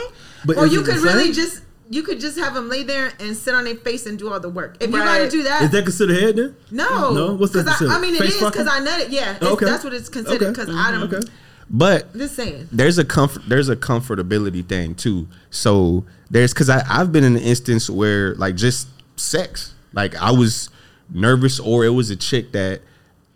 [0.45, 1.61] But or you could really just
[1.91, 4.39] you could just have them lay there and sit on their face and do all
[4.39, 4.77] the work.
[4.79, 6.55] If you gotta do that, Is that considered head then?
[6.69, 7.33] no, No?
[7.33, 7.95] What's that 'Cause I.
[7.95, 9.07] I mean, it Face is because I know nutted.
[9.09, 9.65] Yeah, it's, Okay.
[9.65, 10.41] that's what it's considered.
[10.43, 10.51] Okay.
[10.51, 10.77] Because mm-hmm.
[10.77, 11.11] I don't.
[11.11, 11.27] Okay.
[11.69, 12.67] But Just saying.
[12.71, 15.27] there's a comfort there's a comfortability thing too.
[15.51, 19.73] So there's because i've been in an instance where like just sex.
[19.93, 20.69] Like i was
[21.09, 22.81] nervous or it was a chick that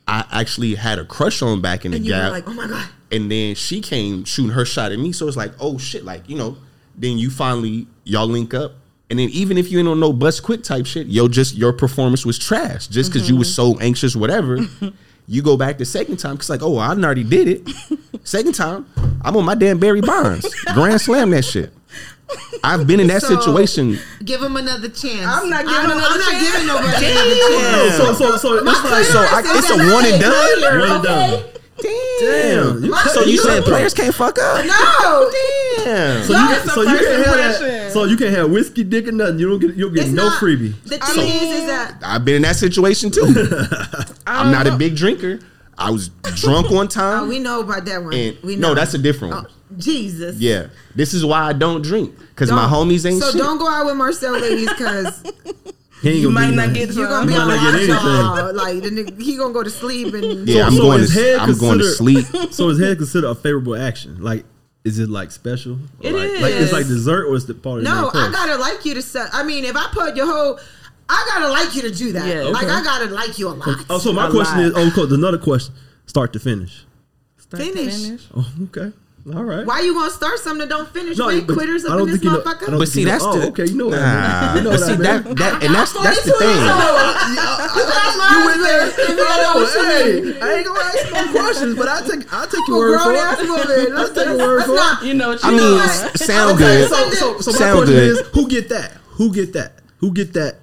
[0.07, 2.31] i actually had a crush on back in the And were gap.
[2.31, 2.87] like, oh my god.
[3.11, 5.11] and then she came shooting her shot at me.
[5.11, 6.57] So it's like oh shit like you know
[6.95, 8.73] then you finally y'all link up.
[9.09, 11.71] And then even if you ain't on no bust quick type shit yo just your
[11.71, 13.39] performance was trash just because you mm-hmm.
[13.39, 14.57] was so anxious whatever
[15.27, 17.69] you go back the second time because like oh i already did it.
[18.25, 18.85] Second time
[19.21, 20.47] i'm on my damn barry bonds.
[20.73, 21.73] Grand slam that shit.
[22.63, 23.99] I've been in that So- situation.
[24.23, 25.25] Give him another chance.
[25.27, 27.97] I'm not giving don't- another I'm not giving nobody another chance.
[27.97, 30.61] So so so it's like so I, it's a one and done?
[30.61, 31.43] One and okay?
[31.53, 31.61] done.
[31.81, 32.83] Damn.
[32.83, 35.31] You so you saying players can't fuck up No,
[35.83, 37.55] damn So you, so you can't have that.
[37.55, 37.91] impression.
[37.91, 39.39] So you can't have whiskey, dick, or nothing.
[39.39, 39.75] You don't get.
[39.75, 40.73] You'll get it's no not, freebie.
[40.83, 43.23] The thing is, is that I've been in that situation too.
[44.27, 45.39] I'm not a uh, big drinker.
[45.77, 47.23] I was drunk one oh, time.
[47.23, 48.13] oh, we know about that one.
[48.13, 48.69] and we know.
[48.69, 49.47] no, that's a different one.
[49.49, 50.37] Oh, Jesus.
[50.39, 53.39] Yeah, this is why I don't drink because my homies ain't So shit.
[53.41, 55.23] don't go out with Marcell, ladies, because
[56.03, 56.73] He ain't You gonna might not nothing.
[56.87, 58.51] get you're gonna be You on might not get lockjaw.
[58.51, 61.57] Like the nigga, he gonna go to sleep and yeah, I'm so going to I'm
[61.57, 62.25] going to sleep.
[62.51, 64.21] So is head considered a favorable action?
[64.21, 64.43] Like,
[64.83, 65.73] is it like special?
[65.73, 68.57] Or It like, Like it's like dessert or is it part of No, I gotta
[68.57, 69.29] like you to set.
[69.33, 70.59] I mean, if I put your whole,
[71.07, 72.27] I gotta like you to do that.
[72.27, 72.43] Yeah.
[72.51, 72.73] Like Okay.
[72.73, 73.85] I gotta like you a lot.
[73.89, 74.65] Oh, so my A question lot.
[74.65, 75.73] is, oh, cool, another question,
[76.05, 76.85] start to finish.
[77.37, 78.27] Start to Finish.
[78.35, 78.91] Oh, okay,
[79.25, 79.65] all right.
[79.65, 81.17] Why you gonna start something that don't finish?
[81.17, 82.77] No, we quitters up in this think you know- motherfucker.
[82.77, 83.65] But see, that's oh, the okay.
[83.67, 84.57] You know what I mean.
[84.57, 85.03] You know but see I mean.
[85.03, 86.59] that that and that's that's the thing.
[88.33, 88.87] You went there.
[88.87, 90.41] If you don't know what you Hey.
[90.41, 93.47] I ain't gonna ask no questions, but I take I take your word for it.
[93.47, 93.95] woman.
[93.95, 95.07] Let's Let's take your word for it.
[95.07, 95.79] You know what I mean,
[96.15, 96.89] sound good.
[96.89, 98.91] so so so my question is, who get that?
[99.17, 99.79] Who get that?
[99.99, 100.57] Who get that?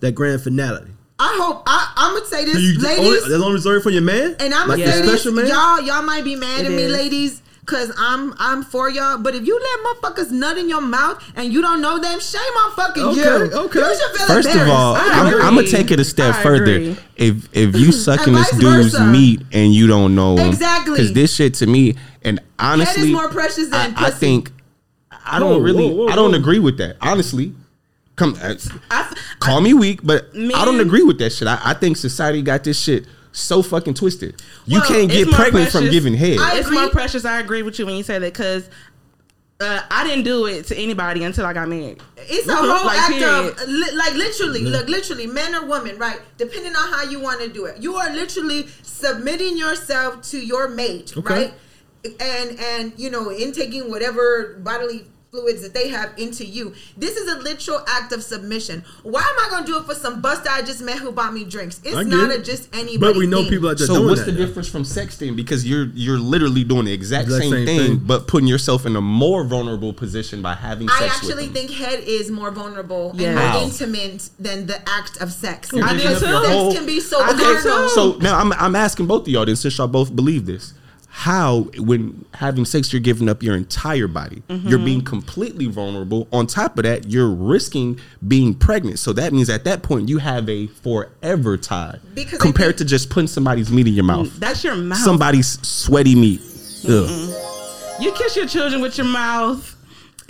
[0.00, 0.86] That grand finale?
[1.18, 4.00] I hope I, I'm gonna say this, you ladies, only, that's only reserved for your
[4.00, 4.36] man?
[4.40, 5.48] and I'm like gonna the say this, special man.
[5.48, 5.82] y'all.
[5.82, 9.18] Y'all might be mad It at me, ladies, because I'm I'm for y'all.
[9.18, 12.40] But if you let motherfuckers nut in your mouth and you don't know them, shame
[12.40, 13.52] on fucking Okay, you.
[13.66, 13.78] okay.
[13.78, 15.42] You should feel First of all, I I'm, agree.
[15.42, 16.74] I'm gonna take it a step I further.
[16.74, 16.96] agree.
[17.16, 19.04] If if you sucking this dude's versa.
[19.06, 20.94] meat and you don't know him, Exactly.
[20.94, 24.50] because this shit to me, and honestly, more precious than I, I think
[25.24, 26.38] I don't Whoa, really, whoa, whoa, I don't whoa.
[26.38, 26.96] agree with that.
[27.00, 27.54] Honestly,
[28.16, 28.54] come uh,
[28.90, 31.46] I, call me weak, but I don't agree with that shit.
[31.46, 34.42] I, I think society got this shit so fucking twisted.
[34.66, 36.38] You Well, can't get more pregnant from giving head.
[36.38, 36.78] I it's agree.
[36.80, 37.24] more precious.
[37.24, 38.68] I agree with you when you say that because
[39.60, 42.00] uh, I didn't do it to anybody until I got married.
[42.16, 43.60] It's a whole Like, act period.
[43.60, 46.18] of li- like literally, look, literally, men or women, right?
[46.38, 50.68] Depending on how you want to do it, you are literally submitting yourself to your
[50.68, 51.34] mate, Okay.
[51.34, 51.54] right?
[52.18, 56.74] And and you know, in taking whatever bodily fluids that they have into you.
[56.96, 58.84] This is a literal act of submission.
[59.04, 61.32] Why am I going to do it for some bust I just met who bought
[61.32, 61.80] me drinks?
[61.84, 62.40] It's not it.
[62.40, 62.98] a just anybody.
[62.98, 63.50] But we know thing.
[63.50, 64.32] people that are So doing what's that.
[64.32, 65.36] the difference from sexting?
[65.36, 67.98] Because you're you're literally doing the exact, Exact same, same thing, thing.
[67.98, 71.00] but putting yourself in a more vulnerable position by having sex.
[71.00, 71.66] I actually with them.
[71.68, 73.28] think head is more vulnerable Yes.
[73.28, 73.52] and How?
[73.54, 75.70] more intimate than the act of sex.
[75.72, 76.20] You're I giving do too.
[76.26, 79.46] Sex whole- can be so I okay, so now I'm I'm asking both of y'all
[79.46, 80.74] then since y'all both believe this.
[81.12, 84.42] How when having sex you're giving up your entire body.
[84.48, 84.68] Mm-hmm.
[84.68, 86.28] You're being completely vulnerable.
[86.32, 89.00] On top of that, you're risking being pregnant.
[89.00, 91.98] So that means at that point you have a forever tie.
[92.14, 94.32] Because compared to just putting somebody's meat in your mouth.
[94.38, 94.98] That's your mouth.
[94.98, 96.40] Somebody's sweaty meat.
[96.84, 99.76] You kiss your children with your mouth,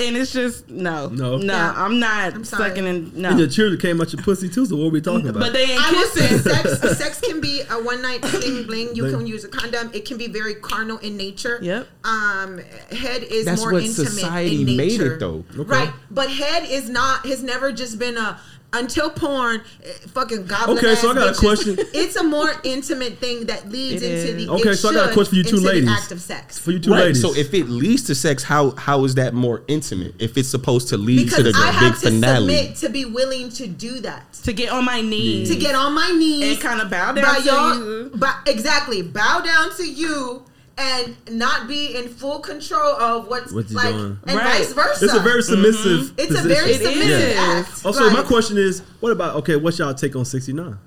[0.01, 1.37] and it's just no, No.
[1.39, 1.53] no.
[1.55, 1.75] Yeah.
[1.77, 2.69] I'm not I'm sorry.
[2.71, 3.13] sucking in.
[3.21, 4.67] No, And your children came out your pussy too.
[4.67, 5.41] So what are we talking about?
[5.41, 6.53] but they ain't I will say kissing.
[6.53, 8.95] sex, sex can be a one night bling bling.
[8.95, 9.91] You can use a condom.
[9.93, 11.59] It can be very carnal in nature.
[11.63, 11.87] Yep.
[12.05, 12.59] Um,
[12.91, 15.19] head is That's more what intimate society in made it, nature.
[15.19, 15.45] though.
[15.59, 15.63] Okay.
[15.63, 17.27] Right, but head is not.
[17.27, 18.41] Has never just been a.
[18.73, 20.79] Until porn, eh, fucking goblin.
[20.79, 21.77] Okay, so I got a question.
[21.93, 24.47] It's a more intimate thing that leads It into is.
[24.47, 24.53] the.
[24.53, 25.89] Okay, so I got a question for you two ladies.
[25.91, 26.57] act of sex.
[26.59, 27.07] for you two Right.
[27.07, 27.21] ladies.
[27.21, 30.15] So if it leads to sex, how how is that more intimate?
[30.21, 32.55] If it's supposed to lead because to the I big have to finale.
[32.57, 34.33] submit to be willing to do that.
[34.45, 37.25] to get on my knees To get on my knees and kind of bow down
[37.25, 38.11] by to y'all, you.
[38.15, 40.45] but exactly bow down to you
[40.81, 44.19] and not be in full control of what's What like, doing.
[44.27, 44.59] and Right.
[44.59, 45.05] vice versa.
[45.05, 45.53] it's a very mm-hmm.
[45.53, 46.13] submissive.
[46.17, 47.37] it's a very submissive is.
[47.37, 47.85] act.
[47.87, 48.13] Also, Right.
[48.15, 49.57] my question is, what about okay?
[49.57, 50.79] What's y'all take on sixty nine?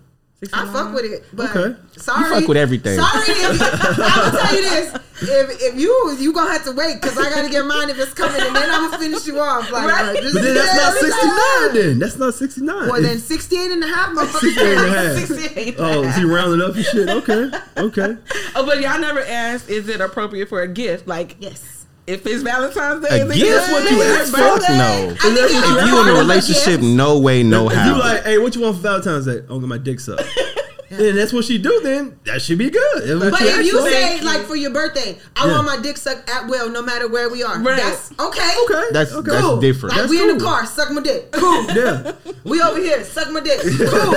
[0.51, 1.79] I fuck with it, but Okay.
[1.97, 2.99] sorry, You fuck with everything.
[2.99, 6.99] Sorry, if, I'm gonna tell you this: if, if you you gonna have to wait
[7.01, 9.71] because I gotta get mine if it's coming, and then I'm gonna finish you off.
[9.71, 10.21] Like, Right.
[10.21, 11.73] just- But then that's not yeah, sixty nine.
[11.73, 12.89] Then that's not sixty nine.
[12.89, 14.39] Well, then 68 and a half, motherfucker.
[14.39, 15.27] 68 and a half.
[15.27, 15.75] 68.
[15.79, 17.09] Oh, is he rounding up and shit?
[17.09, 18.17] Okay, okay.
[18.55, 21.07] Oh, but y'all never asked, is it appropriate for a gift?
[21.07, 21.82] Like, Yes.
[22.07, 23.45] If it's Valentine's Day, A is it gift?
[23.45, 23.53] good?
[23.59, 24.73] That's what you Is asked for?
[24.73, 24.83] No.
[24.83, 27.93] I think If it's If a you in a relationship, no way, no if how.
[27.95, 29.37] you like, hey, what you want for Valentine's Day?
[29.39, 30.23] I'm gonna get my dick sucked.
[31.07, 31.79] And that's what she do.
[31.81, 33.19] Then that should be good.
[33.19, 33.89] That's But if you for.
[33.89, 34.23] say you.
[34.23, 35.53] like for your birthday, I Yeah.
[35.53, 37.59] want my dick sucked at will, no matter where we are.
[37.59, 37.77] Right.
[37.77, 38.53] That's okay.
[38.65, 39.31] okay, That's- okay.
[39.31, 39.95] that's different.
[39.95, 41.31] Like That's we in the car, suck my dick.
[41.31, 41.63] Cool.
[41.75, 42.11] yeah.
[42.43, 43.59] we over here, suck my dick.
[43.93, 44.11] Cool.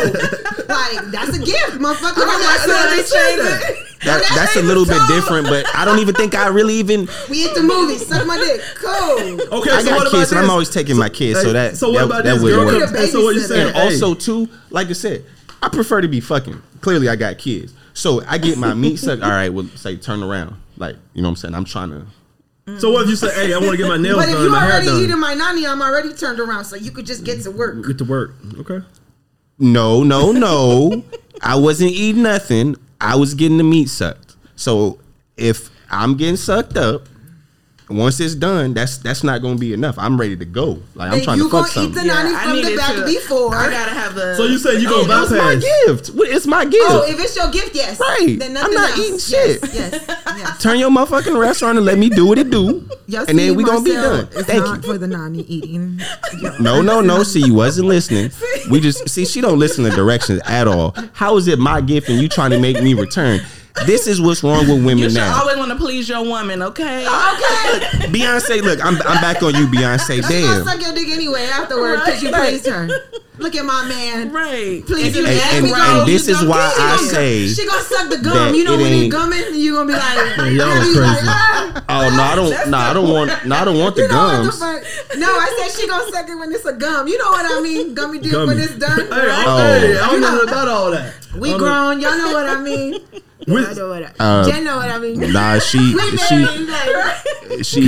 [0.68, 2.22] like that's a gift, motherfucker.
[2.22, 3.37] I got my That's son what they to say.
[3.37, 3.83] change it.
[4.05, 7.09] That, that's a little bit different, but I don't even think I really even.
[7.31, 8.61] We at the movie, suck my dick.
[8.77, 9.59] Cool.
[9.59, 11.53] Okay, I so got what about kids, and I'm always taking my kids, so Hey,
[11.55, 12.43] that So what that, about that this?
[12.43, 12.93] Girl, work.
[12.93, 13.47] Need so what you babysitter.
[13.49, 13.68] saying?
[13.68, 15.24] And also too, like I said,
[15.67, 16.62] I prefer to be fucking.
[16.81, 19.21] Clearly, I got kids, so I get my meat sucked.
[19.23, 21.55] All right, well, say turn around, like you know what I'm saying.
[21.57, 22.79] I'm trying to.
[22.79, 24.49] so what if you say, hey, I want to get my nails But if you
[24.49, 25.01] my hair already done.
[25.03, 27.85] eating my nani, I'm already turned around, so you could just get to work.
[27.85, 28.37] Get to work.
[28.61, 28.79] Okay.
[29.59, 31.03] No, no, no.
[31.43, 32.77] I wasn't eating nothing.
[33.01, 34.37] I was getting the meat sucked.
[34.55, 35.01] So
[35.37, 37.09] if I'm getting sucked up,
[37.89, 39.97] once it's done, that's that's not gonna be enough.
[39.99, 40.82] I'm ready to go.
[40.95, 41.93] Like I'm Then trying to fuck gonna eat something.
[41.95, 43.55] the nani I from the needed back to- before.
[43.55, 44.34] I gotta have the.
[44.37, 46.09] So you say you gonna It's my gift.
[46.09, 46.84] What- It's my gift.
[46.89, 48.01] Oh, if it's your gift, yes.
[48.01, 48.37] Right.
[48.39, 48.99] Then I'm not else.
[48.99, 49.61] eating shit.
[49.72, 50.05] Yes.
[50.09, 50.59] yes.
[50.62, 53.62] Turn your motherfucking restaurant and let me do what it do, Y'all and then we
[53.62, 54.26] gonna be done.
[54.26, 54.93] Thank not you.
[54.93, 56.01] for the nani eating.
[56.61, 57.22] No, no, no.
[57.22, 58.30] See, you wasn't listening.
[58.70, 60.95] We just see she don't listen to directions at all.
[61.12, 63.41] How is it my gift and you trying to make me return?
[63.85, 65.41] This is what's wrong with women should now.
[65.41, 67.07] always want to please your woman, okay?
[67.07, 68.09] Okay.
[68.09, 70.16] Beyonce, look, I'm I'm back on you, Beyonce.
[70.16, 70.64] She gonna Damn.
[70.64, 72.41] suck your dick anyway afterwards because you Right.
[72.62, 72.89] praised her.
[73.39, 74.33] Look at my man.
[74.33, 74.83] Right.
[74.87, 76.99] Please, If you And- ask and- and this you is don't why get I it.
[77.11, 78.55] say- She gonna suck the gum.
[78.55, 80.81] You know it when you ain't- gumming, you gonna be like, y'all you are be
[80.81, 80.97] crazy.
[80.97, 81.83] like, ah.
[81.91, 82.70] Oh no, I don't.
[82.70, 83.45] No, I don't want.
[83.47, 84.59] No, I don't want the You know gums.
[85.18, 87.09] No, I said she gonna suck it when it's a gum.
[87.09, 87.95] You know what I mean?
[87.95, 89.01] Gummy dick when it's done.
[89.01, 89.45] Hey, right?
[89.47, 89.59] Oh.
[89.59, 91.12] hey, I don't You know know- about all that.
[91.37, 92.01] We I don't know- grown.
[92.01, 93.01] Y'all know what I mean.
[93.47, 95.33] With- I know what I, Uh, Jenn know what I mean.
[95.33, 95.79] Nah, she
[97.63, 97.81] she she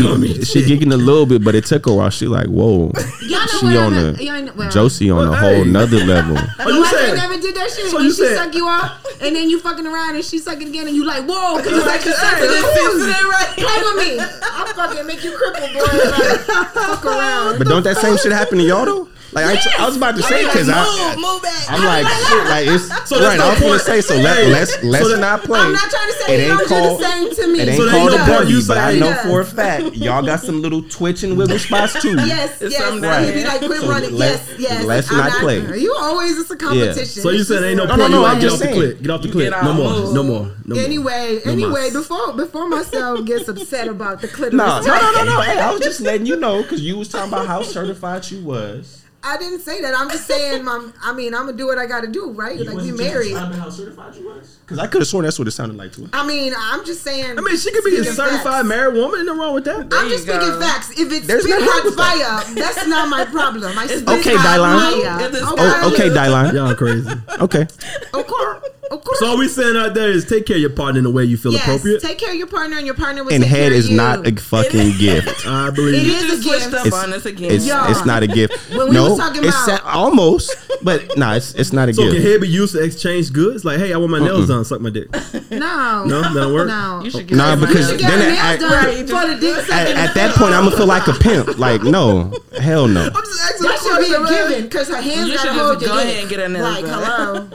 [0.45, 0.81] she dick.
[0.81, 2.11] gigging a little bit, but it took a while.
[2.11, 2.93] She like, whoa,
[3.23, 4.45] y'all know she on I a mean.
[4.47, 5.71] Know- well, Josie on a whole hey.
[5.71, 6.37] nother level.
[6.61, 7.15] Oh, you Why said?
[7.17, 7.91] never did that shit?
[7.91, 10.61] So you she said- suck you off, and then you fucking around, and she suck
[10.61, 13.57] it again, and you like, whoa, because you like, Hey, suck it.
[13.57, 13.65] cool.
[13.65, 14.25] Play with me.
[14.43, 15.81] I'll fucking make you cripple, boy.
[16.11, 16.41] Like,
[16.71, 17.59] fuck around.
[17.59, 19.09] But don't that same shit happen to y'all though?
[19.33, 21.43] Like I, tr- I was about to say because I, move, move.
[21.69, 22.45] I'm like shit.
[22.49, 23.37] Like it's So right.
[23.39, 24.17] no I was gonna say so.
[24.17, 25.61] Let, Hey, let's let's so not play.
[25.61, 27.61] I'm not trying to say It ain't called- the same to me.
[27.61, 29.23] It ain't So called ain't a no buggy, but I know Yeah.
[29.25, 32.17] for a fact y'all got some little twitch and wiggle spots too.
[32.17, 32.83] Yes, It's yes.
[32.83, 33.21] something Right.
[33.21, 34.15] that- You be like, quit So running.
[34.17, 34.85] let- yes, yes.
[34.87, 35.79] let's I'm not play.
[35.79, 37.05] You always, it's a competition.
[37.23, 38.13] So you said ain't no just- No, point.
[38.15, 38.77] no, I'm get just off the saying.
[38.81, 39.03] clip.
[39.03, 39.63] Get off the You clip.
[39.63, 40.13] No more.
[40.15, 40.51] No more.
[40.75, 45.41] Anyway, anyway, before before myself gets upset about the clitoris, No, no, no, no, no.
[45.41, 49.03] I was just letting you know because you was talking about how certified you was.
[49.23, 49.95] I didn't say that.
[49.95, 50.95] I'm just saying, mom.
[51.03, 52.59] I mean, I'm gonna do what I got to do, right?
[52.61, 53.35] like you married.
[53.35, 54.59] how certified you was?
[54.65, 56.09] Because I could have sworn that's what it sounded like too.
[56.13, 57.37] I mean, I'm just saying.
[57.37, 58.69] I mean, she could be a certified facts.
[58.69, 59.27] married woman.
[59.27, 59.93] Nothing wrong with that.
[59.93, 60.91] I'm you just speaking facts.
[60.99, 62.45] If it's There's spit nothing hot with that.
[62.47, 63.77] fire, that's not my problem.
[63.77, 65.03] I spit Okay, hot Dylan.
[65.03, 65.29] fire.
[65.29, 66.53] It's Oh, okay, Dylan.
[66.55, 67.11] Y'all crazy.
[67.41, 67.67] Okay.
[68.15, 69.19] Of course, of course.
[69.21, 71.25] So all we saying out there is take care of your partner in the way
[71.25, 72.01] you feel yes, appropriate.
[72.03, 73.91] take care of your partner, and your partner will And take head care is of
[73.93, 73.97] you.
[73.97, 75.47] not a fucking gift.
[75.47, 76.07] I It believe.
[76.07, 76.39] is it.
[76.39, 76.75] a switched gift.
[76.75, 77.51] up It's- on us again.
[77.53, 77.91] It's Yeah.
[77.91, 78.55] it's not a gift.
[78.77, 81.93] When we no, was talking it's about- sa- almost, but no, it's it's not a
[81.93, 82.09] gift.
[82.09, 83.65] So can head be used to exchange goods?
[83.65, 84.65] Like, hey, I want my nails done.
[84.65, 85.09] Suck my dick.
[85.51, 86.69] No, No, that work.
[86.69, 87.01] no.
[87.05, 88.03] You should get Nah, that because You money.
[88.05, 90.87] should then at- nails done for the dick At, at that point, I'm gonna feel
[90.87, 91.59] like a pimp.
[91.59, 93.09] Like, no, hell no.
[93.11, 96.21] That should be a given because her hands You gotta hold just your go ahead
[96.21, 97.49] and get her nails Like, hello.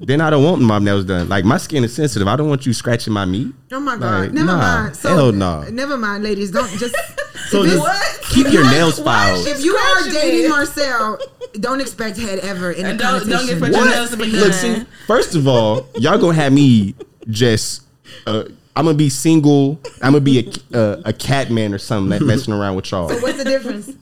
[0.00, 1.28] Then I don't want my nails done.
[1.28, 2.26] Like my skin is sensitive.
[2.28, 3.54] I don't want you scratching my meat.
[3.72, 4.22] Oh my god.
[4.22, 4.96] Like, never nah, mind.
[4.96, 5.62] So, hell no.
[5.70, 6.50] Never mind, ladies.
[6.50, 6.94] Don't just.
[7.48, 9.46] So if, just- it's- Keep your nails filed.
[9.46, 10.48] if you are dating it.
[10.48, 11.18] Marcell,
[11.60, 13.60] don't expect head ever in And a don't don't connotation.
[13.60, 13.90] get your What?
[13.90, 16.94] nails to be Look, see, first of all, y'all gonna have me
[17.28, 17.82] just.
[18.26, 18.44] Uh,
[18.74, 19.78] I'm gonna be single.
[20.02, 23.10] I'm gonna be a uh, a cat man or something that messing around with y'all.
[23.10, 23.92] So What's the difference?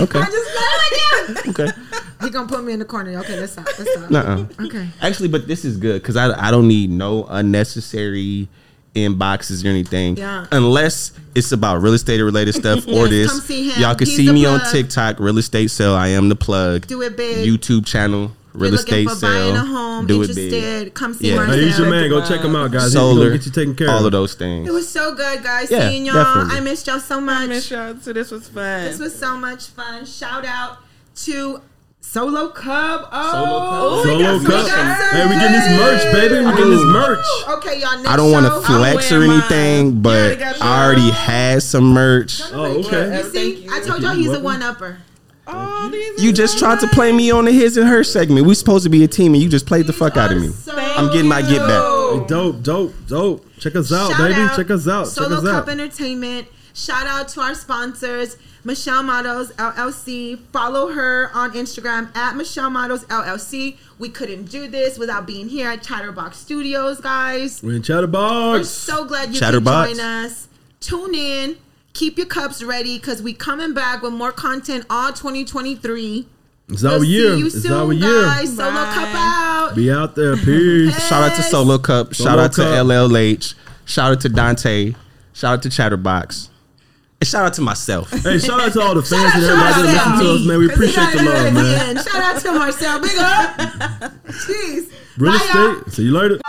[0.00, 0.18] Okay.
[0.18, 1.50] I just said it again.
[1.50, 1.68] Okay.
[2.22, 3.18] He gonna put me in the corner.
[3.20, 3.66] Okay, let's stop.
[3.78, 4.10] Let's stop.
[4.10, 4.46] Nuh-uh.
[4.66, 4.88] Okay.
[5.00, 8.48] Actually, but this is good because I I don't need no unnecessary
[8.94, 10.16] inboxes or anything.
[10.16, 10.46] Yeah.
[10.52, 13.30] Unless it's about real estate related stuff or Yes, this.
[13.30, 13.80] come see him.
[13.82, 14.60] Y'all can He's see the me on.
[14.70, 15.94] TikTok, real estate sale.
[15.94, 16.86] I am the plug.
[16.86, 17.46] Do it big.
[17.46, 19.52] YouTube channel, You're real looking estate for sale.
[19.52, 20.94] buying a home, Do it interested, big.
[20.94, 21.36] come see Yeah.
[21.36, 21.54] Marcell.
[21.54, 22.08] Hey, he's your man.
[22.10, 22.92] Go check him out, guys.
[22.92, 23.92] Solar, get you taken care of.
[23.94, 24.06] all of.
[24.06, 24.68] of those things.
[24.68, 25.70] It was so good, guys.
[25.70, 26.14] Yeah, Seeing y'all.
[26.16, 26.56] definitely.
[26.56, 27.48] I missed y'all so I much.
[27.48, 28.12] miss y'all too.
[28.12, 28.84] This was fun.
[28.84, 30.04] This was so much fun.
[30.06, 30.78] Shout out
[31.24, 31.60] to
[32.00, 33.08] Solo Cup.
[33.12, 34.06] Oh, Cub.
[34.06, 34.64] we Solo got some- cup.
[34.64, 36.44] we got some Hey, we getting this merch, baby.
[36.44, 37.26] We getting this merch.
[37.48, 37.96] Okay, y'all.
[37.96, 39.40] Next I don't want show- to flex or wearing mine.
[39.40, 42.42] anything, but I already had some merch.
[42.52, 43.16] Oh, okay.
[43.16, 43.70] You Thank see, you.
[43.72, 44.98] I told y'all he's a one upper.
[45.46, 48.46] Oh, these You just tried to play me on the his and her segment.
[48.46, 50.50] We supposed to be a team, and you just played the fuck out of me.
[50.96, 52.28] I'm getting my get back.
[52.28, 53.46] Dope, dope, dope.
[53.58, 54.34] Check us out, Shout baby.
[54.40, 55.06] out Check us out.
[55.08, 55.68] Solo Check us Cup out.
[55.68, 56.48] Entertainment.
[56.74, 60.38] Shout out to our sponsors, Michelle Models LLC.
[60.52, 63.76] Follow her on Instagram at Michelle Models LLC.
[63.98, 67.62] We couldn't do this without being here at Chatterbox Studios, guys.
[67.62, 68.68] We're in We're Chatterbox.
[68.68, 69.88] so glad you Chatterbox.
[69.90, 70.48] could join us.
[70.80, 71.56] Tune in.
[71.94, 76.26] Keep your cups ready because we coming back with more content all 2023.
[76.68, 77.32] It's We'll our year.
[77.34, 78.22] see you It's soon, our year.
[78.22, 78.56] guys.
[78.56, 79.72] Solo Cup out.
[79.76, 80.36] Be out there.
[80.36, 81.06] Peace.
[81.08, 82.14] Shout out to Solo Cup.
[82.14, 83.54] Shout Solo out to LLH.
[83.84, 84.94] Shout out to Dante.
[85.34, 86.48] Shout out to Chatterbox.
[87.20, 88.10] And shout out to myself.
[88.10, 90.46] Hey, shout out to all the fans out and to everybody that listen to us,
[90.46, 90.58] man.
[90.58, 91.96] We appreciate the love, man.
[91.96, 92.00] end.
[92.06, 93.00] Shout out to Marcell.
[93.00, 93.56] Big up.
[94.28, 94.92] Jeez.
[95.18, 95.76] Real Bye, y'all.
[95.78, 95.92] estate.
[95.92, 96.40] See you later.